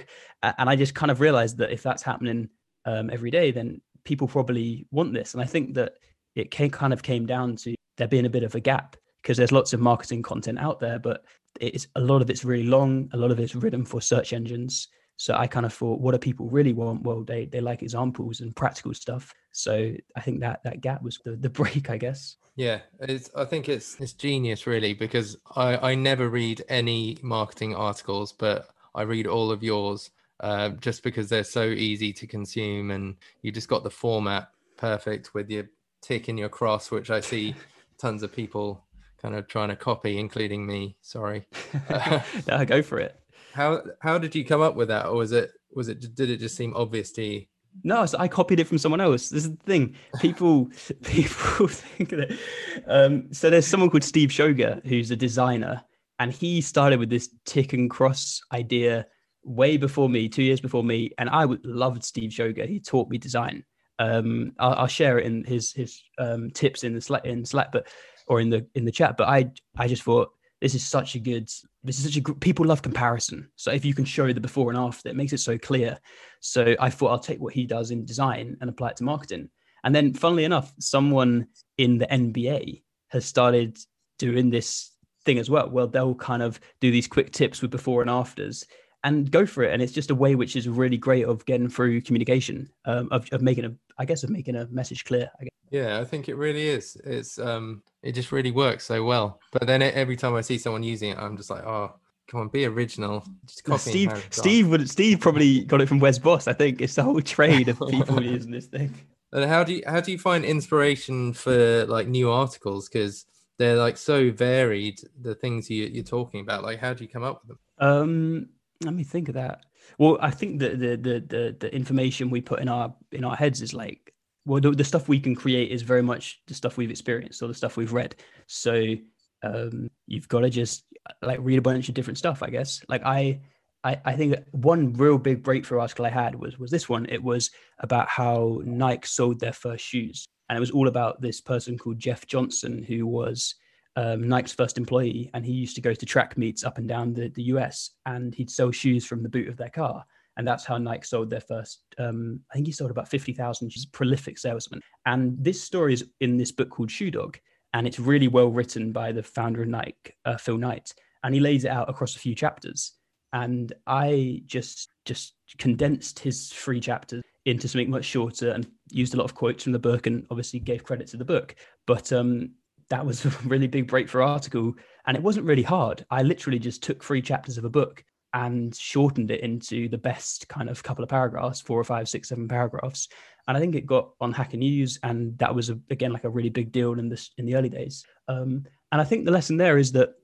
and 0.43 0.69
I 0.69 0.75
just 0.75 0.93
kind 0.93 1.11
of 1.11 1.19
realized 1.19 1.57
that 1.57 1.71
if 1.71 1.81
that's 1.81 2.03
happening 2.03 2.49
um, 2.85 3.09
every 3.09 3.31
day, 3.31 3.51
then 3.51 3.81
people 4.03 4.27
probably 4.27 4.85
want 4.91 5.13
this. 5.13 5.33
And 5.33 5.41
I 5.41 5.45
think 5.45 5.73
that 5.75 5.93
it 6.35 6.51
came, 6.51 6.69
kind 6.69 6.93
of 6.93 7.01
came 7.01 7.25
down 7.25 7.55
to 7.57 7.73
there 7.97 8.07
being 8.07 8.25
a 8.25 8.29
bit 8.29 8.43
of 8.43 8.53
a 8.53 8.59
gap 8.59 8.95
because 9.21 9.37
there's 9.37 9.51
lots 9.51 9.73
of 9.73 9.79
marketing 9.79 10.21
content 10.21 10.59
out 10.59 10.79
there, 10.79 10.99
but 10.99 11.23
it's 11.59 11.87
a 11.95 11.99
lot 11.99 12.21
of 12.21 12.29
it's 12.29 12.45
really 12.45 12.67
long, 12.67 13.09
a 13.13 13.17
lot 13.17 13.31
of 13.31 13.39
it's 13.39 13.55
written 13.55 13.83
for 13.83 14.01
search 14.01 14.33
engines. 14.33 14.89
So 15.17 15.33
I 15.35 15.47
kind 15.47 15.65
of 15.65 15.73
thought, 15.73 16.01
what 16.01 16.11
do 16.11 16.17
people 16.17 16.47
really 16.49 16.73
want? 16.73 17.03
Well, 17.03 17.23
they 17.23 17.45
they 17.45 17.61
like 17.61 17.81
examples 17.81 18.41
and 18.41 18.55
practical 18.55 18.93
stuff. 18.93 19.33
So 19.51 19.93
I 20.15 20.21
think 20.21 20.41
that 20.41 20.61
that 20.63 20.81
gap 20.81 21.01
was 21.01 21.19
the, 21.23 21.35
the 21.35 21.49
break, 21.61 21.89
I 21.89 21.97
guess. 21.97 22.37
Yeah, 22.57 22.79
it's, 22.99 23.29
I 23.35 23.45
think 23.45 23.69
it's 23.69 23.99
it's 23.99 24.13
genius 24.13 24.67
really 24.67 24.93
because 24.93 25.37
I 25.55 25.91
I 25.91 25.95
never 25.95 26.29
read 26.29 26.63
any 26.69 27.17
marketing 27.21 27.75
articles, 27.75 28.31
but 28.31 28.69
I 28.93 29.03
read 29.03 29.27
all 29.27 29.51
of 29.51 29.63
yours 29.63 30.09
uh, 30.39 30.69
just 30.69 31.03
because 31.03 31.29
they're 31.29 31.43
so 31.43 31.63
easy 31.63 32.11
to 32.13 32.27
consume 32.27 32.91
and 32.91 33.15
you 33.41 33.51
just 33.51 33.69
got 33.69 33.83
the 33.83 33.89
format 33.89 34.49
perfect 34.77 35.33
with 35.33 35.49
your 35.49 35.69
tick 36.01 36.27
and 36.27 36.37
your 36.37 36.49
cross, 36.49 36.91
which 36.91 37.09
I 37.09 37.19
see 37.19 37.55
tons 37.97 38.23
of 38.23 38.31
people 38.31 38.83
kind 39.21 39.35
of 39.35 39.47
trying 39.47 39.69
to 39.69 39.75
copy, 39.75 40.17
including 40.17 40.65
me. 40.65 40.97
Sorry. 41.01 41.47
no, 42.47 42.65
go 42.65 42.81
for 42.81 42.99
it. 42.99 43.19
How 43.55 43.81
how 44.01 44.17
did 44.17 44.35
you 44.35 44.43
come 44.43 44.61
up 44.61 44.75
with 44.75 44.89
that, 44.89 45.05
or 45.05 45.15
was 45.15 45.31
it 45.31 45.49
was 45.73 45.87
it 45.87 46.13
did 46.13 46.29
it 46.29 46.41
just 46.41 46.57
seem 46.57 46.75
obvious 46.75 47.11
to 47.13 47.23
you? 47.23 47.45
No, 47.85 48.05
so 48.05 48.17
I 48.19 48.27
copied 48.27 48.59
it 48.59 48.67
from 48.67 48.77
someone 48.77 48.99
else. 48.99 49.29
This 49.29 49.45
is 49.45 49.51
the 49.51 49.63
thing. 49.63 49.95
People 50.19 50.65
people 51.03 51.67
think 51.69 52.09
that. 52.09 52.37
Um, 52.85 53.31
so 53.31 53.49
there's 53.49 53.65
someone 53.65 53.89
called 53.89 54.03
Steve 54.03 54.29
Schoger 54.29 54.85
who's 54.85 55.09
a 55.09 55.15
designer, 55.15 55.81
and 56.19 56.33
he 56.33 56.59
started 56.59 56.99
with 56.99 57.09
this 57.09 57.29
tick 57.45 57.71
and 57.71 57.89
cross 57.89 58.41
idea 58.51 59.07
way 59.45 59.77
before 59.77 60.09
me, 60.09 60.27
two 60.27 60.43
years 60.43 60.59
before 60.59 60.83
me, 60.83 61.11
and 61.17 61.29
I 61.29 61.45
loved 61.63 62.03
Steve 62.03 62.31
Schoger. 62.31 62.67
He 62.67 62.81
taught 62.81 63.09
me 63.09 63.17
design. 63.17 63.63
Um, 63.99 64.51
I'll, 64.59 64.73
I'll, 64.73 64.87
share 64.87 65.17
it 65.17 65.25
in 65.25 65.45
his 65.45 65.71
his 65.71 66.03
um, 66.17 66.51
tips 66.51 66.83
in 66.83 66.93
the 66.93 66.99
Slack 66.99 67.23
in 67.23 67.45
Slack, 67.45 67.71
but 67.71 67.87
or 68.27 68.41
in 68.41 68.49
the 68.49 68.67
in 68.75 68.83
the 68.83 68.91
chat. 68.91 69.15
But 69.15 69.29
I 69.29 69.51
I 69.77 69.87
just 69.87 70.03
thought 70.03 70.31
this 70.65 70.73
is 70.73 70.83
such 70.83 71.13
a 71.13 71.19
good 71.19 71.47
this 71.83 71.99
is 71.99 72.05
such 72.05 72.15
a 72.15 72.21
good 72.21 72.41
people 72.41 72.65
love 72.65 72.81
comparison. 72.81 73.47
So 73.55 73.69
if 73.69 73.85
you 73.85 73.93
can 73.93 74.03
show 74.03 74.33
the 74.33 74.41
before 74.41 74.71
and 74.71 74.79
after 74.79 75.09
it 75.09 75.15
makes 75.15 75.31
it 75.31 75.37
so 75.37 75.59
clear. 75.59 75.99
So 76.39 76.75
i 76.79 76.89
thought 76.89 77.11
i'll 77.11 77.19
take 77.19 77.39
what 77.39 77.53
he 77.53 77.67
does 77.67 77.91
in 77.91 78.03
design 78.03 78.57
and 78.59 78.67
apply 78.67 78.89
it 78.89 78.95
to 78.97 79.03
marketing. 79.03 79.51
And 79.83 79.93
then 79.93 80.15
funnily 80.15 80.43
enough 80.43 80.73
someone 80.79 81.45
in 81.77 81.99
the 81.99 82.07
MBA 82.07 82.81
has 83.09 83.25
started 83.25 83.77
doing 84.17 84.49
this 84.49 84.89
thing 85.23 85.37
as 85.37 85.51
well 85.51 85.69
well 85.69 85.85
they'll 85.85 86.15
kind 86.15 86.41
of 86.41 86.59
do 86.81 86.89
these 86.89 87.07
quick 87.07 87.31
tips 87.31 87.61
with 87.61 87.69
before 87.69 88.01
and 88.01 88.09
afters 88.09 88.65
and 89.03 89.29
go 89.29 89.45
for 89.45 89.61
it. 89.61 89.71
And 89.71 89.83
it's 89.83 89.93
just 89.93 90.09
a 90.09 90.15
way 90.15 90.33
which 90.33 90.55
is 90.55 90.67
really 90.67 90.97
great 90.97 91.25
of 91.25 91.45
getting 91.45 91.69
through 91.69 92.01
communication 92.01 92.71
um, 92.85 93.07
of, 93.11 93.29
of 93.31 93.43
making 93.43 93.65
a 93.65 93.75
i 93.99 94.05
guess 94.05 94.23
of 94.23 94.31
making 94.31 94.55
a 94.55 94.65
message 94.71 95.05
clear 95.05 95.29
yeah, 95.69 95.99
I 95.99 96.05
think 96.05 96.29
it 96.29 96.35
really 96.35 96.67
is. 96.67 96.95
It's 97.03 97.39
um, 97.39 97.81
it 98.03 98.13
just 98.13 98.31
really 98.31 98.51
works 98.51 98.85
so 98.85 99.03
well. 99.03 99.39
But 99.51 99.67
then 99.67 99.81
every 99.81 100.15
time 100.15 100.35
I 100.35 100.41
see 100.41 100.57
someone 100.57 100.83
using 100.83 101.11
it, 101.11 101.17
I'm 101.17 101.37
just 101.37 101.49
like, 101.49 101.63
oh, 101.63 101.93
come 102.27 102.41
on, 102.41 102.47
be 102.49 102.65
original. 102.65 103.23
Just 103.45 103.63
copy. 103.63 103.79
Steve, 103.79 104.27
Steve 104.29 104.69
would, 104.69 104.89
Steve 104.89 105.19
probably 105.19 105.63
got 105.63 105.81
it 105.81 105.87
from 105.87 105.99
Wes 105.99 106.19
Bos. 106.19 106.47
I 106.47 106.53
think 106.53 106.81
it's 106.81 106.95
the 106.95 107.03
whole 107.03 107.21
trade 107.21 107.69
of 107.69 107.79
people 107.89 108.21
using 108.23 108.51
this 108.51 108.67
thing. 108.67 108.93
And 109.31 109.45
how 109.45 109.63
do 109.63 109.73
you 109.73 109.83
how 109.85 109.99
do 109.99 110.11
you 110.11 110.19
find 110.19 110.45
inspiration 110.45 111.33
for 111.33 111.85
like 111.85 112.07
new 112.07 112.31
articles? 112.31 112.87
Because 112.87 113.25
they're 113.57 113.75
like 113.75 113.97
so 113.97 114.31
varied. 114.31 114.99
The 115.21 115.35
things 115.35 115.69
you, 115.69 115.85
you're 115.85 116.03
talking 116.03 116.41
about, 116.41 116.63
like 116.63 116.79
how 116.79 116.93
do 116.93 117.03
you 117.03 117.09
come 117.09 117.23
up 117.23 117.41
with 117.41 117.49
them? 117.49 117.59
Um, 117.79 118.49
let 118.83 118.93
me 118.93 119.03
think 119.03 119.27
of 119.27 119.35
that. 119.35 119.65
Well, 119.97 120.17
I 120.21 120.31
think 120.31 120.59
that 120.59 120.79
the 120.79 120.95
the 120.95 121.19
the 121.19 121.55
the 121.59 121.75
information 121.75 122.29
we 122.29 122.41
put 122.41 122.59
in 122.59 122.69
our 122.69 122.93
in 123.11 123.23
our 123.23 123.35
heads 123.35 123.61
is 123.61 123.73
like 123.73 124.13
well 124.45 124.61
the, 124.61 124.71
the, 124.71 124.83
stuff 124.83 125.07
we 125.07 125.19
can 125.19 125.35
create 125.35 125.71
is 125.71 125.81
very 125.81 126.03
much 126.03 126.41
the 126.47 126.53
stuff 126.53 126.77
we've 126.77 126.91
experienced 126.91 127.41
or 127.41 127.47
the 127.47 127.53
stuff 127.53 127.77
we've 127.77 127.93
read. 127.93 128.15
So 128.47 128.95
um, 129.43 129.89
you've 130.07 130.27
got 130.27 130.41
to 130.41 130.49
just 130.49 130.83
like 131.21 131.39
read 131.41 131.59
a 131.59 131.61
bunch 131.61 131.87
of 131.87 131.93
different 131.95 132.17
stuff 132.17 132.41
i 132.41 132.49
guess. 132.49 132.83
Like 132.87 133.03
i 133.03 133.39
I, 133.83 134.01
I 134.03 134.13
think 134.13 134.35
one 134.51 134.93
real 134.93 135.19
big 135.19 135.43
breakthrough 135.43 135.79
article 135.79 136.07
I 136.07 136.09
had 136.09 136.33
was 136.33 136.57
was 136.57 136.71
this 136.71 136.89
one. 136.89 137.05
It 137.07 137.21
was 137.21 137.51
about 137.79 138.09
how 138.09 138.61
Nike 138.65 139.05
sold 139.05 139.39
their 139.39 139.53
first 139.53 139.85
shoes, 139.85 140.25
and 140.49 140.57
it 140.57 140.59
was 140.59 140.71
all 140.71 140.87
about 140.87 141.21
this 141.21 141.39
person 141.39 141.77
called 141.77 141.99
Jeff 141.99 142.25
Johnson, 142.25 142.81
who 142.81 143.05
was 143.05 143.53
um, 143.95 144.27
Nike's 144.27 144.53
first 144.53 144.79
employee, 144.79 145.29
and 145.35 145.45
he 145.45 145.51
used 145.51 145.75
to 145.75 145.81
go 145.81 145.93
to 145.93 146.05
track 146.05 146.35
meets 146.35 146.63
up 146.63 146.79
and 146.79 146.87
down 146.87 147.13
the, 147.13 147.29
the 147.29 147.43
US, 147.43 147.91
and 148.07 148.33
he'd 148.33 148.49
sell 148.49 148.71
shoes 148.71 149.05
from 149.05 149.21
the 149.21 149.29
boot 149.29 149.47
of 149.47 149.55
their 149.55 149.69
car 149.69 150.03
and 150.37 150.47
that's 150.47 150.65
how 150.65 150.77
Nike 150.77 151.03
sold 151.03 151.29
their 151.29 151.41
first. 151.41 151.81
Um, 151.97 152.41
I 152.51 152.55
think 152.55 152.67
he 152.67 152.73
sold 152.73 152.91
about 152.91 153.09
fifty 153.09 153.33
thousand. 153.33 153.71
He's 153.71 153.85
a 153.85 153.89
prolific 153.89 154.37
salesman, 154.37 154.81
and 155.05 155.35
this 155.39 155.61
story 155.61 155.93
is 155.93 156.05
in 156.19 156.37
this 156.37 156.51
book 156.51 156.69
called 156.69 156.91
Shoe 156.91 157.11
Dog, 157.11 157.37
and 157.73 157.87
it's 157.87 157.99
really 157.99 158.27
well 158.27 158.47
written 158.47 158.91
by 158.91 159.11
the 159.11 159.23
founder 159.23 159.61
of 159.61 159.67
Nike, 159.67 160.13
uh, 160.25 160.37
Phil 160.37 160.57
Knight, 160.57 160.93
and 161.23 161.33
he 161.33 161.39
lays 161.39 161.65
it 161.65 161.71
out 161.71 161.89
across 161.89 162.15
a 162.15 162.19
few 162.19 162.35
chapters. 162.35 162.93
And 163.33 163.73
I 163.85 164.43
just 164.45 164.89
just 165.05 165.35
condensed 165.57 166.19
his 166.19 166.49
three 166.49 166.79
chapters 166.79 167.21
into 167.45 167.67
something 167.67 167.89
much 167.89 168.05
shorter 168.05 168.51
and 168.51 168.65
used 168.89 169.13
a 169.13 169.17
lot 169.17 169.25
of 169.25 169.35
quotes 169.35 169.63
from 169.63 169.73
the 169.73 169.79
book, 169.79 170.07
and 170.07 170.25
obviously 170.29 170.59
gave 170.59 170.83
credit 170.83 171.07
to 171.07 171.17
the 171.17 171.25
book. 171.25 171.55
But 171.85 172.11
um, 172.11 172.51
that 172.89 173.05
was 173.05 173.25
a 173.25 173.29
really 173.45 173.67
big 173.67 173.87
breakthrough 173.87 174.23
article, 174.23 174.73
and 175.07 175.15
it 175.15 175.23
wasn't 175.23 175.45
really 175.45 175.63
hard. 175.63 176.05
I 176.09 176.23
literally 176.23 176.59
just 176.59 176.83
took 176.83 177.03
three 177.03 177.21
chapters 177.21 177.57
of 177.57 177.65
a 177.65 177.69
book 177.69 178.03
and 178.35 178.75
shortened 178.75 179.31
it 179.31 179.39
into 179.39 179.87
the 179.87 179.97
best 179.97 180.47
kind 180.49 180.69
of 180.69 180.83
couple 180.83 181.03
of 181.03 181.09
paragraphs, 181.09 181.61
four 181.61 181.79
or 181.79 181.85
five, 181.85 182.07
six, 182.09 182.29
seven 182.29 182.49
paragraphs. 182.49 183.07
And 183.47 183.55
I 183.55 183.61
think 183.61 183.75
it 183.75 183.85
got 183.85 184.11
on 184.19 184.33
Hacker 184.33 184.57
News, 184.57 184.99
and 185.03 185.37
that 185.37 185.55
was 185.55 185.69
a, 185.69 185.79
again 185.89 186.11
like 186.11 186.25
a 186.25 186.29
really 186.29 186.49
big 186.49 186.73
deal 186.73 186.99
in 186.99 187.07
this 187.07 187.31
in 187.37 187.45
the 187.45 187.55
early 187.55 187.69
days. 187.69 188.03
Um, 188.27 188.65
and 188.91 188.99
I 188.99 189.05
think 189.05 189.23
the 189.23 189.31
lesson 189.31 189.55
there 189.55 189.77
is 189.77 189.93
that, 189.93 190.15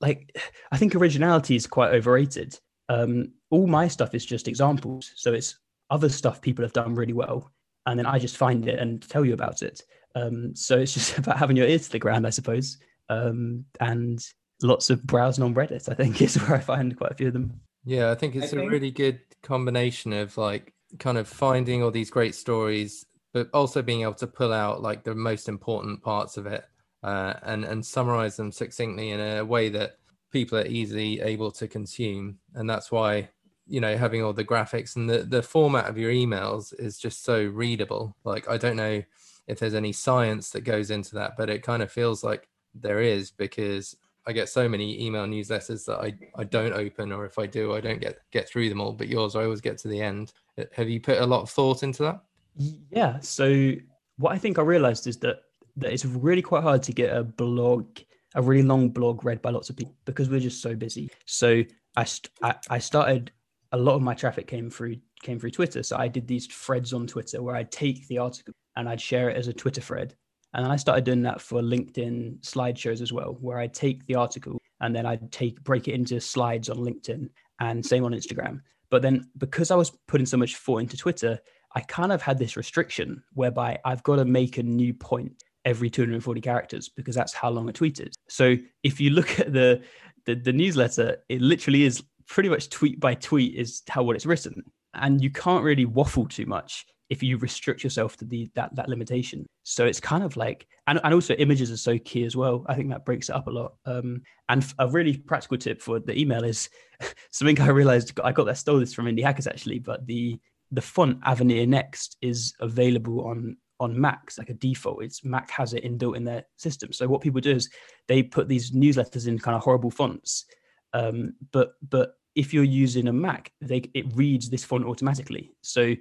like, 0.00 0.36
I 0.70 0.76
think 0.76 0.94
originality 0.94 1.56
is 1.56 1.66
quite 1.66 1.92
overrated. 1.92 2.58
Um, 2.88 3.32
all 3.50 3.66
my 3.66 3.88
stuff 3.88 4.14
is 4.14 4.24
just 4.24 4.46
examples, 4.46 5.10
so 5.16 5.32
it's 5.32 5.58
other 5.90 6.08
stuff 6.08 6.40
people 6.40 6.64
have 6.64 6.72
done 6.72 6.94
really 6.94 7.12
well, 7.12 7.50
and 7.86 7.98
then 7.98 8.06
I 8.06 8.20
just 8.20 8.36
find 8.36 8.68
it 8.68 8.78
and 8.78 9.02
tell 9.08 9.24
you 9.24 9.34
about 9.34 9.62
it. 9.62 9.82
Um, 10.14 10.54
so 10.54 10.78
it's 10.78 10.94
just 10.94 11.18
about 11.18 11.38
having 11.38 11.56
your 11.56 11.66
ears 11.66 11.86
to 11.86 11.92
the 11.92 11.98
ground, 11.98 12.24
I 12.24 12.30
suppose, 12.30 12.78
um, 13.08 13.64
and 13.80 14.24
lots 14.62 14.90
of 14.90 15.02
browsing 15.06 15.44
on 15.44 15.54
Reddit. 15.54 15.88
I 15.88 15.94
think 15.94 16.20
is 16.22 16.36
where 16.36 16.56
I 16.56 16.60
find 16.60 16.96
quite 16.96 17.12
a 17.12 17.14
few 17.14 17.28
of 17.28 17.32
them. 17.32 17.60
Yeah, 17.84 18.10
I 18.10 18.14
think 18.14 18.34
it's 18.36 18.52
I 18.52 18.56
a 18.56 18.60
think... 18.60 18.72
really 18.72 18.90
good 18.90 19.20
combination 19.42 20.12
of 20.12 20.36
like 20.36 20.72
kind 20.98 21.18
of 21.18 21.28
finding 21.28 21.82
all 21.82 21.90
these 21.90 22.10
great 22.10 22.34
stories, 22.34 23.06
but 23.32 23.48
also 23.52 23.82
being 23.82 24.02
able 24.02 24.14
to 24.14 24.26
pull 24.26 24.52
out 24.52 24.82
like 24.82 25.04
the 25.04 25.14
most 25.14 25.48
important 25.48 26.02
parts 26.02 26.36
of 26.36 26.46
it 26.46 26.64
uh, 27.02 27.34
and 27.42 27.64
and 27.64 27.84
summarize 27.84 28.36
them 28.36 28.52
succinctly 28.52 29.10
in 29.10 29.20
a 29.20 29.44
way 29.44 29.68
that 29.70 29.96
people 30.30 30.58
are 30.58 30.66
easily 30.66 31.20
able 31.20 31.50
to 31.52 31.68
consume. 31.68 32.38
And 32.54 32.68
that's 32.68 32.92
why 32.92 33.30
you 33.66 33.80
know 33.80 33.96
having 33.96 34.22
all 34.22 34.32
the 34.32 34.44
graphics 34.44 34.96
and 34.96 35.08
the 35.08 35.18
the 35.18 35.42
format 35.42 35.88
of 35.88 35.98
your 35.98 36.10
emails 36.10 36.78
is 36.78 36.98
just 36.98 37.24
so 37.24 37.44
readable. 37.44 38.16
Like 38.24 38.48
I 38.48 38.56
don't 38.56 38.76
know 38.76 39.02
if 39.48 39.58
there's 39.58 39.74
any 39.74 39.92
science 39.92 40.50
that 40.50 40.62
goes 40.62 40.90
into 40.90 41.16
that, 41.16 41.36
but 41.36 41.50
it 41.50 41.62
kind 41.62 41.82
of 41.82 41.90
feels 41.90 42.22
like 42.22 42.48
there 42.74 43.00
is 43.00 43.30
because 43.30 43.96
I 44.26 44.32
get 44.32 44.48
so 44.48 44.68
many 44.68 45.04
email 45.04 45.26
newsletters 45.26 45.84
that 45.86 45.98
I, 45.98 46.14
I 46.36 46.44
don't 46.44 46.72
open, 46.72 47.10
or 47.10 47.24
if 47.24 47.38
I 47.38 47.46
do, 47.46 47.74
I 47.74 47.80
don't 47.80 48.00
get 48.00 48.18
get 48.30 48.48
through 48.48 48.68
them 48.68 48.80
all. 48.80 48.92
But 48.92 49.08
yours, 49.08 49.34
I 49.34 49.44
always 49.44 49.60
get 49.60 49.78
to 49.78 49.88
the 49.88 50.00
end. 50.00 50.32
Have 50.72 50.88
you 50.88 51.00
put 51.00 51.18
a 51.18 51.26
lot 51.26 51.42
of 51.42 51.50
thought 51.50 51.82
into 51.82 52.02
that? 52.04 52.20
Yeah. 52.56 53.18
So 53.20 53.72
what 54.18 54.32
I 54.32 54.38
think 54.38 54.58
I 54.58 54.62
realized 54.62 55.06
is 55.06 55.16
that 55.18 55.42
that 55.76 55.92
it's 55.92 56.04
really 56.04 56.42
quite 56.42 56.62
hard 56.62 56.82
to 56.84 56.92
get 56.92 57.16
a 57.16 57.24
blog, 57.24 57.86
a 58.34 58.42
really 58.42 58.62
long 58.62 58.90
blog 58.90 59.24
read 59.24 59.42
by 59.42 59.50
lots 59.50 59.70
of 59.70 59.76
people 59.76 59.96
because 60.04 60.28
we're 60.28 60.40
just 60.40 60.62
so 60.62 60.74
busy. 60.74 61.10
So 61.26 61.62
I 61.96 62.04
st- 62.04 62.30
I, 62.42 62.54
I 62.70 62.78
started 62.78 63.32
a 63.72 63.76
lot 63.76 63.94
of 63.94 64.02
my 64.02 64.14
traffic 64.14 64.46
came 64.46 64.70
through 64.70 64.96
came 65.22 65.40
through 65.40 65.50
Twitter. 65.50 65.82
So 65.82 65.96
I 65.96 66.08
did 66.08 66.28
these 66.28 66.46
threads 66.46 66.92
on 66.92 67.06
Twitter 67.06 67.42
where 67.42 67.56
I'd 67.56 67.72
take 67.72 68.06
the 68.08 68.18
article 68.18 68.54
and 68.76 68.88
I'd 68.88 69.00
share 69.00 69.30
it 69.30 69.36
as 69.36 69.48
a 69.48 69.52
Twitter 69.52 69.80
thread 69.80 70.14
and 70.54 70.66
I 70.66 70.76
started 70.76 71.04
doing 71.04 71.22
that 71.22 71.40
for 71.40 71.60
LinkedIn 71.62 72.40
slideshows 72.40 73.00
as 73.00 73.12
well, 73.12 73.38
where 73.40 73.58
I'd 73.58 73.74
take 73.74 74.06
the 74.06 74.16
article 74.16 74.60
and 74.80 74.94
then 74.94 75.06
I'd 75.06 75.32
take 75.32 75.62
break 75.64 75.88
it 75.88 75.94
into 75.94 76.20
slides 76.20 76.68
on 76.68 76.76
LinkedIn 76.76 77.28
and 77.60 77.84
same 77.84 78.04
on 78.04 78.12
Instagram. 78.12 78.60
But 78.90 79.02
then 79.02 79.28
because 79.38 79.70
I 79.70 79.76
was 79.76 79.90
putting 80.08 80.26
so 80.26 80.36
much 80.36 80.56
thought 80.56 80.78
into 80.78 80.96
Twitter, 80.96 81.38
I 81.74 81.80
kind 81.80 82.12
of 82.12 82.20
had 82.20 82.38
this 82.38 82.56
restriction 82.56 83.22
whereby 83.32 83.78
I've 83.84 84.02
got 84.02 84.16
to 84.16 84.24
make 84.24 84.58
a 84.58 84.62
new 84.62 84.92
point 84.92 85.42
every 85.64 85.88
240 85.88 86.40
characters 86.40 86.88
because 86.88 87.14
that's 87.14 87.32
how 87.32 87.48
long 87.48 87.68
a 87.68 87.72
tweet 87.72 88.00
is. 88.00 88.14
So 88.28 88.56
if 88.82 89.00
you 89.00 89.10
look 89.10 89.40
at 89.40 89.52
the 89.52 89.82
the, 90.24 90.34
the 90.34 90.52
newsletter, 90.52 91.16
it 91.28 91.40
literally 91.40 91.84
is 91.84 92.02
pretty 92.28 92.48
much 92.48 92.68
tweet 92.68 93.00
by 93.00 93.14
tweet 93.14 93.56
is 93.56 93.82
how 93.88 94.02
what 94.02 94.14
it's 94.16 94.26
written, 94.26 94.62
and 94.94 95.22
you 95.22 95.30
can't 95.30 95.64
really 95.64 95.84
waffle 95.84 96.26
too 96.26 96.46
much 96.46 96.86
if 97.12 97.22
you 97.22 97.36
restrict 97.36 97.84
yourself 97.84 98.16
to 98.16 98.24
the 98.24 98.50
that 98.54 98.74
that 98.74 98.88
limitation. 98.88 99.44
So 99.64 99.84
it's 99.84 100.00
kind 100.00 100.24
of 100.24 100.34
like, 100.38 100.66
and, 100.86 100.98
and 101.04 101.12
also 101.12 101.34
images 101.34 101.70
are 101.70 101.76
so 101.76 101.98
key 101.98 102.24
as 102.24 102.34
well. 102.34 102.64
I 102.66 102.74
think 102.74 102.88
that 102.88 103.04
breaks 103.04 103.28
it 103.28 103.34
up 103.34 103.48
a 103.48 103.50
lot. 103.50 103.74
Um, 103.84 104.22
and 104.48 104.64
a 104.78 104.88
really 104.88 105.18
practical 105.18 105.58
tip 105.58 105.82
for 105.82 106.00
the 106.00 106.18
email 106.18 106.42
is 106.42 106.70
something 107.30 107.60
I 107.60 107.68
realized 107.68 108.18
I 108.24 108.32
got 108.32 108.46
that 108.46 108.56
stole 108.56 108.80
this 108.80 108.94
from 108.94 109.04
Indie 109.04 109.22
Hackers 109.22 109.46
actually, 109.46 109.78
but 109.78 110.06
the 110.06 110.40
the 110.70 110.80
font 110.80 111.18
Avenir 111.26 111.66
Next 111.66 112.16
is 112.22 112.54
available 112.60 113.26
on 113.26 113.58
on 113.78 114.00
Macs 114.00 114.38
like 114.38 114.48
a 114.48 114.54
default. 114.54 115.04
It's 115.04 115.22
Mac 115.22 115.50
has 115.50 115.74
it 115.74 115.84
inbuilt 115.84 116.16
in 116.16 116.24
their 116.24 116.44
system. 116.56 116.94
So 116.94 117.06
what 117.08 117.20
people 117.20 117.42
do 117.42 117.56
is 117.56 117.68
they 118.08 118.22
put 118.22 118.48
these 118.48 118.70
newsletters 118.70 119.28
in 119.28 119.38
kind 119.38 119.54
of 119.54 119.62
horrible 119.62 119.90
fonts. 119.90 120.46
Um, 120.94 121.34
but 121.52 121.74
but 121.86 122.14
if 122.34 122.54
you're 122.54 122.64
using 122.64 123.08
a 123.08 123.12
Mac, 123.12 123.52
they 123.60 123.82
it 123.92 124.06
reads 124.16 124.48
this 124.48 124.64
font 124.64 124.86
automatically. 124.86 125.52
So 125.60 125.94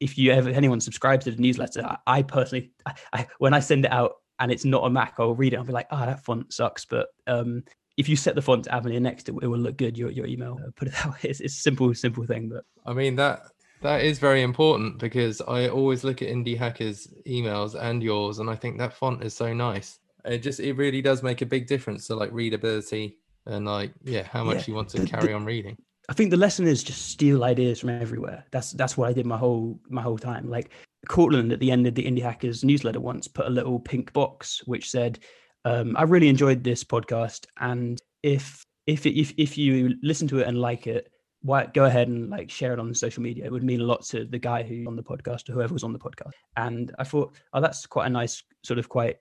if 0.00 0.16
you 0.16 0.32
ever 0.32 0.50
anyone 0.50 0.80
subscribes 0.80 1.24
to 1.24 1.32
the 1.32 1.42
newsletter, 1.42 1.84
I, 1.84 1.96
I 2.06 2.22
personally, 2.22 2.70
I, 2.86 2.94
I, 3.12 3.26
when 3.38 3.54
I 3.54 3.60
send 3.60 3.84
it 3.84 3.92
out 3.92 4.16
and 4.38 4.52
it's 4.52 4.64
not 4.64 4.84
a 4.84 4.90
Mac, 4.90 5.14
I'll 5.18 5.34
read 5.34 5.52
it. 5.52 5.56
I'll 5.56 5.64
be 5.64 5.72
like, 5.72 5.88
oh, 5.90 6.06
that 6.06 6.24
font 6.24 6.52
sucks. 6.52 6.84
But 6.84 7.08
um, 7.26 7.64
if 7.96 8.08
you 8.08 8.16
set 8.16 8.34
the 8.34 8.42
font 8.42 8.64
to 8.64 8.74
Avenir 8.74 9.00
next, 9.00 9.28
it, 9.28 9.34
it 9.42 9.46
will 9.46 9.58
look 9.58 9.76
good. 9.76 9.98
Your 9.98 10.10
your 10.10 10.26
email, 10.26 10.58
uh, 10.64 10.70
put 10.76 10.88
it 10.88 10.94
that 10.94 11.06
way. 11.06 11.18
It's, 11.24 11.40
it's 11.40 11.54
a 11.54 11.60
simple 11.60 11.92
simple 11.94 12.24
thing. 12.24 12.48
But 12.48 12.64
I 12.86 12.94
mean 12.94 13.16
that 13.16 13.40
that 13.82 14.02
is 14.02 14.18
very 14.18 14.42
important 14.42 14.98
because 14.98 15.40
I 15.40 15.68
always 15.68 16.04
look 16.04 16.22
at 16.22 16.28
indie 16.28 16.56
hackers 16.56 17.08
emails 17.26 17.74
and 17.74 18.02
yours, 18.02 18.38
and 18.38 18.48
I 18.48 18.54
think 18.54 18.78
that 18.78 18.92
font 18.92 19.24
is 19.24 19.34
so 19.34 19.52
nice. 19.52 19.98
It 20.24 20.38
just 20.38 20.60
it 20.60 20.74
really 20.74 21.02
does 21.02 21.22
make 21.22 21.42
a 21.42 21.46
big 21.46 21.66
difference 21.66 22.06
to 22.06 22.14
like 22.14 22.32
readability 22.32 23.18
and 23.46 23.66
like 23.66 23.92
yeah, 24.04 24.22
how 24.22 24.44
much 24.44 24.58
yeah. 24.58 24.64
you 24.68 24.74
want 24.74 24.90
to 24.90 25.04
carry 25.06 25.32
on 25.32 25.44
reading. 25.44 25.76
I 26.08 26.14
think 26.14 26.30
the 26.30 26.38
lesson 26.38 26.66
is 26.66 26.82
just 26.82 27.10
steal 27.10 27.44
ideas 27.44 27.80
from 27.80 27.90
everywhere. 27.90 28.44
That's 28.50 28.72
that's 28.72 28.96
what 28.96 29.08
I 29.08 29.12
did 29.12 29.26
my 29.26 29.36
whole 29.36 29.78
my 29.88 30.00
whole 30.00 30.16
time. 30.18 30.48
Like 30.48 30.70
Courtland 31.06 31.52
at 31.52 31.60
the 31.60 31.70
end 31.70 31.86
of 31.86 31.94
the 31.94 32.04
Indie 32.04 32.22
Hackers 32.22 32.64
newsletter 32.64 33.00
once 33.00 33.28
put 33.28 33.46
a 33.46 33.50
little 33.50 33.78
pink 33.78 34.12
box 34.14 34.62
which 34.66 34.90
said, 34.90 35.18
um, 35.66 35.96
"I 35.96 36.04
really 36.04 36.28
enjoyed 36.28 36.64
this 36.64 36.82
podcast, 36.82 37.46
and 37.60 38.00
if 38.22 38.64
if 38.86 39.04
if 39.04 39.34
if 39.36 39.58
you 39.58 39.96
listen 40.02 40.26
to 40.28 40.38
it 40.38 40.48
and 40.48 40.58
like 40.58 40.86
it, 40.86 41.10
why 41.42 41.66
go 41.66 41.84
ahead 41.84 42.08
and 42.08 42.30
like 42.30 42.50
share 42.50 42.72
it 42.72 42.78
on 42.78 42.94
social 42.94 43.22
media. 43.22 43.44
It 43.44 43.52
would 43.52 43.62
mean 43.62 43.82
a 43.82 43.84
lot 43.84 44.02
to 44.06 44.24
the 44.24 44.38
guy 44.38 44.62
who 44.62 44.86
on 44.86 44.96
the 44.96 45.02
podcast 45.02 45.50
or 45.50 45.52
whoever 45.52 45.74
was 45.74 45.84
on 45.84 45.92
the 45.92 45.98
podcast." 45.98 46.32
And 46.56 46.94
I 46.98 47.04
thought, 47.04 47.36
oh, 47.52 47.60
that's 47.60 47.84
quite 47.84 48.06
a 48.06 48.10
nice 48.10 48.42
sort 48.64 48.78
of 48.78 48.88
quite 48.88 49.16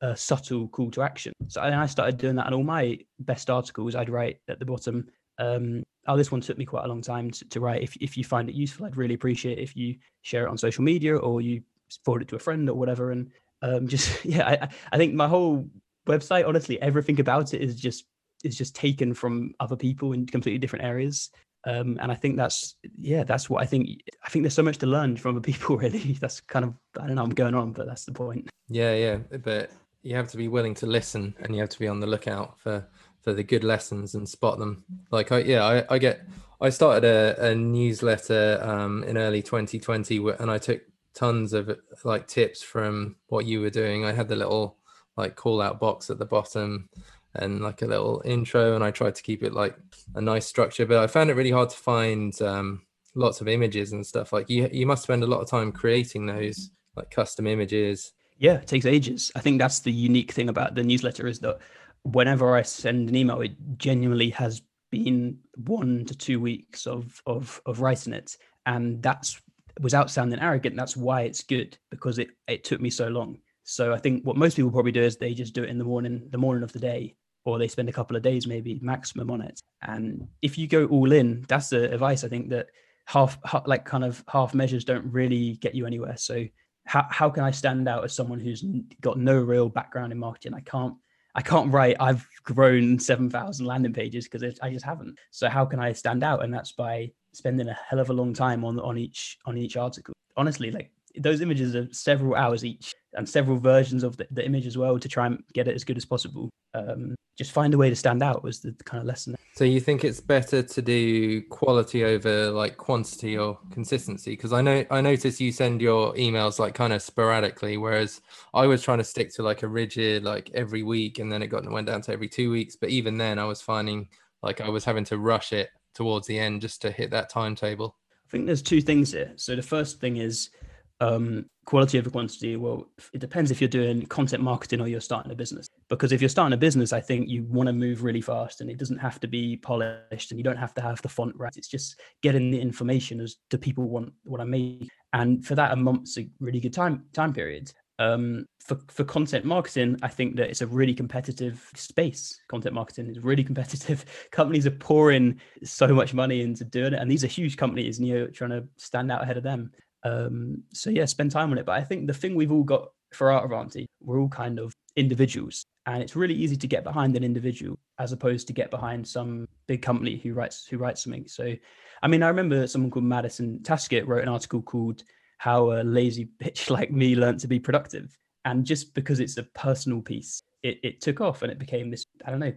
a 0.00 0.16
subtle 0.16 0.66
call 0.66 0.90
to 0.90 1.02
action. 1.02 1.32
So 1.46 1.60
I 1.60 1.86
started 1.86 2.16
doing 2.16 2.34
that, 2.34 2.46
and 2.46 2.54
all 2.56 2.64
my 2.64 2.98
best 3.20 3.48
articles 3.48 3.94
I'd 3.94 4.10
write 4.10 4.38
at 4.48 4.58
the 4.58 4.66
bottom 4.66 5.06
um, 5.38 5.84
oh, 6.06 6.16
this 6.16 6.32
one 6.32 6.40
took 6.40 6.58
me 6.58 6.64
quite 6.64 6.84
a 6.84 6.88
long 6.88 7.02
time 7.02 7.30
to, 7.30 7.48
to, 7.48 7.60
write. 7.60 7.82
If, 7.82 7.96
if 7.96 8.16
you 8.16 8.24
find 8.24 8.48
it 8.48 8.54
useful, 8.54 8.86
I'd 8.86 8.96
really 8.96 9.14
appreciate 9.14 9.58
if 9.58 9.76
you 9.76 9.96
share 10.22 10.46
it 10.46 10.50
on 10.50 10.58
social 10.58 10.82
media 10.82 11.16
or 11.16 11.40
you 11.40 11.62
forward 12.04 12.22
it 12.22 12.28
to 12.28 12.36
a 12.36 12.40
friend 12.40 12.68
or 12.68 12.74
whatever. 12.74 13.12
And 13.12 13.30
um, 13.62 13.86
just, 13.88 14.24
yeah, 14.24 14.46
I, 14.46 14.68
I 14.92 14.96
think 14.96 15.14
my 15.14 15.28
whole 15.28 15.68
website, 16.06 16.46
honestly, 16.46 16.80
everything 16.82 17.20
about 17.20 17.54
it 17.54 17.60
is 17.60 17.76
just, 17.76 18.04
is 18.44 18.56
just 18.56 18.74
taken 18.74 19.14
from 19.14 19.54
other 19.60 19.76
people 19.76 20.12
in 20.12 20.26
completely 20.26 20.58
different 20.58 20.84
areas. 20.84 21.30
Um, 21.64 21.96
and 22.00 22.10
I 22.10 22.16
think 22.16 22.36
that's, 22.36 22.74
yeah, 22.98 23.22
that's 23.22 23.48
what 23.48 23.62
I 23.62 23.66
think. 23.66 23.88
I 24.24 24.28
think 24.28 24.42
there's 24.42 24.54
so 24.54 24.64
much 24.64 24.78
to 24.78 24.86
learn 24.86 25.16
from 25.16 25.36
other 25.36 25.40
people, 25.52 25.76
really. 25.76 26.14
That's 26.14 26.40
kind 26.40 26.64
of, 26.64 26.74
I 27.00 27.06
don't 27.06 27.16
know, 27.16 27.22
I'm 27.22 27.30
going 27.30 27.54
on, 27.54 27.72
but 27.72 27.86
that's 27.86 28.04
the 28.04 28.12
point. 28.12 28.48
Yeah, 28.68 28.94
yeah. 28.94 29.18
But 29.44 29.70
you 30.02 30.16
have 30.16 30.30
to 30.32 30.36
be 30.36 30.48
willing 30.48 30.74
to 30.74 30.86
listen 30.86 31.34
and 31.40 31.54
you 31.54 31.60
have 31.60 31.70
to 31.70 31.78
be 31.78 31.86
on 31.86 32.00
the 32.00 32.06
lookout 32.06 32.58
for 32.58 32.86
for 33.22 33.32
the 33.32 33.42
good 33.42 33.64
lessons 33.64 34.14
and 34.14 34.28
spot 34.28 34.58
them. 34.58 34.84
Like 35.10 35.32
I 35.32 35.38
yeah, 35.38 35.64
I, 35.64 35.94
I 35.94 35.98
get 35.98 36.26
I 36.60 36.70
started 36.70 37.04
a, 37.04 37.50
a 37.50 37.54
newsletter 37.54 38.60
um, 38.62 39.02
in 39.04 39.16
early 39.16 39.42
2020 39.42 40.18
and 40.38 40.50
I 40.50 40.58
took 40.58 40.82
tons 41.14 41.52
of 41.52 41.76
like 42.04 42.26
tips 42.28 42.62
from 42.62 43.16
what 43.28 43.46
you 43.46 43.60
were 43.60 43.70
doing. 43.70 44.04
I 44.04 44.12
had 44.12 44.28
the 44.28 44.36
little 44.36 44.76
like 45.16 45.36
call 45.36 45.60
out 45.60 45.80
box 45.80 46.08
at 46.10 46.18
the 46.18 46.24
bottom 46.24 46.88
and 47.34 47.60
like 47.60 47.82
a 47.82 47.86
little 47.86 48.22
intro 48.24 48.74
and 48.74 48.84
I 48.84 48.90
tried 48.90 49.14
to 49.14 49.22
keep 49.22 49.42
it 49.42 49.52
like 49.52 49.76
a 50.14 50.20
nice 50.20 50.46
structure, 50.46 50.86
but 50.86 50.98
I 50.98 51.06
found 51.06 51.30
it 51.30 51.34
really 51.34 51.50
hard 51.50 51.70
to 51.70 51.76
find 51.76 52.40
um, 52.42 52.82
lots 53.14 53.40
of 53.40 53.48
images 53.48 53.92
and 53.92 54.06
stuff. 54.06 54.32
Like 54.32 54.48
you 54.48 54.68
you 54.72 54.86
must 54.86 55.02
spend 55.02 55.22
a 55.22 55.26
lot 55.26 55.40
of 55.40 55.48
time 55.48 55.72
creating 55.72 56.26
those 56.26 56.70
like 56.96 57.10
custom 57.10 57.46
images. 57.46 58.12
Yeah, 58.38 58.54
it 58.54 58.66
takes 58.66 58.86
ages. 58.86 59.30
I 59.34 59.40
think 59.40 59.58
that's 59.58 59.80
the 59.80 59.92
unique 59.92 60.32
thing 60.32 60.48
about 60.48 60.74
the 60.74 60.82
newsletter 60.82 61.26
is 61.26 61.38
that 61.40 61.58
whenever 62.04 62.56
I 62.56 62.62
send 62.62 63.08
an 63.08 63.16
email, 63.16 63.40
it 63.40 63.52
genuinely 63.78 64.30
has 64.30 64.62
been 64.90 65.38
one 65.56 66.04
to 66.04 66.14
two 66.14 66.40
weeks 66.40 66.86
of 66.86 67.20
of 67.26 67.60
of 67.66 67.80
writing 67.80 68.12
it, 68.12 68.36
and 68.66 69.02
that's 69.02 69.40
without 69.80 70.10
sounding 70.10 70.40
arrogant. 70.40 70.76
That's 70.76 70.96
why 70.96 71.22
it's 71.22 71.42
good 71.42 71.76
because 71.90 72.18
it 72.18 72.28
it 72.46 72.64
took 72.64 72.80
me 72.80 72.90
so 72.90 73.08
long. 73.08 73.38
So 73.64 73.92
I 73.92 73.98
think 73.98 74.24
what 74.24 74.36
most 74.36 74.56
people 74.56 74.70
probably 74.70 74.92
do 74.92 75.02
is 75.02 75.16
they 75.16 75.34
just 75.34 75.54
do 75.54 75.62
it 75.62 75.70
in 75.70 75.78
the 75.78 75.84
morning, 75.84 76.28
the 76.30 76.38
morning 76.38 76.64
of 76.64 76.72
the 76.72 76.78
day, 76.78 77.14
or 77.44 77.58
they 77.58 77.68
spend 77.68 77.88
a 77.88 77.92
couple 77.92 78.16
of 78.16 78.22
days 78.22 78.46
maybe 78.46 78.78
maximum 78.82 79.30
on 79.30 79.40
it. 79.40 79.60
And 79.82 80.28
if 80.42 80.58
you 80.58 80.66
go 80.66 80.86
all 80.86 81.12
in, 81.12 81.44
that's 81.48 81.70
the 81.70 81.92
advice 81.92 82.24
I 82.24 82.28
think 82.28 82.50
that 82.50 82.66
half, 83.06 83.38
like 83.66 83.84
kind 83.84 84.04
of 84.04 84.22
half 84.28 84.52
measures 84.54 84.84
don't 84.84 85.06
really 85.12 85.54
get 85.54 85.74
you 85.74 85.86
anywhere. 85.86 86.16
So 86.16 86.44
how 86.86 87.06
how 87.10 87.30
can 87.30 87.44
I 87.44 87.52
stand 87.52 87.88
out 87.88 88.04
as 88.04 88.14
someone 88.14 88.40
who's 88.40 88.64
got 89.00 89.18
no 89.18 89.40
real 89.40 89.68
background 89.68 90.12
in 90.12 90.18
marketing? 90.18 90.54
I 90.54 90.60
can't 90.60 90.94
I 91.34 91.42
can't 91.42 91.72
write, 91.72 91.96
I've 91.98 92.26
grown 92.44 92.98
7,000 92.98 93.64
landing 93.64 93.92
pages 93.92 94.28
because 94.28 94.58
I 94.62 94.70
just 94.70 94.84
haven't. 94.84 95.18
So 95.30 95.48
how 95.48 95.64
can 95.64 95.80
I 95.80 95.92
stand 95.92 96.22
out? 96.22 96.44
And 96.44 96.52
that's 96.52 96.72
by 96.72 97.10
spending 97.32 97.68
a 97.68 97.78
hell 97.88 98.00
of 98.00 98.10
a 98.10 98.12
long 98.12 98.34
time 98.34 98.64
on, 98.64 98.78
on 98.80 98.98
each, 98.98 99.38
on 99.46 99.56
each 99.56 99.76
article. 99.76 100.14
Honestly, 100.36 100.70
like 100.70 100.90
those 101.16 101.40
images 101.40 101.74
are 101.74 101.88
several 101.92 102.34
hours 102.34 102.64
each 102.64 102.94
and 103.14 103.28
several 103.28 103.58
versions 103.58 104.02
of 104.02 104.16
the, 104.16 104.26
the 104.30 104.44
image 104.44 104.66
as 104.66 104.78
well 104.78 104.98
to 104.98 105.08
try 105.08 105.26
and 105.26 105.42
get 105.52 105.68
it 105.68 105.74
as 105.74 105.84
good 105.84 105.96
as 105.96 106.04
possible. 106.04 106.48
Um, 106.74 107.14
just 107.38 107.52
find 107.52 107.72
a 107.72 107.78
way 107.78 107.88
to 107.88 107.96
stand 107.96 108.22
out 108.22 108.42
was 108.42 108.60
the 108.60 108.74
kind 108.84 109.00
of 109.00 109.06
lesson. 109.06 109.36
So 109.54 109.64
you 109.64 109.80
think 109.80 110.04
it's 110.04 110.20
better 110.20 110.62
to 110.62 110.82
do 110.82 111.42
quality 111.48 112.04
over 112.04 112.50
like 112.50 112.76
quantity 112.76 113.38
or 113.38 113.58
consistency? 113.70 114.32
Because 114.32 114.52
I 114.52 114.60
know 114.60 114.84
I 114.90 115.00
notice 115.00 115.40
you 115.40 115.52
send 115.52 115.80
your 115.80 116.14
emails 116.14 116.58
like 116.58 116.74
kind 116.74 116.92
of 116.92 117.02
sporadically, 117.02 117.76
whereas 117.76 118.20
I 118.54 118.66
was 118.66 118.82
trying 118.82 118.98
to 118.98 119.04
stick 119.04 119.32
to 119.34 119.42
like 119.42 119.62
a 119.62 119.68
rigid 119.68 120.24
like 120.24 120.50
every 120.54 120.82
week, 120.82 121.18
and 121.18 121.30
then 121.30 121.42
it 121.42 121.48
got 121.48 121.70
went 121.70 121.86
down 121.86 122.02
to 122.02 122.12
every 122.12 122.28
two 122.28 122.50
weeks. 122.50 122.76
But 122.76 122.90
even 122.90 123.18
then, 123.18 123.38
I 123.38 123.44
was 123.44 123.62
finding 123.62 124.08
like 124.42 124.60
I 124.60 124.68
was 124.68 124.84
having 124.84 125.04
to 125.06 125.18
rush 125.18 125.52
it 125.52 125.70
towards 125.94 126.26
the 126.26 126.38
end 126.38 126.60
just 126.60 126.82
to 126.82 126.90
hit 126.90 127.10
that 127.10 127.30
timetable. 127.30 127.96
I 128.26 128.30
think 128.30 128.46
there's 128.46 128.62
two 128.62 128.80
things 128.80 129.12
here. 129.12 129.32
So 129.36 129.56
the 129.56 129.62
first 129.62 130.00
thing 130.00 130.16
is 130.16 130.50
um, 131.00 131.46
quality 131.64 131.98
over 131.98 132.10
quantity 132.10 132.56
well 132.56 132.86
it 133.12 133.18
depends 133.18 133.50
if 133.50 133.60
you're 133.60 133.68
doing 133.68 134.04
content 134.06 134.42
marketing 134.42 134.80
or 134.80 134.88
you're 134.88 135.00
starting 135.00 135.30
a 135.30 135.34
business 135.34 135.68
because 135.88 136.12
if 136.12 136.20
you're 136.20 136.28
starting 136.28 136.54
a 136.54 136.56
business 136.56 136.92
i 136.92 137.00
think 137.00 137.28
you 137.28 137.44
want 137.44 137.68
to 137.68 137.72
move 137.72 138.02
really 138.02 138.20
fast 138.20 138.60
and 138.60 138.68
it 138.70 138.78
doesn't 138.78 138.98
have 138.98 139.20
to 139.20 139.28
be 139.28 139.56
polished 139.56 140.30
and 140.30 140.38
you 140.38 140.44
don't 140.44 140.56
have 140.56 140.74
to 140.74 140.80
have 140.80 141.00
the 141.02 141.08
font 141.08 141.34
right 141.36 141.56
it's 141.56 141.68
just 141.68 142.00
getting 142.20 142.50
the 142.50 142.60
information 142.60 143.20
as 143.20 143.36
do 143.48 143.56
people 143.56 143.84
want 143.84 144.12
what 144.24 144.40
i 144.40 144.44
make 144.44 144.88
and 145.12 145.44
for 145.46 145.54
that 145.54 145.72
a 145.72 145.76
month's 145.76 146.18
a 146.18 146.28
really 146.40 146.60
good 146.60 146.72
time 146.72 147.04
time 147.12 147.32
period 147.32 147.72
um, 147.98 148.46
for, 148.58 148.78
for 148.88 149.04
content 149.04 149.44
marketing, 149.44 149.96
I 150.02 150.08
think 150.08 150.36
that 150.36 150.50
it's 150.50 150.60
a 150.60 150.66
really 150.66 150.94
competitive 150.94 151.68
space. 151.74 152.40
Content 152.48 152.74
marketing 152.74 153.08
is 153.08 153.22
really 153.22 153.44
competitive. 153.50 154.04
Companies 154.30 154.66
are 154.66 154.72
pouring 154.72 155.40
so 155.62 155.88
much 155.88 156.14
money 156.14 156.42
into 156.42 156.64
doing 156.64 156.94
it, 156.94 157.00
and 157.00 157.10
these 157.10 157.24
are 157.24 157.28
huge 157.28 157.56
companies, 157.56 157.98
and 157.98 158.08
you're 158.08 158.28
trying 158.28 158.50
to 158.50 158.66
stand 158.76 159.12
out 159.12 159.22
ahead 159.22 159.36
of 159.36 159.42
them. 159.42 159.70
Um, 160.04 160.62
so 160.72 160.90
yeah, 160.90 161.04
spend 161.04 161.30
time 161.30 161.50
on 161.50 161.58
it. 161.58 161.66
But 161.66 161.78
I 161.78 161.82
think 161.82 162.06
the 162.06 162.14
thing 162.14 162.34
we've 162.34 162.52
all 162.52 162.64
got 162.64 162.90
for 163.12 163.30
our 163.30 163.44
advantage, 163.44 163.86
we're 164.00 164.20
all 164.20 164.28
kind 164.28 164.58
of 164.58 164.72
individuals, 164.96 165.64
and 165.86 166.02
it's 166.02 166.16
really 166.16 166.34
easy 166.34 166.56
to 166.56 166.66
get 166.66 166.84
behind 166.84 167.16
an 167.16 167.24
individual 167.24 167.78
as 167.98 168.12
opposed 168.12 168.46
to 168.46 168.52
get 168.52 168.70
behind 168.70 169.06
some 169.06 169.46
big 169.66 169.82
company 169.82 170.16
who 170.16 170.34
writes 170.34 170.66
who 170.66 170.78
writes 170.78 171.02
something. 171.02 171.26
So, 171.26 171.54
I 172.02 172.08
mean, 172.08 172.22
I 172.22 172.28
remember 172.28 172.66
someone 172.66 172.90
called 172.90 173.04
Madison 173.04 173.60
Taskett 173.62 174.06
wrote 174.06 174.22
an 174.22 174.28
article 174.28 174.62
called 174.62 175.04
"How 175.38 175.72
a 175.72 175.82
Lazy 175.82 176.28
Bitch 176.42 176.70
Like 176.70 176.90
Me 176.90 177.14
Learned 177.14 177.40
to 177.40 177.48
Be 177.48 177.60
Productive," 177.60 178.16
and 178.44 178.64
just 178.64 178.94
because 178.94 179.20
it's 179.20 179.36
a 179.36 179.44
personal 179.44 180.00
piece, 180.00 180.42
it, 180.62 180.78
it 180.82 181.00
took 181.00 181.20
off 181.20 181.42
and 181.42 181.52
it 181.52 181.58
became 181.58 181.90
this. 181.90 182.04
I 182.24 182.30
don't 182.30 182.40
know 182.40 182.52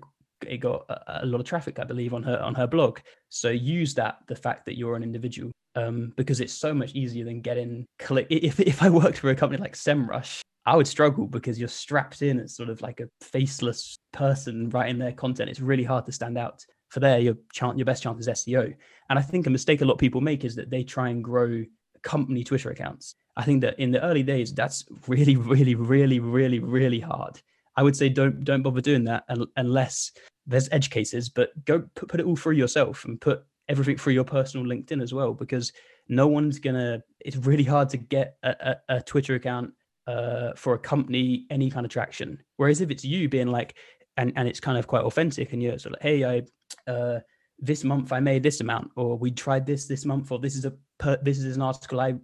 it 0.48 0.58
got 0.58 0.86
a, 1.08 1.26
lot 1.26 1.40
of 1.40 1.46
traffic, 1.46 1.80
I 1.80 1.84
believe, 1.84 2.14
on 2.14 2.24
her 2.24 2.38
on 2.40 2.56
her 2.56 2.68
blog. 2.68 3.00
So 3.30 3.50
use 3.50 3.94
that 3.96 4.20
the 4.28 4.36
fact 4.36 4.66
that 4.66 4.78
you're 4.78 4.96
an 4.96 5.04
individual 5.04 5.52
um, 5.76 6.14
because 6.16 6.40
it's 6.40 6.54
so 6.54 6.74
much 6.74 6.94
easier 6.94 7.26
than 7.26 7.42
getting 7.42 7.86
click. 8.00 8.28
If 8.30 8.60
if 8.60 8.82
I 8.82 8.90
worked 8.90 9.20
for 9.20 9.30
a 9.30 9.36
company 9.36 9.62
like 9.62 9.76
SEMrush, 9.76 10.42
I 10.66 10.76
would 10.76 10.88
struggle 10.88 11.28
because 11.28 11.60
you're 11.60 11.68
strapped 11.68 12.22
in 12.22 12.40
as 12.40 12.56
sort 12.56 12.70
of 12.70 12.82
like 12.82 13.00
a 13.00 13.10
faceless 13.22 13.98
person 14.12 14.70
writing 14.70 14.98
their 14.98 15.12
content. 15.12 15.50
It's 15.50 15.60
really 15.60 15.84
hard 15.84 16.06
to 16.06 16.12
stand 16.12 16.38
out. 16.38 16.66
For 16.90 17.00
there, 17.00 17.20
your 17.20 17.36
chance, 17.52 17.78
your 17.78 17.86
best 17.86 18.04
chance 18.04 18.26
is 18.26 18.46
SEO. 18.46 18.74
And 19.10 19.20
I 19.20 19.22
think 19.22 19.48
a 19.48 19.50
mistake 19.50 19.82
a 19.82 19.86
lot 19.86 19.94
of 19.94 20.00
people 20.00 20.22
make 20.22 20.46
is 20.46 20.56
that 20.56 20.70
they 20.70 20.84
try 20.84 21.10
and 21.10 21.24
grow 21.24 21.64
company 22.04 22.44
Twitter 22.44 22.70
accounts. 22.70 23.16
I 23.36 23.44
think 23.44 23.62
that 23.62 23.78
in 23.80 23.92
the 23.92 24.02
early 24.02 24.24
days, 24.24 24.54
that's 24.54 24.86
really, 25.08 25.36
really, 25.36 25.76
really, 25.76 26.20
really, 26.20 26.60
really 26.60 27.00
hard. 27.00 27.42
I 27.76 27.84
would 27.84 27.96
say 27.96 28.08
don't 28.08 28.44
don't 28.46 28.62
bother 28.62 28.80
doing 28.82 29.04
that 29.06 29.26
unless 29.58 30.12
there's 30.48 30.70
edge 30.72 30.90
cases, 30.90 31.28
but 31.28 31.50
go 31.66 31.84
put, 31.96 32.08
put 32.08 32.20
it 32.20 32.26
all 32.26 32.38
through 32.38 32.54
yourself 32.54 33.04
and 33.04 33.20
put 33.20 33.44
everything 33.68 33.98
through 33.98 34.14
your 34.14 34.24
personal 34.24 34.66
LinkedIn 34.66 35.02
as 35.02 35.14
well, 35.14 35.34
because 35.34 35.72
no 36.08 36.28
one's 36.28 36.60
gonna. 36.60 37.02
It's 37.20 37.38
really 37.38 37.64
hard 37.64 37.90
to 37.90 37.98
get 37.98 38.38
a, 38.44 38.50
a, 38.50 38.96
a 38.98 39.02
Twitter 39.02 39.36
account 39.36 39.72
uh, 40.08 40.54
for 40.56 40.74
a 40.76 40.80
company 40.80 41.46
any 41.50 41.70
kind 41.70 41.86
of 41.86 41.92
traction. 41.92 42.40
Whereas 42.58 42.82
if 42.82 42.92
it's 42.92 43.04
you 43.04 43.30
being 43.30 43.48
like, 43.48 43.76
and 44.18 44.34
and 44.36 44.48
it's 44.48 44.60
kind 44.60 44.78
of 44.78 44.88
quite 44.88 45.04
authentic, 45.04 45.54
and 45.54 45.62
you're 45.62 45.80
sort 45.80 45.96
of 45.96 46.04
like, 46.04 46.04
hey, 46.04 46.26
I 46.26 46.92
uh, 46.92 47.20
this 47.60 47.84
month 47.84 48.12
I 48.12 48.20
made 48.20 48.44
this 48.44 48.62
amount, 48.62 48.92
or 48.96 49.18
we 49.18 49.32
tried 49.32 49.66
this 49.66 49.88
this 49.88 50.06
month, 50.06 50.32
or 50.32 50.40
this 50.40 50.56
is 50.56 50.66
a 50.66 50.74
per, 50.98 51.18
this 51.22 51.40
is 51.40 51.56
an 51.56 51.62
article 51.62 52.00
I 52.00 52.16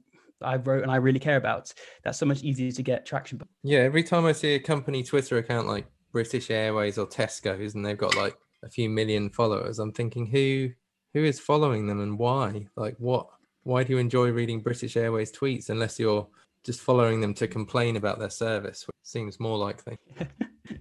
I 0.43 0.57
wrote 0.57 0.83
and 0.83 0.91
I 0.91 0.97
really 0.97 1.19
care 1.19 1.37
about. 1.37 1.73
That's 2.03 2.17
so 2.17 2.25
much 2.25 2.41
easier 2.43 2.71
to 2.71 2.83
get 2.83 3.05
traction. 3.05 3.41
Yeah, 3.63 3.79
every 3.79 4.03
time 4.03 4.25
I 4.25 4.31
see 4.31 4.55
a 4.55 4.59
company 4.59 5.03
Twitter 5.03 5.37
account 5.37 5.67
like 5.67 5.85
British 6.11 6.49
Airways 6.49 6.97
or 6.97 7.07
Tesco's 7.07 7.75
and 7.75 7.85
they've 7.85 7.97
got 7.97 8.15
like 8.15 8.35
a 8.63 8.69
few 8.69 8.89
million 8.89 9.29
followers, 9.29 9.79
I'm 9.79 9.91
thinking 9.91 10.27
who 10.27 10.69
who 11.13 11.23
is 11.23 11.39
following 11.39 11.87
them 11.87 11.99
and 11.99 12.17
why? 12.17 12.67
Like 12.75 12.95
what 12.97 13.27
why 13.63 13.83
do 13.83 13.93
you 13.93 13.99
enjoy 13.99 14.31
reading 14.31 14.59
British 14.59 14.97
Airways 14.97 15.31
tweets 15.31 15.69
unless 15.69 15.99
you're 15.99 16.27
just 16.63 16.81
following 16.81 17.21
them 17.21 17.33
to 17.35 17.47
complain 17.47 17.95
about 17.95 18.19
their 18.19 18.29
service, 18.29 18.85
which 18.87 18.95
seems 19.03 19.39
more 19.39 19.57
likely. 19.57 19.97
yeah. 20.19 20.25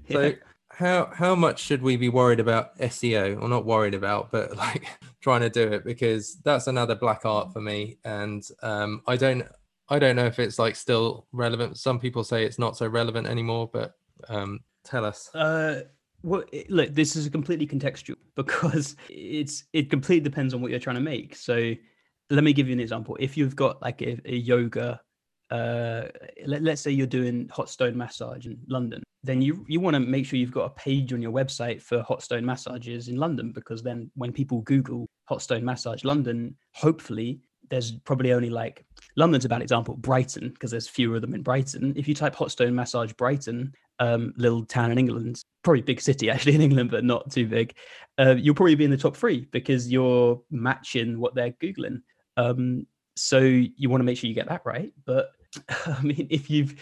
So 0.09 0.35
how 0.71 1.11
how 1.13 1.35
much 1.35 1.61
should 1.61 1.83
we 1.83 1.97
be 1.97 2.09
worried 2.09 2.41
about 2.41 2.79
SEO 2.79 3.41
or 3.41 3.49
not 3.49 3.65
worried 3.65 3.95
about, 3.95 4.31
but 4.31 4.57
like 4.57 4.87
trying 5.21 5.41
to 5.41 5.51
do 5.51 5.73
it 5.73 5.85
because 5.85 6.37
that's 6.37 6.67
another 6.67 6.95
black 6.95 7.25
art 7.25 7.53
for 7.53 7.61
me, 7.61 7.99
and 8.05 8.47
um, 8.63 9.03
I 9.07 9.17
don't 9.17 9.47
I 9.89 9.99
don't 9.99 10.17
know 10.17 10.27
if 10.27 10.39
it's 10.39 10.59
like 10.59 10.77
still 10.77 11.27
relevant. 11.33 11.79
Some 11.79 11.99
people 11.99 12.25
say 12.25 12.45
it's 12.45 12.59
not 12.59 12.77
so 12.77 12.87
relevant 12.87 13.27
anymore, 13.27 13.69
but 13.73 13.95
um, 14.29 14.61
tell 14.85 15.05
us. 15.05 15.35
Uh, 15.35 15.83
well, 16.23 16.45
look, 16.69 16.95
this 16.95 17.17
is 17.17 17.29
completely 17.29 17.67
contextual 17.67 18.17
because 18.37 18.97
it's 19.09 19.65
it 19.73 19.91
completely 19.91 20.29
depends 20.29 20.55
on 20.55 20.61
what 20.61 20.71
you're 20.71 20.81
trying 20.81 20.97
to 20.97 21.03
make. 21.03 21.35
So 21.35 21.75
let 22.31 22.45
me 22.45 22.53
give 22.53 22.69
you 22.69 22.73
an 22.73 22.81
example. 22.81 23.17
If 23.21 23.37
you've 23.37 23.57
got 23.57 23.83
like 23.83 24.03
a, 24.03 24.19
a 24.25 24.37
yoga 24.37 25.01
uh, 25.51 26.03
let, 26.47 26.67
us 26.67 26.81
say 26.81 26.93
you're 26.93 27.07
doing 27.07 27.49
hot 27.49 27.69
stone 27.69 27.97
massage 27.97 28.47
in 28.47 28.57
London, 28.69 29.03
then 29.25 29.43
you 29.43 29.65
you 29.69 29.81
want 29.81 29.95
to 29.95 30.01
make 30.01 30.25
sure 30.25 30.39
you've 30.39 30.53
got 30.53 30.65
a 30.65 30.71
page 30.71 31.13
on 31.13 31.21
your 31.21 31.33
website 31.33 31.83
for 31.83 32.03
hot 32.03 32.23
stone 32.23 32.45
massages 32.45 33.09
in 33.09 33.17
London 33.17 33.51
because 33.53 33.83
then 33.83 34.11
when 34.15 34.33
people 34.33 34.61
Google 34.63 35.07
hot 35.29 35.43
stone 35.43 35.65
massage 35.65 36.05
London, 36.05 36.57
hopefully 36.73 37.41
there's 37.69 37.93
probably 37.93 38.33
only 38.33 38.51
like 38.51 38.85
London's 39.17 39.45
a 39.45 39.49
bad 39.49 39.63
example, 39.63 39.97
Brighton 39.97 40.51
because 40.51 40.71
there's 40.71 40.89
fewer 40.89 41.17
of 41.17 41.23
them 41.23 41.35
in 41.35 41.43
Brighton. 41.43 41.95
If 41.97 42.07
you 42.07 42.15
type 42.15 42.35
hot 42.35 42.53
stone 42.53 42.75
massage 42.75 43.13
Brighton, 43.15 43.73
um, 43.99 44.33
little 44.37 44.65
town 44.65 44.93
in 44.93 44.99
England, 44.99 45.43
probably 45.63 45.83
big 45.83 46.01
city 46.01 46.31
actually 46.31 46.55
in 46.55 46.61
England, 46.61 46.91
but 46.91 47.05
not 47.05 47.31
too 47.31 47.47
big, 47.47 47.75
uh, 48.19 48.35
you'll 48.37 48.55
probably 48.55 48.75
be 48.75 48.85
in 48.85 48.91
the 48.91 48.97
top 48.97 49.17
three 49.17 49.47
because 49.51 49.91
you're 49.91 50.41
matching 50.51 51.19
what 51.19 51.35
they're 51.35 51.53
googling. 51.53 52.03
Um, 52.37 52.87
so 53.17 53.39
you 53.39 53.91
want 53.91 54.01
to 54.01 54.05
make 54.05 54.19
sure 54.19 54.29
you 54.29 54.35
get 54.35 54.49
that 54.49 54.63
right, 54.65 54.93
but 55.05 55.31
I 55.87 56.01
mean, 56.03 56.27
if 56.31 56.49
you've, 56.49 56.75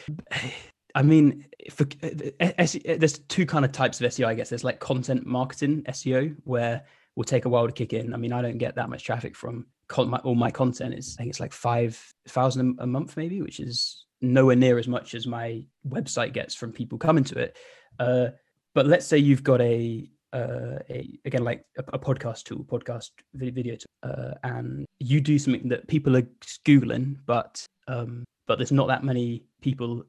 I 0.94 1.02
mean, 1.02 1.46
for, 1.70 1.84
there's 1.84 3.18
two 3.20 3.46
kind 3.46 3.64
of 3.64 3.72
types 3.72 4.00
of 4.00 4.10
SEO, 4.10 4.26
I 4.26 4.34
guess. 4.34 4.48
There's 4.48 4.64
like 4.64 4.78
content 4.78 5.26
marketing 5.26 5.84
SEO, 5.88 6.36
where 6.44 6.84
will 7.16 7.24
take 7.24 7.46
a 7.46 7.48
while 7.48 7.66
to 7.66 7.72
kick 7.72 7.92
in. 7.92 8.14
I 8.14 8.16
mean, 8.16 8.32
I 8.32 8.42
don't 8.42 8.58
get 8.58 8.76
that 8.76 8.88
much 8.88 9.04
traffic 9.04 9.34
from 9.34 9.66
con- 9.88 10.08
my, 10.08 10.18
all 10.18 10.36
my 10.36 10.52
content. 10.52 10.94
Is 10.94 11.16
I 11.18 11.22
think 11.22 11.30
it's 11.30 11.40
like 11.40 11.52
five 11.52 12.00
thousand 12.28 12.78
a 12.78 12.86
month, 12.86 13.16
maybe, 13.16 13.42
which 13.42 13.58
is 13.58 14.06
nowhere 14.20 14.56
near 14.56 14.78
as 14.78 14.86
much 14.86 15.14
as 15.14 15.26
my 15.26 15.64
website 15.88 16.32
gets 16.32 16.54
from 16.54 16.72
people 16.72 16.96
coming 16.96 17.24
to 17.24 17.38
it. 17.38 17.56
Uh, 17.98 18.28
but 18.74 18.87
let's 18.87 19.07
say 19.07 19.18
you've 19.18 19.42
got 19.42 19.61
a 19.61 20.09
uh, 20.33 20.78
a, 20.90 21.18
again 21.24 21.42
like 21.42 21.64
a, 21.78 21.85
a, 21.94 21.98
podcast 21.98 22.44
tool, 22.44 22.64
podcast 22.64 23.11
video, 23.35 23.76
tool, 23.76 23.87
uh, 24.02 24.35
and 24.44 24.85
you 24.98 25.20
do 25.20 25.38
something 25.38 25.68
that 25.68 25.88
people 25.88 26.16
are 26.16 26.28
googling, 26.66 27.16
but 27.24 27.64
um, 27.87 28.24
but 28.46 28.59
there's 28.59 28.72
not 28.72 28.88
that 28.88 29.04
many 29.04 29.44
people, 29.61 30.04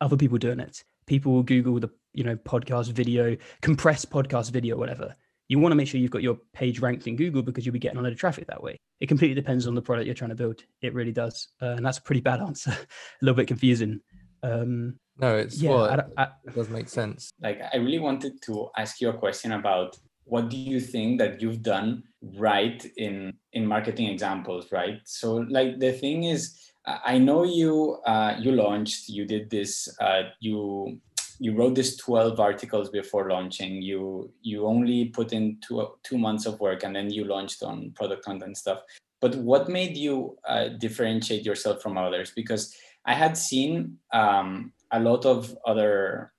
other 0.00 0.16
people 0.16 0.38
doing 0.38 0.60
it. 0.60 0.82
People 1.06 1.32
will 1.32 1.42
Google 1.42 1.78
the, 1.78 1.90
you 2.14 2.24
know, 2.24 2.36
podcast 2.36 2.90
video, 2.92 3.36
compressed 3.60 4.10
podcast 4.10 4.50
video, 4.50 4.76
whatever. 4.76 5.14
You 5.48 5.58
want 5.58 5.72
to 5.72 5.76
make 5.76 5.88
sure 5.88 6.00
you've 6.00 6.10
got 6.10 6.22
your 6.22 6.38
page 6.54 6.80
ranked 6.80 7.06
in 7.06 7.16
Google 7.16 7.42
because 7.42 7.66
you'll 7.66 7.74
be 7.74 7.78
getting 7.78 7.98
a 7.98 8.02
lot 8.02 8.12
of 8.12 8.18
traffic 8.18 8.46
that 8.46 8.62
way. 8.62 8.78
It 9.00 9.08
completely 9.08 9.34
depends 9.34 9.66
on 9.66 9.74
the 9.74 9.82
product 9.82 10.06
you're 10.06 10.14
trying 10.14 10.30
to 10.30 10.36
build. 10.36 10.62
It 10.80 10.94
really 10.94 11.12
does, 11.12 11.48
uh, 11.60 11.74
and 11.76 11.84
that's 11.84 11.98
a 11.98 12.02
pretty 12.02 12.22
bad 12.22 12.40
answer, 12.46 12.70
a 12.70 13.24
little 13.24 13.36
bit 13.36 13.48
confusing. 13.48 14.00
Um, 14.42 14.98
no, 15.18 15.36
it's 15.36 15.60
yeah, 15.60 15.70
well, 15.70 16.04
I, 16.16 16.22
I, 16.22 16.28
it 16.44 16.54
does 16.54 16.68
make 16.68 16.88
sense. 16.88 17.30
Like, 17.40 17.60
I 17.72 17.76
really 17.76 17.98
wanted 17.98 18.40
to 18.42 18.68
ask 18.76 19.00
you 19.00 19.10
a 19.10 19.14
question 19.14 19.52
about 19.52 19.96
what 20.24 20.48
do 20.48 20.56
you 20.56 20.80
think 20.80 21.18
that 21.18 21.40
you've 21.40 21.62
done 21.62 22.04
right 22.38 22.84
in 22.96 23.34
in 23.52 23.66
marketing 23.66 24.08
examples, 24.08 24.72
right? 24.72 25.00
So, 25.04 25.34
like, 25.34 25.78
the 25.78 25.92
thing 25.92 26.24
is 26.24 26.58
I 26.84 27.18
know 27.18 27.44
you 27.44 27.98
uh, 28.06 28.36
you 28.38 28.52
launched, 28.52 29.08
you 29.08 29.24
did 29.24 29.50
this, 29.50 29.88
uh, 30.00 30.22
you 30.40 31.00
you 31.38 31.56
wrote 31.56 31.74
this 31.74 31.96
12 31.96 32.38
articles 32.40 32.90
before 32.90 33.30
launching. 33.30 33.82
You 33.82 34.32
you 34.42 34.66
only 34.66 35.06
put 35.06 35.32
in 35.32 35.58
two 35.60 35.86
two 36.02 36.18
months 36.18 36.46
of 36.46 36.58
work 36.60 36.82
and 36.82 36.94
then 36.94 37.10
you 37.10 37.24
launched 37.24 37.62
on 37.62 37.92
product 37.92 38.24
content 38.24 38.56
stuff. 38.56 38.80
But 39.20 39.36
what 39.36 39.68
made 39.68 39.96
you 39.96 40.36
uh, 40.48 40.68
differentiate 40.78 41.44
yourself 41.44 41.80
from 41.80 41.96
others? 41.96 42.32
Because 42.34 42.74
I 43.04 43.14
had 43.14 43.36
seen 43.36 43.98
um, 44.12 44.72
a 44.92 45.00
lot 45.00 45.24
of 45.24 45.56
other 45.66 46.32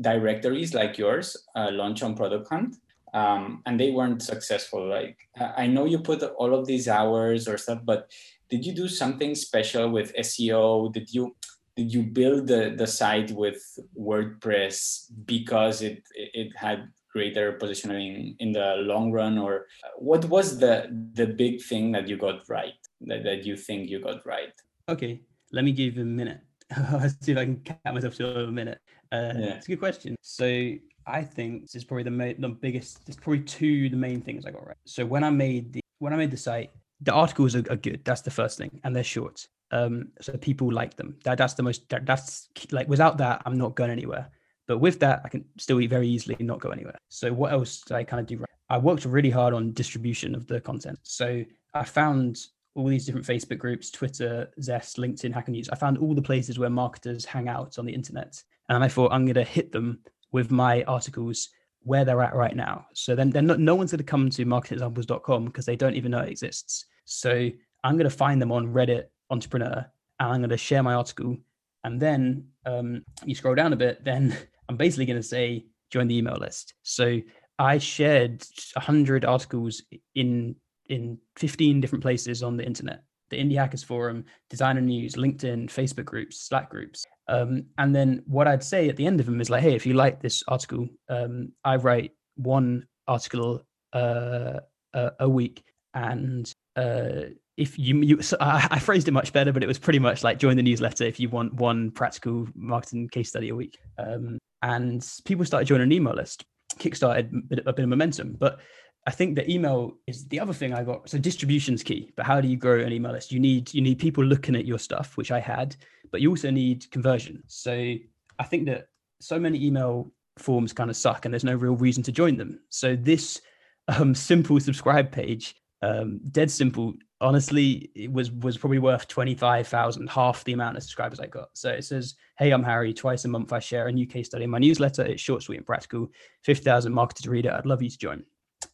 directories 0.00 0.74
like 0.74 0.98
yours 0.98 1.36
uh, 1.56 1.70
launch 1.72 2.02
on 2.02 2.14
Product 2.14 2.48
Hunt, 2.48 2.76
um, 3.14 3.62
and 3.66 3.78
they 3.78 3.90
weren't 3.90 4.22
successful. 4.22 4.86
Like 4.86 5.18
I 5.56 5.66
know 5.66 5.84
you 5.84 5.98
put 5.98 6.22
all 6.22 6.54
of 6.54 6.66
these 6.66 6.88
hours 6.88 7.48
or 7.48 7.58
stuff, 7.58 7.80
but 7.84 8.10
did 8.48 8.64
you 8.64 8.74
do 8.74 8.88
something 8.88 9.34
special 9.34 9.90
with 9.90 10.14
SEO? 10.14 10.92
Did 10.92 11.12
you 11.12 11.34
did 11.76 11.92
you 11.92 12.02
build 12.02 12.46
the, 12.46 12.74
the 12.76 12.86
site 12.86 13.30
with 13.32 13.62
WordPress 13.98 15.10
because 15.26 15.82
it 15.82 16.02
it 16.14 16.56
had 16.56 16.88
greater 17.16 17.52
positioning 17.52 18.36
in 18.40 18.52
the 18.52 18.76
long 18.80 19.10
run 19.10 19.38
or 19.38 19.66
what 19.96 20.22
was 20.26 20.58
the 20.58 20.74
the 21.14 21.26
big 21.26 21.62
thing 21.62 21.92
that 21.92 22.06
you 22.08 22.16
got 22.16 22.46
right 22.48 22.80
that, 23.08 23.24
that 23.24 23.46
you 23.46 23.56
think 23.56 23.88
you 23.88 23.98
got 24.00 24.20
right 24.26 24.52
okay 24.86 25.22
let 25.50 25.64
me 25.64 25.72
give 25.72 25.96
you 25.96 26.02
a 26.02 26.04
minute 26.20 26.40
let's 26.92 27.14
see 27.24 27.32
if 27.32 27.38
i 27.38 27.44
can 27.44 27.60
count 27.60 27.94
myself 27.94 28.14
to 28.14 28.44
a 28.44 28.50
minute 28.50 28.78
uh, 29.12 29.32
yeah. 29.36 29.54
it's 29.54 29.66
a 29.66 29.70
good 29.70 29.78
question 29.78 30.16
so 30.20 30.72
i 31.06 31.22
think 31.22 31.62
this 31.62 31.74
is 31.74 31.84
probably 31.84 32.02
the, 32.02 32.10
ma- 32.10 32.32
the 32.38 32.48
biggest 32.48 33.04
there's 33.06 33.16
probably 33.16 33.40
two 33.40 33.88
the 33.88 33.96
main 33.96 34.20
things 34.20 34.44
i 34.44 34.50
got 34.50 34.66
right 34.66 34.76
so 34.84 35.06
when 35.06 35.22
i 35.22 35.30
made 35.30 35.72
the 35.72 35.80
when 35.98 36.12
i 36.12 36.16
made 36.16 36.30
the 36.30 36.36
site 36.36 36.70
the 37.00 37.12
articles 37.12 37.54
are, 37.54 37.64
are, 37.70 37.76
good. 37.76 38.04
That's 38.04 38.22
the 38.22 38.30
first 38.30 38.58
thing, 38.58 38.80
and 38.84 38.94
they're 38.94 39.04
short. 39.04 39.46
Um, 39.70 40.08
so 40.20 40.32
people 40.36 40.72
like 40.72 40.96
them. 40.96 41.16
That 41.24 41.38
that's 41.38 41.54
the 41.54 41.62
most. 41.62 41.88
That, 41.90 42.06
that's 42.06 42.48
like 42.70 42.88
without 42.88 43.18
that, 43.18 43.42
I'm 43.44 43.58
not 43.58 43.74
going 43.74 43.90
anywhere. 43.90 44.30
But 44.66 44.78
with 44.78 44.98
that, 45.00 45.22
I 45.24 45.28
can 45.28 45.44
still 45.58 45.80
eat 45.80 45.90
very 45.90 46.08
easily 46.08 46.36
and 46.38 46.48
not 46.48 46.60
go 46.60 46.70
anywhere. 46.70 46.98
So 47.08 47.32
what 47.32 47.52
else 47.52 47.82
did 47.82 47.96
I 47.96 48.02
kind 48.02 48.20
of 48.20 48.26
do? 48.26 48.38
Right? 48.38 48.48
I 48.68 48.78
worked 48.78 49.04
really 49.04 49.30
hard 49.30 49.54
on 49.54 49.72
distribution 49.72 50.34
of 50.34 50.46
the 50.48 50.60
content. 50.60 50.98
So 51.02 51.44
I 51.72 51.84
found 51.84 52.38
all 52.76 52.86
these 52.86 53.06
different 53.06 53.26
Facebook 53.26 53.58
groups, 53.58 53.90
Twitter, 53.90 54.50
Zest, 54.60 54.98
LinkedIn, 54.98 55.32
Hacker 55.32 55.50
News. 55.50 55.68
I 55.70 55.76
found 55.76 55.98
all 55.98 56.14
the 56.14 56.22
places 56.22 56.58
where 56.58 56.70
marketers 56.70 57.24
hang 57.24 57.48
out 57.48 57.78
on 57.78 57.86
the 57.86 57.94
internet, 57.94 58.42
and 58.68 58.84
I 58.84 58.88
thought 58.88 59.12
I'm 59.12 59.24
going 59.24 59.34
to 59.34 59.44
hit 59.44 59.72
them 59.72 60.00
with 60.32 60.50
my 60.50 60.82
articles 60.84 61.48
where 61.86 62.04
they're 62.04 62.22
at 62.22 62.34
right 62.34 62.56
now. 62.56 62.86
So 62.94 63.14
then, 63.14 63.30
then 63.30 63.46
no, 63.46 63.54
no 63.54 63.74
one's 63.74 63.92
going 63.92 63.98
to 63.98 64.04
come 64.04 64.28
to 64.28 64.44
marketingexamples.com 64.44 65.46
because 65.46 65.64
they 65.64 65.76
don't 65.76 65.94
even 65.94 66.10
know 66.10 66.18
it 66.18 66.30
exists. 66.30 66.86
So 67.04 67.48
I'm 67.84 67.96
going 67.96 68.10
to 68.10 68.16
find 68.16 68.42
them 68.42 68.50
on 68.50 68.66
Reddit 68.66 69.04
Entrepreneur 69.30 69.86
and 70.18 70.32
I'm 70.32 70.40
going 70.40 70.50
to 70.50 70.56
share 70.56 70.82
my 70.82 70.94
article. 70.94 71.36
And 71.84 72.02
then 72.02 72.48
um, 72.66 73.04
you 73.24 73.36
scroll 73.36 73.54
down 73.54 73.72
a 73.72 73.76
bit, 73.76 74.04
then 74.04 74.36
I'm 74.68 74.76
basically 74.76 75.06
going 75.06 75.20
to 75.20 75.22
say 75.22 75.66
join 75.90 76.08
the 76.08 76.16
email 76.16 76.36
list. 76.36 76.74
So 76.82 77.20
I 77.58 77.78
shared 77.78 78.44
100 78.74 79.24
articles 79.24 79.82
in 80.16 80.56
in 80.88 81.18
15 81.36 81.80
different 81.80 82.02
places 82.02 82.42
on 82.42 82.56
the 82.56 82.64
internet 82.64 83.02
the 83.30 83.36
Indie 83.36 83.56
Hackers 83.56 83.82
Forum, 83.82 84.24
Designer 84.50 84.80
News, 84.80 85.14
LinkedIn, 85.14 85.66
Facebook 85.66 86.04
groups, 86.04 86.40
Slack 86.40 86.70
groups. 86.70 87.04
Um, 87.28 87.64
and 87.78 87.94
then 87.94 88.22
what 88.26 88.46
I'd 88.46 88.62
say 88.62 88.88
at 88.88 88.96
the 88.96 89.06
end 89.06 89.20
of 89.20 89.26
them 89.26 89.40
is 89.40 89.50
like, 89.50 89.62
hey, 89.62 89.74
if 89.74 89.84
you 89.84 89.94
like 89.94 90.20
this 90.20 90.44
article, 90.48 90.88
um, 91.08 91.52
I 91.64 91.76
write 91.76 92.12
one 92.36 92.86
article 93.08 93.62
uh, 93.92 94.60
a, 94.94 95.12
a, 95.20 95.28
week, 95.28 95.64
and 95.94 96.50
uh, 96.76 97.30
if 97.56 97.78
you, 97.78 98.00
you 98.02 98.22
so 98.22 98.36
I, 98.40 98.68
I, 98.70 98.78
phrased 98.78 99.08
it 99.08 99.12
much 99.12 99.32
better, 99.32 99.52
but 99.52 99.62
it 99.62 99.66
was 99.66 99.78
pretty 99.78 99.98
much 99.98 100.22
like 100.22 100.38
join 100.38 100.56
the 100.56 100.62
newsletter 100.62 101.04
if 101.04 101.18
you 101.18 101.28
want 101.28 101.54
one 101.54 101.90
practical 101.90 102.46
marketing 102.54 103.08
case 103.08 103.30
study 103.30 103.48
a 103.48 103.54
week. 103.54 103.78
Um, 103.98 104.38
and 104.62 105.06
people 105.24 105.44
started 105.44 105.66
joining 105.66 105.84
an 105.84 105.92
email 105.92 106.14
list, 106.14 106.44
kickstarted 106.78 107.32
a 107.32 107.42
bit, 107.46 107.66
a 107.66 107.72
bit 107.72 107.82
of 107.82 107.88
momentum, 107.88 108.36
but 108.38 108.60
I 109.06 109.12
think 109.12 109.36
the 109.36 109.48
email 109.48 109.96
is 110.08 110.26
the 110.26 110.40
other 110.40 110.52
thing 110.52 110.74
I 110.74 110.82
got. 110.82 111.08
So 111.08 111.16
distribution's 111.16 111.82
key, 111.84 112.10
but 112.16 112.26
how 112.26 112.40
do 112.40 112.48
you 112.48 112.56
grow 112.56 112.80
an 112.80 112.92
email 112.92 113.12
list? 113.12 113.30
You 113.30 113.38
need 113.38 113.72
you 113.72 113.80
need 113.80 113.98
people 113.98 114.24
looking 114.24 114.56
at 114.56 114.66
your 114.66 114.78
stuff, 114.78 115.16
which 115.16 115.30
I 115.30 115.38
had, 115.38 115.76
but 116.10 116.20
you 116.20 116.30
also 116.30 116.50
need 116.50 116.90
conversion. 116.90 117.42
So 117.46 117.94
I 118.38 118.44
think 118.44 118.66
that 118.66 118.88
so 119.20 119.38
many 119.38 119.64
email 119.64 120.10
forms 120.38 120.72
kind 120.72 120.90
of 120.90 120.96
suck, 120.96 121.24
and 121.24 121.32
there's 121.32 121.44
no 121.44 121.54
real 121.54 121.76
reason 121.76 122.02
to 122.02 122.12
join 122.12 122.36
them. 122.36 122.58
So 122.68 122.96
this 122.96 123.40
um, 123.88 124.14
simple 124.14 124.58
subscribe 124.58 125.12
page, 125.12 125.54
um, 125.82 126.20
dead 126.32 126.50
simple. 126.50 126.94
Honestly, 127.20 127.90
it 127.94 128.12
was 128.12 128.32
was 128.32 128.58
probably 128.58 128.80
worth 128.80 129.06
twenty 129.06 129.36
five 129.36 129.68
thousand, 129.68 130.10
half 130.10 130.42
the 130.42 130.52
amount 130.52 130.76
of 130.76 130.82
subscribers 130.82 131.20
I 131.20 131.28
got. 131.28 131.50
So 131.54 131.70
it 131.70 131.84
says, 131.84 132.16
"Hey, 132.38 132.50
I'm 132.50 132.64
Harry. 132.64 132.92
Twice 132.92 133.24
a 133.24 133.28
month, 133.28 133.52
I 133.52 133.60
share 133.60 133.86
a 133.86 133.92
new 133.92 134.06
case 134.06 134.26
study 134.26 134.44
in 134.44 134.50
my 134.50 134.58
newsletter. 134.58 135.02
It's 135.02 135.22
short, 135.22 135.44
sweet, 135.44 135.58
and 135.58 135.66
practical. 135.66 136.10
Fifty 136.42 136.64
thousand 136.64 136.92
marketers 136.92 137.22
to 137.22 137.30
read 137.30 137.46
it. 137.46 137.52
I'd 137.52 137.66
love 137.66 137.82
you 137.82 137.90
to 137.90 137.98
join." 137.98 138.24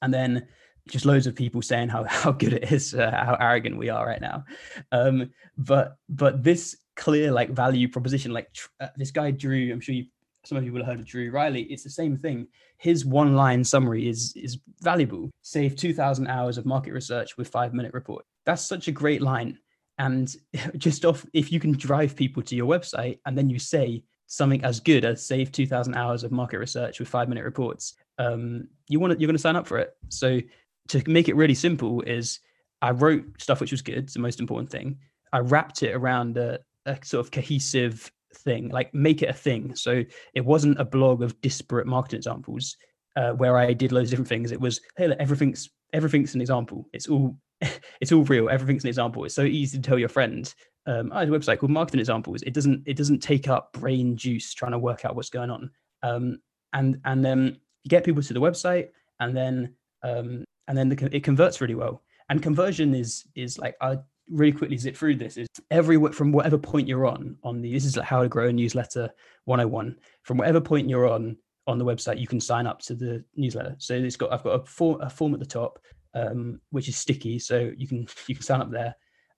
And 0.01 0.12
then 0.12 0.47
just 0.88 1.07
loads 1.07 1.27
of 1.27 1.35
people 1.35 1.62
saying 1.62 1.88
how 1.88 2.05
how 2.09 2.33
good 2.33 2.53
it 2.53 2.73
is, 2.73 2.95
uh, 2.95 3.11
how 3.11 3.37
arrogant 3.40 3.79
we 3.79 3.88
are 3.88 4.07
right 4.07 4.21
now. 4.21 4.45
Um, 4.90 5.31
but 5.57 5.97
but 6.09 6.42
this 6.42 6.77
clear 6.97 7.33
like 7.33 7.51
value 7.51 7.88
proposition, 7.88 8.33
like 8.33 8.49
uh, 8.81 8.88
this 8.97 9.11
guy 9.11 9.31
Drew, 9.31 9.73
I'm 9.73 9.81
sure 9.81 9.95
you 9.95 10.07
some 10.45 10.59
of 10.59 10.64
you 10.64 10.73
will 10.73 10.81
have 10.81 10.88
heard 10.88 11.01
of 11.01 11.07
Drew 11.07 11.31
Riley. 11.31 11.62
It's 11.62 11.85
the 11.85 11.90
same 11.90 12.16
thing. 12.16 12.49
His 12.79 13.07
one 13.07 13.37
line 13.37 13.62
summary 13.64 14.09
is 14.09 14.33
is 14.37 14.59
valuable. 14.81 15.31
Save 15.42 15.77
two 15.77 15.95
thousand 15.95 16.27
hours 16.27 16.59
of 16.59 16.66
market 16.66 16.92
research 16.92 17.37
with 17.37 17.49
five 17.49 17.75
minute 17.75 17.95
report. 17.95 18.25
That's 18.45 18.66
such 18.66 18.88
a 18.88 18.92
great 18.92 19.23
line. 19.23 19.59
And 19.99 20.35
just 20.79 21.05
off, 21.05 21.25
if 21.33 21.53
you 21.53 21.61
can 21.61 21.73
drive 21.73 22.16
people 22.16 22.42
to 22.42 22.57
your 22.57 22.66
website 22.66 23.21
and 23.27 23.38
then 23.38 23.51
you 23.51 23.59
say 23.59 24.03
something 24.27 24.64
as 24.64 24.81
good 24.81 25.05
as 25.05 25.25
save 25.25 25.53
2000 25.53 25.95
hours 25.95 26.25
of 26.25 26.33
market 26.33 26.57
research 26.59 26.99
with 26.99 27.07
five 27.07 27.29
minute 27.29 27.45
reports 27.45 27.95
um, 28.18 28.68
you 28.88 29.01
want 29.01 29.12
to, 29.12 29.18
you're 29.18 29.29
going 29.29 29.37
to 29.37 29.42
sign 29.42 29.57
up 29.57 29.66
for 29.66 29.79
it. 29.79 29.94
So 30.09 30.40
to 30.88 31.03
make 31.07 31.29
it 31.29 31.37
really 31.37 31.55
simple 31.55 32.03
is 32.03 32.40
I 32.81 32.90
wrote 32.90 33.25
stuff 33.38 33.61
which 33.61 33.70
was 33.70 33.83
good. 33.83 34.09
The 34.09 34.18
most 34.18 34.40
important 34.40 34.70
thing. 34.70 34.98
I 35.33 35.38
wrapped 35.38 35.83
it 35.83 35.94
around 35.94 36.37
a, 36.37 36.59
a 36.87 36.98
sort 37.03 37.25
of 37.25 37.33
cohesive 37.33 38.11
thing, 38.35 38.68
like 38.68 38.92
make 38.92 39.22
it 39.22 39.31
a 39.31 39.35
thing. 39.35 39.75
So 39.75 40.03
it 40.35 40.44
wasn't 40.44 40.81
a 40.81 40.85
blog 40.85 41.22
of 41.22 41.40
disparate 41.40 41.87
marketing 41.87 42.18
examples 42.18 42.77
uh, 43.16 43.33
where 43.33 43.57
I 43.57 43.72
did 43.72 43.92
loads 43.92 44.09
of 44.09 44.11
different 44.11 44.29
things. 44.29 44.53
It 44.53 44.61
was, 44.61 44.81
hey, 44.96 45.09
look, 45.09 45.18
everything's 45.20 45.70
everything's 45.92 46.35
an 46.35 46.40
example. 46.40 46.88
It's 46.92 47.09
all 47.09 47.37
it's 48.01 48.12
all 48.12 48.25
real. 48.25 48.48
Everything's 48.48 48.85
an 48.85 48.88
example. 48.88 49.25
It's 49.25 49.35
so 49.35 49.42
easy 49.42 49.79
to 49.79 49.83
tell 49.83 49.98
your 49.98 50.09
friend. 50.09 50.53
Um, 50.87 51.12
I 51.12 51.20
had 51.20 51.29
a 51.29 51.33
website 51.33 51.59
called 51.59 51.70
Marketing 51.70 52.01
Examples. 52.01 52.42
It 52.42 52.55
doesn't 52.55 52.83
it 52.87 52.96
doesn't 52.96 53.20
take 53.20 53.48
up 53.48 53.72
brain 53.72 54.16
juice 54.16 54.53
trying 54.53 54.72
to 54.72 54.79
work 54.79 55.05
out 55.05 55.14
what's 55.14 55.31
going 55.31 55.51
on. 55.51 55.70
Um, 56.03 56.38
and 56.72 57.01
and 57.05 57.25
then 57.85 57.88
get 57.88 58.05
people 58.05 58.23
to 58.23 58.35
the 58.35 58.40
website, 58.40 58.88
and 59.21 59.37
then 59.37 59.75
um, 60.03 60.45
and 60.68 60.77
then 60.77 60.88
the, 60.88 61.09
it 61.14 61.25
converts 61.25 61.61
really 61.61 61.75
well. 61.75 62.03
And 62.29 62.42
conversion 62.42 62.95
is 62.95 63.25
is 63.35 63.59
like 63.59 63.77
I 63.81 63.99
really 64.31 64.53
quickly 64.53 64.77
zip 64.77 64.97
through 64.97 65.16
this 65.16 65.37
is 65.37 65.49
every 65.71 65.99
from 66.12 66.33
whatever 66.33 66.57
point 66.57 66.88
you're 66.88 67.07
on 67.07 67.37
on 67.42 67.61
the 67.61 67.73
this 67.73 67.85
is 67.85 67.97
like 67.97 68.07
how 68.07 68.23
to 68.23 68.29
grow 68.29 68.49
a 68.49 68.53
newsletter 68.53 69.11
101 69.45 69.97
from 70.23 70.38
whatever 70.38 70.61
point 70.61 70.88
you're 70.88 71.09
on 71.09 71.37
on 71.66 71.77
the 71.77 71.85
website 71.85 72.18
you 72.18 72.27
can 72.27 72.40
sign 72.40 72.66
up 72.66 72.81
to 72.81 72.95
the 72.95 73.23
newsletter. 73.37 73.75
So 73.79 73.95
it's 73.95 74.16
got 74.16 74.33
i've 74.33 74.42
got 74.42 74.61
a 74.61 74.64
form 74.64 75.01
a 75.01 75.11
form 75.11 75.35
at 75.35 75.40
the 75.40 75.47
top 75.47 75.79
um, 76.14 76.61
which 76.71 76.88
is 76.88 76.97
sticky 76.97 77.38
so 77.38 77.73
you 77.77 77.88
can 77.88 78.07
you 78.27 78.35
can 78.35 78.45
sign 78.45 78.61
up 78.61 78.71
there. 78.71 78.95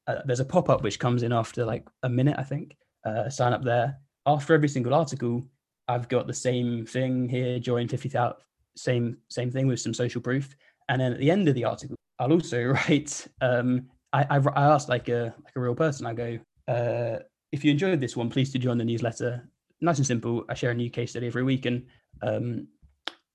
Uh, 0.06 0.20
there's 0.26 0.40
a 0.40 0.44
pop-up 0.44 0.82
which 0.82 0.98
comes 0.98 1.22
in 1.22 1.32
after 1.32 1.64
like 1.64 1.88
a 2.02 2.08
minute 2.08 2.36
i 2.38 2.42
think. 2.42 2.76
Uh, 3.06 3.28
sign 3.28 3.52
up 3.52 3.62
there. 3.62 3.98
After 4.26 4.54
every 4.54 4.68
single 4.68 4.94
article 4.94 5.46
I've 5.88 6.08
got 6.08 6.26
the 6.26 6.34
same 6.34 6.86
thing 6.86 7.28
here, 7.28 7.58
join 7.58 7.88
50,000, 7.88 8.36
same, 8.76 9.18
same 9.28 9.50
thing 9.50 9.66
with 9.66 9.80
some 9.80 9.94
social 9.94 10.20
proof. 10.20 10.56
And 10.88 11.00
then 11.00 11.12
at 11.12 11.18
the 11.18 11.30
end 11.30 11.48
of 11.48 11.54
the 11.54 11.64
article, 11.64 11.96
I'll 12.18 12.32
also 12.32 12.62
write, 12.88 13.26
um, 13.40 13.86
I, 14.12 14.24
I, 14.30 14.36
I 14.38 14.64
asked 14.64 14.88
like 14.88 15.08
a, 15.08 15.34
like 15.44 15.56
a 15.56 15.60
real 15.60 15.74
person, 15.74 16.06
I 16.06 16.14
go, 16.14 16.38
uh, 16.68 17.18
if 17.52 17.64
you 17.64 17.70
enjoyed 17.70 18.00
this 18.00 18.16
one, 18.16 18.30
please 18.30 18.50
do 18.50 18.58
join 18.58 18.78
the 18.78 18.84
newsletter. 18.84 19.48
Nice 19.80 19.98
and 19.98 20.06
simple. 20.06 20.44
I 20.48 20.54
share 20.54 20.70
a 20.70 20.74
new 20.74 20.90
case 20.90 21.10
study 21.10 21.26
every 21.26 21.42
week. 21.42 21.66
And, 21.66 21.86
um, 22.22 22.68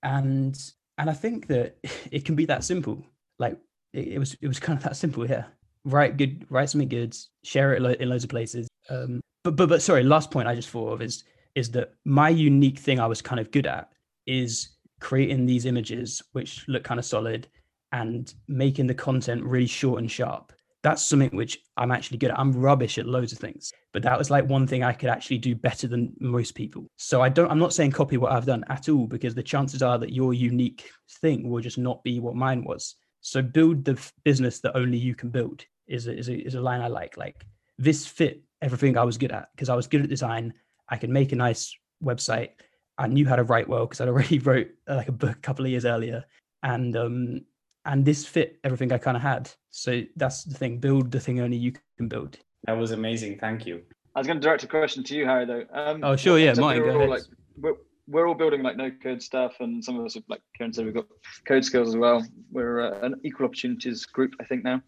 and, 0.04 0.60
and 0.98 1.10
I 1.10 1.14
think 1.14 1.48
that 1.48 1.78
it 2.12 2.26
can 2.26 2.36
be 2.36 2.46
that 2.46 2.64
simple. 2.64 3.04
Like 3.38 3.58
it, 3.94 4.08
it 4.08 4.20
was, 4.20 4.36
it 4.42 4.48
was 4.48 4.60
kind 4.60 4.78
of 4.78 4.84
that 4.84 4.96
simple. 4.96 5.30
Yeah. 5.30 5.46
Write 5.86 6.18
good, 6.18 6.46
write 6.50 6.70
something 6.70 6.90
good, 6.90 7.16
share 7.44 7.74
it 7.74 8.02
in 8.02 8.10
loads 8.10 8.24
of 8.24 8.30
places. 8.30 8.68
Um, 8.90 9.22
but, 9.44 9.56
but, 9.56 9.70
but 9.70 9.82
sorry, 9.82 10.04
last 10.04 10.32
point 10.32 10.48
I 10.48 10.56
just 10.56 10.70
thought 10.70 10.92
of 10.92 11.02
is, 11.02 11.24
is 11.56 11.72
that 11.72 11.94
my 12.06 12.30
unique 12.30 12.80
thing 12.80 13.00
I 13.00 13.08
was 13.08 13.22
kind 13.22 13.40
of 13.40 13.52
good 13.52 13.68
at 13.68 13.90
is 14.26 14.78
creating 15.00 15.46
these 15.46 15.66
images 15.66 16.22
which 16.34 16.66
look 16.68 16.84
kind 16.84 17.00
of 17.00 17.06
solid 17.06 17.48
and 17.92 18.34
making 18.48 18.88
the 18.88 18.94
content 18.94 19.44
really 19.44 19.68
short 19.68 20.00
and 20.00 20.12
sharp. 20.12 20.54
That's 20.82 21.04
something 21.04 21.36
which 21.36 21.60
I'm 21.76 21.92
actually 21.92 22.20
good 22.20 22.32
at. 22.32 22.40
I'm 22.40 22.54
rubbish 22.54 22.98
at 22.98 23.06
loads 23.06 23.34
of 23.34 23.40
things, 23.40 23.74
but 23.92 24.02
that 24.04 24.18
was 24.18 24.30
like 24.30 24.48
one 24.48 24.66
thing 24.66 24.84
I 24.84 24.94
could 24.94 25.10
actually 25.10 25.40
do 25.40 25.54
better 25.54 25.88
than 25.88 26.14
most 26.20 26.56
people. 26.56 26.88
So 26.96 27.22
I 27.22 27.28
don't, 27.28 27.52
I'm 27.52 27.60
not 27.60 27.74
saying 27.74 27.92
copy 27.92 28.16
what 28.18 28.32
I've 28.32 28.46
done 28.46 28.64
at 28.70 28.88
all 28.88 29.06
because 29.08 29.36
the 29.36 29.44
chances 29.44 29.82
are 29.82 29.98
that 29.98 30.14
your 30.14 30.34
unique 30.34 30.90
thing 31.22 31.50
will 31.50 31.62
just 31.62 31.78
not 31.78 32.02
be 32.04 32.20
what 32.20 32.36
mine 32.36 32.64
was. 32.64 32.96
So 33.22 33.42
build 33.42 33.84
the 33.84 34.00
business 34.24 34.62
that 34.62 34.78
only 34.78 34.98
you 34.98 35.16
can 35.16 35.30
build 35.30 35.66
is 35.88 36.08
a, 36.08 36.18
is 36.18 36.30
a, 36.30 36.36
is 36.36 36.56
a 36.56 36.62
line 36.62 36.82
I 36.82 36.88
like. 36.88 37.18
Like 37.18 37.46
this 37.78 38.06
fit 38.06 38.42
everything 38.62 38.98
I 38.98 39.04
was 39.04 39.18
good 39.18 39.32
at 39.32 39.50
because 39.54 39.70
I 39.70 39.76
was 39.76 39.88
good 39.88 40.02
at 40.02 40.10
design. 40.10 40.54
I 40.90 40.98
could 40.98 41.10
make 41.10 41.32
a 41.32 41.36
nice 41.36 41.76
website. 42.04 42.50
I 42.98 43.08
knew 43.08 43.28
how 43.28 43.36
to 43.36 43.44
write 43.44 43.70
well 43.70 43.86
because 43.86 44.02
I'd 44.02 44.10
already 44.10 44.40
wrote 44.48 44.70
uh, 44.88 44.96
like 44.96 45.08
a 45.08 45.14
book 45.14 45.32
a 45.32 45.42
couple 45.42 45.66
of 45.66 45.72
years 45.72 45.86
earlier, 45.86 46.26
and 46.64 46.96
um, 46.96 47.42
and 47.86 48.06
this 48.06 48.26
fit 48.26 48.60
everything 48.64 48.92
I 48.92 48.98
kind 48.98 49.18
of 49.18 49.24
had. 49.24 49.50
So 49.70 50.04
that's 50.16 50.44
the 50.44 50.56
thing: 50.56 50.80
build 50.80 51.12
the 51.12 51.20
thing 51.20 51.40
only 51.40 51.58
you 51.58 51.74
can 51.98 52.08
build. 52.08 52.38
That 52.66 52.78
was 52.78 52.92
amazing. 52.92 53.40
Thank 53.40 53.66
you. 53.66 53.84
I 54.16 54.20
was 54.20 54.28
going 54.28 54.40
to 54.40 54.46
direct 54.46 54.64
a 54.64 54.68
question 54.68 55.04
to 55.04 55.16
you, 55.16 55.26
Harry. 55.26 55.46
Though. 55.46 55.66
Um, 55.72 56.04
oh, 56.04 56.16
sure. 56.16 56.38
Yeah, 56.38 56.54
Martin, 56.56 56.84
go 56.84 56.90
ahead. 56.90 57.10
Like, 57.10 57.22
we're, 57.58 57.76
we're 58.08 58.28
all 58.28 58.34
building 58.34 58.64
like 58.64 58.76
no 58.76 58.92
code 58.92 59.22
stuff, 59.22 59.54
and 59.60 59.84
some 59.84 59.98
of 59.98 60.06
us, 60.06 60.16
have, 60.16 60.24
like 60.28 60.42
Karen 60.58 60.74
said, 60.74 60.86
we've 60.86 60.94
got 60.94 61.06
code 61.46 61.64
skills 61.64 61.90
as 61.90 61.96
well. 61.96 62.26
We're 62.52 62.82
uh, 62.82 63.06
an 63.06 63.16
equal 63.24 63.46
opportunities 63.46 64.06
group, 64.06 64.34
I 64.42 64.44
think 64.44 64.64
now. 64.64 64.82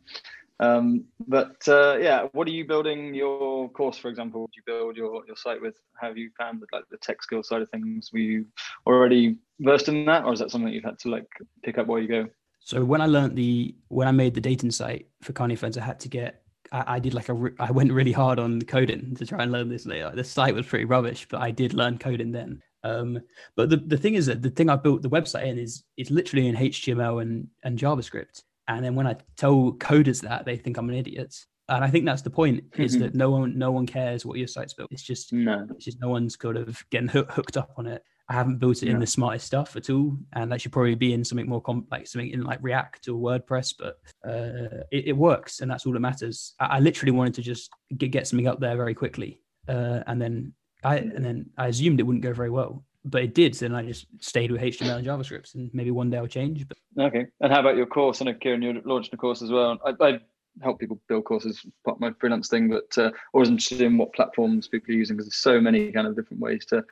Um, 0.61 1.05
but 1.27 1.67
uh, 1.67 1.97
yeah, 1.99 2.27
what 2.33 2.47
are 2.47 2.51
you 2.51 2.65
building 2.65 3.15
your 3.15 3.67
course, 3.69 3.97
for 3.97 4.09
example? 4.09 4.41
Would 4.41 4.55
you 4.55 4.61
build 4.65 4.95
your, 4.95 5.25
your 5.25 5.35
site 5.35 5.59
with? 5.59 5.75
Have 5.99 6.17
you 6.17 6.29
found 6.37 6.61
that 6.61 6.71
like 6.71 6.83
the 6.91 6.97
tech 6.97 7.23
skill 7.23 7.41
side 7.41 7.63
of 7.63 7.69
things? 7.71 8.11
Were 8.13 8.19
you 8.19 8.45
already 8.85 9.37
versed 9.59 9.89
in 9.89 10.05
that, 10.05 10.23
or 10.23 10.33
is 10.33 10.39
that 10.39 10.51
something 10.51 10.71
you've 10.71 10.83
had 10.83 10.99
to 10.99 11.09
like 11.09 11.27
pick 11.63 11.79
up 11.79 11.87
while 11.87 11.99
you 11.99 12.07
go? 12.07 12.29
So 12.59 12.85
when 12.85 13.01
I 13.01 13.07
learned 13.07 13.35
the 13.35 13.75
when 13.87 14.07
I 14.07 14.11
made 14.11 14.35
the 14.35 14.41
dating 14.41 14.69
site 14.69 15.07
for 15.23 15.33
Carney 15.33 15.55
Friends, 15.55 15.79
I 15.79 15.83
had 15.83 15.99
to 16.01 16.09
get 16.09 16.43
I, 16.71 16.95
I 16.95 16.99
did 16.99 17.15
like 17.15 17.29
a 17.29 17.51
I 17.59 17.71
went 17.71 17.91
really 17.91 18.11
hard 18.11 18.37
on 18.37 18.61
coding 18.61 19.15
to 19.15 19.25
try 19.25 19.41
and 19.41 19.51
learn 19.51 19.67
this. 19.67 19.87
Later. 19.87 20.11
The 20.13 20.23
site 20.23 20.53
was 20.53 20.67
pretty 20.67 20.85
rubbish, 20.85 21.27
but 21.27 21.41
I 21.41 21.49
did 21.49 21.73
learn 21.73 21.97
coding 21.97 22.31
then. 22.31 22.61
Um, 22.83 23.19
but 23.55 23.69
the, 23.69 23.77
the 23.77 23.97
thing 23.97 24.15
is 24.15 24.27
that 24.27 24.41
the 24.41 24.49
thing 24.49 24.69
I 24.69 24.75
built 24.75 25.01
the 25.01 25.09
website 25.09 25.45
in 25.45 25.57
is 25.57 25.83
is 25.97 26.11
literally 26.11 26.47
in 26.47 26.55
HTML 26.55 27.23
and, 27.23 27.47
and 27.63 27.79
JavaScript. 27.79 28.43
And 28.71 28.85
then 28.85 28.95
when 28.95 29.07
I 29.07 29.17
tell 29.35 29.73
coders 29.73 30.21
that, 30.21 30.45
they 30.45 30.55
think 30.55 30.77
I'm 30.77 30.89
an 30.89 30.95
idiot. 30.95 31.35
And 31.67 31.83
I 31.83 31.89
think 31.89 32.05
that's 32.05 32.21
the 32.21 32.29
point: 32.29 32.63
is 32.77 32.93
mm-hmm. 32.93 33.03
that 33.03 33.15
no 33.15 33.29
one, 33.29 33.57
no 33.57 33.71
one 33.71 33.85
cares 33.85 34.25
what 34.25 34.37
your 34.37 34.47
site's 34.47 34.73
built. 34.73 34.91
It's 34.91 35.03
just, 35.03 35.31
no, 35.33 35.67
it's 35.71 35.85
just 35.85 36.01
no 36.01 36.09
one's 36.09 36.35
kind 36.35 36.57
of 36.57 36.83
getting 36.89 37.07
hooked 37.09 37.57
up 37.57 37.71
on 37.77 37.87
it. 37.87 38.03
I 38.29 38.33
haven't 38.33 38.59
built 38.59 38.81
it 38.81 38.87
in 38.87 38.99
the 38.99 39.07
smartest 39.07 39.45
stuff 39.45 39.75
at 39.75 39.89
all, 39.89 40.17
and 40.33 40.49
that 40.51 40.61
should 40.61 40.71
probably 40.71 40.95
be 40.95 41.11
in 41.11 41.25
something 41.25 41.49
more 41.49 41.61
complex, 41.61 42.13
something 42.13 42.29
in 42.29 42.43
like 42.43 42.59
React 42.61 43.09
or 43.09 43.19
WordPress. 43.19 43.73
But 43.77 43.97
uh, 44.25 44.83
it, 44.89 45.07
it, 45.07 45.17
works, 45.17 45.59
and 45.59 45.69
that's 45.69 45.85
all 45.85 45.91
that 45.91 45.99
matters. 45.99 46.53
I, 46.57 46.77
I, 46.77 46.79
literally 46.79 47.11
wanted 47.11 47.33
to 47.35 47.41
just 47.41 47.69
get, 47.97 48.11
get 48.11 48.27
something 48.27 48.47
up 48.47 48.61
there 48.61 48.77
very 48.77 48.93
quickly, 48.93 49.41
uh, 49.67 49.99
and 50.07 50.21
then 50.21 50.53
I 50.81 50.97
and 50.97 51.25
then 51.25 51.49
I 51.57 51.67
assumed 51.67 51.99
it 51.99 52.03
wouldn't 52.03 52.23
go 52.23 52.31
very 52.31 52.49
well, 52.49 52.85
but 53.03 53.23
it 53.23 53.33
did. 53.33 53.55
So 53.55 53.67
then 53.67 53.75
I 53.75 53.83
just 53.83 54.05
stayed 54.19 54.51
with 54.51 54.61
HTML 54.61 54.97
and 54.97 55.07
JavaScript, 55.07 55.55
and 55.55 55.69
maybe 55.73 55.91
one 55.91 56.09
day 56.09 56.17
I'll 56.17 56.27
change. 56.27 56.67
But 56.67 56.77
okay. 57.05 57.27
And 57.39 57.51
how 57.51 57.59
about 57.59 57.77
your 57.77 57.87
course? 57.87 58.21
I 58.21 58.25
know 58.25 58.33
Kieran, 58.33 58.61
you're 58.61 58.81
launching 58.83 59.13
a 59.13 59.17
course 59.17 59.41
as 59.41 59.51
well. 59.51 59.79
I, 59.85 59.93
I 60.05 60.19
help 60.61 60.79
people 60.79 60.99
build 61.07 61.25
courses, 61.25 61.65
part 61.85 61.97
of 61.97 62.01
my 62.01 62.11
freelance 62.19 62.47
thing. 62.47 62.69
But 62.69 62.97
uh, 62.97 63.11
always 63.33 63.49
interested 63.49 63.81
in 63.81 63.97
what 63.97 64.13
platforms 64.13 64.67
people 64.67 64.93
are 64.93 64.97
using 64.97 65.15
because 65.15 65.27
there's 65.27 65.35
so 65.35 65.59
many 65.59 65.91
kind 65.91 66.07
of 66.07 66.15
different 66.15 66.41
ways 66.41 66.65
to 66.67 66.83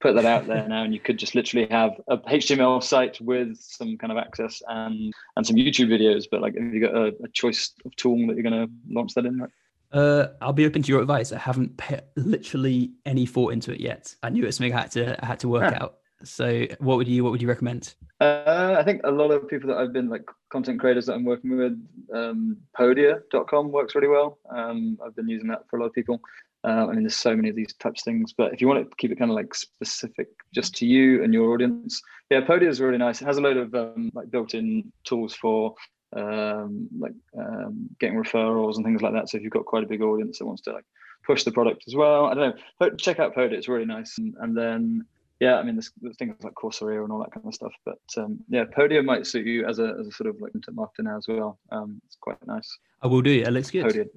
put 0.00 0.14
that 0.14 0.24
out 0.24 0.46
there 0.46 0.66
now. 0.68 0.84
And 0.84 0.94
you 0.94 1.00
could 1.00 1.18
just 1.18 1.34
literally 1.34 1.66
have 1.70 2.00
a 2.08 2.18
HTML 2.18 2.82
site 2.82 3.20
with 3.20 3.58
some 3.58 3.98
kind 3.98 4.12
of 4.12 4.18
access 4.18 4.62
and 4.68 5.12
and 5.36 5.46
some 5.46 5.56
YouTube 5.56 5.88
videos. 5.88 6.24
But 6.30 6.40
like, 6.40 6.56
have 6.56 6.74
you 6.74 6.80
got 6.80 6.94
a, 6.94 7.14
a 7.22 7.28
choice 7.32 7.72
of 7.84 7.94
tool 7.96 8.26
that 8.28 8.36
you're 8.36 8.48
going 8.48 8.66
to 8.66 8.72
launch 8.88 9.14
that 9.14 9.26
in? 9.26 9.40
Right? 9.40 9.50
Uh, 9.92 10.28
I'll 10.40 10.52
be 10.52 10.66
open 10.66 10.82
to 10.82 10.88
your 10.88 11.00
advice. 11.00 11.32
I 11.32 11.38
haven't 11.38 11.76
put 11.76 12.04
literally 12.16 12.92
any 13.06 13.26
thought 13.26 13.52
into 13.52 13.72
it 13.72 13.80
yet. 13.80 14.14
I 14.22 14.30
knew 14.30 14.42
it 14.42 14.46
was 14.46 14.56
something 14.56 14.74
I 14.74 14.80
had 14.82 14.90
to 14.92 15.24
I 15.24 15.26
had 15.26 15.40
to 15.40 15.48
work 15.48 15.72
yeah. 15.72 15.82
out. 15.82 15.98
So, 16.24 16.66
what 16.80 16.96
would 16.96 17.08
you 17.08 17.22
what 17.22 17.30
would 17.30 17.40
you 17.40 17.48
recommend? 17.48 17.94
Uh, 18.20 18.74
I 18.76 18.82
think 18.82 19.02
a 19.04 19.10
lot 19.10 19.30
of 19.30 19.48
people 19.48 19.68
that 19.68 19.78
I've 19.78 19.92
been 19.92 20.08
like 20.08 20.24
content 20.50 20.80
creators 20.80 21.06
that 21.06 21.14
I'm 21.14 21.24
working 21.24 21.56
with, 21.56 21.78
um, 22.12 22.56
Podia.com 22.76 23.70
works 23.70 23.94
really 23.94 24.08
well. 24.08 24.38
Um, 24.50 24.98
I've 25.04 25.14
been 25.14 25.28
using 25.28 25.48
that 25.48 25.68
for 25.70 25.76
a 25.76 25.80
lot 25.80 25.86
of 25.86 25.92
people. 25.92 26.20
Uh, 26.64 26.86
I 26.88 26.92
mean, 26.92 27.04
there's 27.04 27.16
so 27.16 27.36
many 27.36 27.48
of 27.48 27.54
these 27.54 27.72
types 27.74 28.00
of 28.00 28.04
things, 28.04 28.34
but 28.36 28.52
if 28.52 28.60
you 28.60 28.66
want 28.66 28.82
to 28.82 28.96
keep 28.96 29.12
it 29.12 29.18
kind 29.18 29.30
of 29.30 29.36
like 29.36 29.54
specific 29.54 30.26
just 30.52 30.74
to 30.76 30.86
you 30.86 31.22
and 31.22 31.32
your 31.32 31.52
audience, 31.52 32.02
yeah, 32.30 32.40
Podia 32.40 32.66
is 32.66 32.80
really 32.80 32.98
nice. 32.98 33.22
It 33.22 33.26
has 33.26 33.38
a 33.38 33.40
load 33.40 33.56
of 33.56 33.74
um, 33.74 34.10
like 34.12 34.30
built-in 34.30 34.92
tools 35.04 35.34
for 35.34 35.76
um, 36.16 36.88
like 36.98 37.12
um, 37.36 37.88
getting 38.00 38.16
referrals 38.16 38.76
and 38.76 38.84
things 38.84 39.02
like 39.02 39.12
that. 39.12 39.28
So 39.28 39.36
if 39.36 39.42
you've 39.42 39.52
got 39.52 39.66
quite 39.66 39.84
a 39.84 39.88
big 39.88 40.02
audience 40.02 40.38
that 40.38 40.46
wants 40.46 40.62
to 40.62 40.72
like 40.72 40.84
push 41.26 41.44
the 41.44 41.52
product 41.52 41.84
as 41.86 41.94
well, 41.94 42.26
I 42.26 42.34
don't 42.34 42.56
know, 42.80 42.90
check 42.96 43.18
out 43.18 43.34
Podia. 43.34 43.52
It's 43.52 43.68
really 43.68 43.84
nice. 43.84 44.16
And, 44.18 44.34
and 44.40 44.56
then 44.56 45.06
yeah, 45.40 45.56
I 45.56 45.62
mean, 45.62 45.76
there's, 45.76 45.92
there's, 46.00 46.16
things 46.16 46.34
like 46.42 46.54
Coursera 46.54 47.02
and 47.02 47.12
all 47.12 47.20
that 47.20 47.32
kind 47.32 47.46
of 47.46 47.54
stuff. 47.54 47.72
But 47.84 48.00
um, 48.16 48.40
yeah, 48.48 48.64
Podia 48.64 49.04
might 49.04 49.26
suit 49.26 49.46
you 49.46 49.66
as 49.66 49.78
a, 49.78 49.94
as 50.00 50.06
a 50.08 50.12
sort 50.12 50.28
of 50.28 50.40
like 50.40 50.52
content 50.52 50.76
marketer 50.76 51.04
now 51.04 51.16
as 51.16 51.26
well. 51.28 51.58
Um, 51.70 52.00
it's 52.06 52.16
quite 52.20 52.44
nice. 52.46 52.68
I 53.02 53.06
will 53.06 53.22
do. 53.22 53.42
It 53.42 53.50
looks 53.50 53.70
good. 53.70 53.86
Podia. 53.86 54.08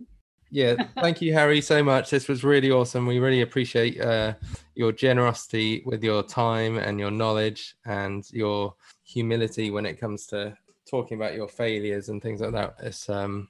Yeah, 0.54 0.76
thank 1.00 1.22
you, 1.22 1.32
Harry, 1.32 1.62
so 1.62 1.82
much. 1.82 2.10
This 2.10 2.28
was 2.28 2.44
really 2.44 2.72
awesome. 2.72 3.06
We 3.06 3.20
really 3.20 3.40
appreciate 3.40 4.02
uh, 4.02 4.34
your 4.76 4.92
generosity 4.92 5.82
with 5.86 6.04
your 6.04 6.24
time 6.24 6.78
and 6.78 7.00
your 7.00 7.12
knowledge 7.12 7.76
and 7.86 8.30
your 8.34 8.76
humility 9.06 9.72
when 9.72 9.86
it 9.86 9.98
comes 9.98 10.26
to 10.28 10.58
talking 10.92 11.18
about 11.18 11.34
your 11.34 11.48
failures 11.48 12.10
and 12.10 12.22
things 12.22 12.42
like 12.42 12.52
that. 12.52 12.76
It's 12.84 13.10
um, 13.10 13.48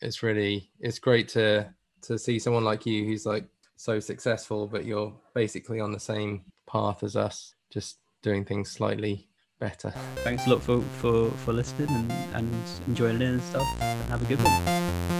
it's 0.00 0.22
really 0.22 0.70
it's 0.80 0.98
great 0.98 1.28
to 1.28 1.72
to 2.02 2.18
see 2.18 2.38
someone 2.38 2.64
like 2.64 2.86
you 2.86 3.04
who's 3.04 3.26
like 3.26 3.44
so 3.76 4.00
successful, 4.00 4.66
but 4.66 4.84
you're 4.84 5.14
basically 5.34 5.80
on 5.80 5.92
the 5.92 6.00
same 6.00 6.44
path 6.66 7.02
as 7.04 7.14
us, 7.14 7.54
just 7.70 7.98
doing 8.22 8.44
things 8.44 8.70
slightly 8.70 9.28
better. 9.60 9.92
Thanks 10.24 10.46
a 10.46 10.50
lot 10.50 10.62
for 10.62 10.80
for 11.00 11.30
for 11.30 11.52
listening 11.52 11.90
and 11.90 12.12
and 12.34 12.54
enjoying 12.88 13.20
it 13.20 13.26
and 13.26 13.42
stuff. 13.42 13.68
Have 14.08 14.22
a 14.22 14.24
good 14.24 14.42
one. 14.42 15.17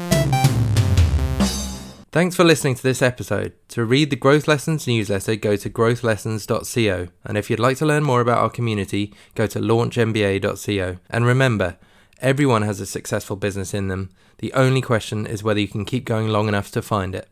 Thanks 2.18 2.34
for 2.34 2.42
listening 2.42 2.74
to 2.74 2.82
this 2.82 3.00
episode. 3.00 3.52
To 3.68 3.84
read 3.84 4.10
the 4.10 4.16
Growth 4.16 4.48
Lessons 4.48 4.88
newsletter, 4.88 5.36
go 5.36 5.54
to 5.54 5.70
growthlessons.co. 5.70 7.06
And 7.24 7.38
if 7.38 7.48
you'd 7.48 7.60
like 7.60 7.76
to 7.76 7.86
learn 7.86 8.02
more 8.02 8.20
about 8.20 8.38
our 8.38 8.50
community, 8.50 9.14
go 9.36 9.46
to 9.46 9.60
launchmba.co. 9.60 10.96
And 11.10 11.24
remember, 11.24 11.76
everyone 12.20 12.62
has 12.62 12.80
a 12.80 12.86
successful 12.86 13.36
business 13.36 13.72
in 13.72 13.86
them. 13.86 14.10
The 14.38 14.52
only 14.54 14.80
question 14.80 15.28
is 15.28 15.44
whether 15.44 15.60
you 15.60 15.68
can 15.68 15.84
keep 15.84 16.04
going 16.04 16.26
long 16.26 16.48
enough 16.48 16.72
to 16.72 16.82
find 16.82 17.14
it. 17.14 17.28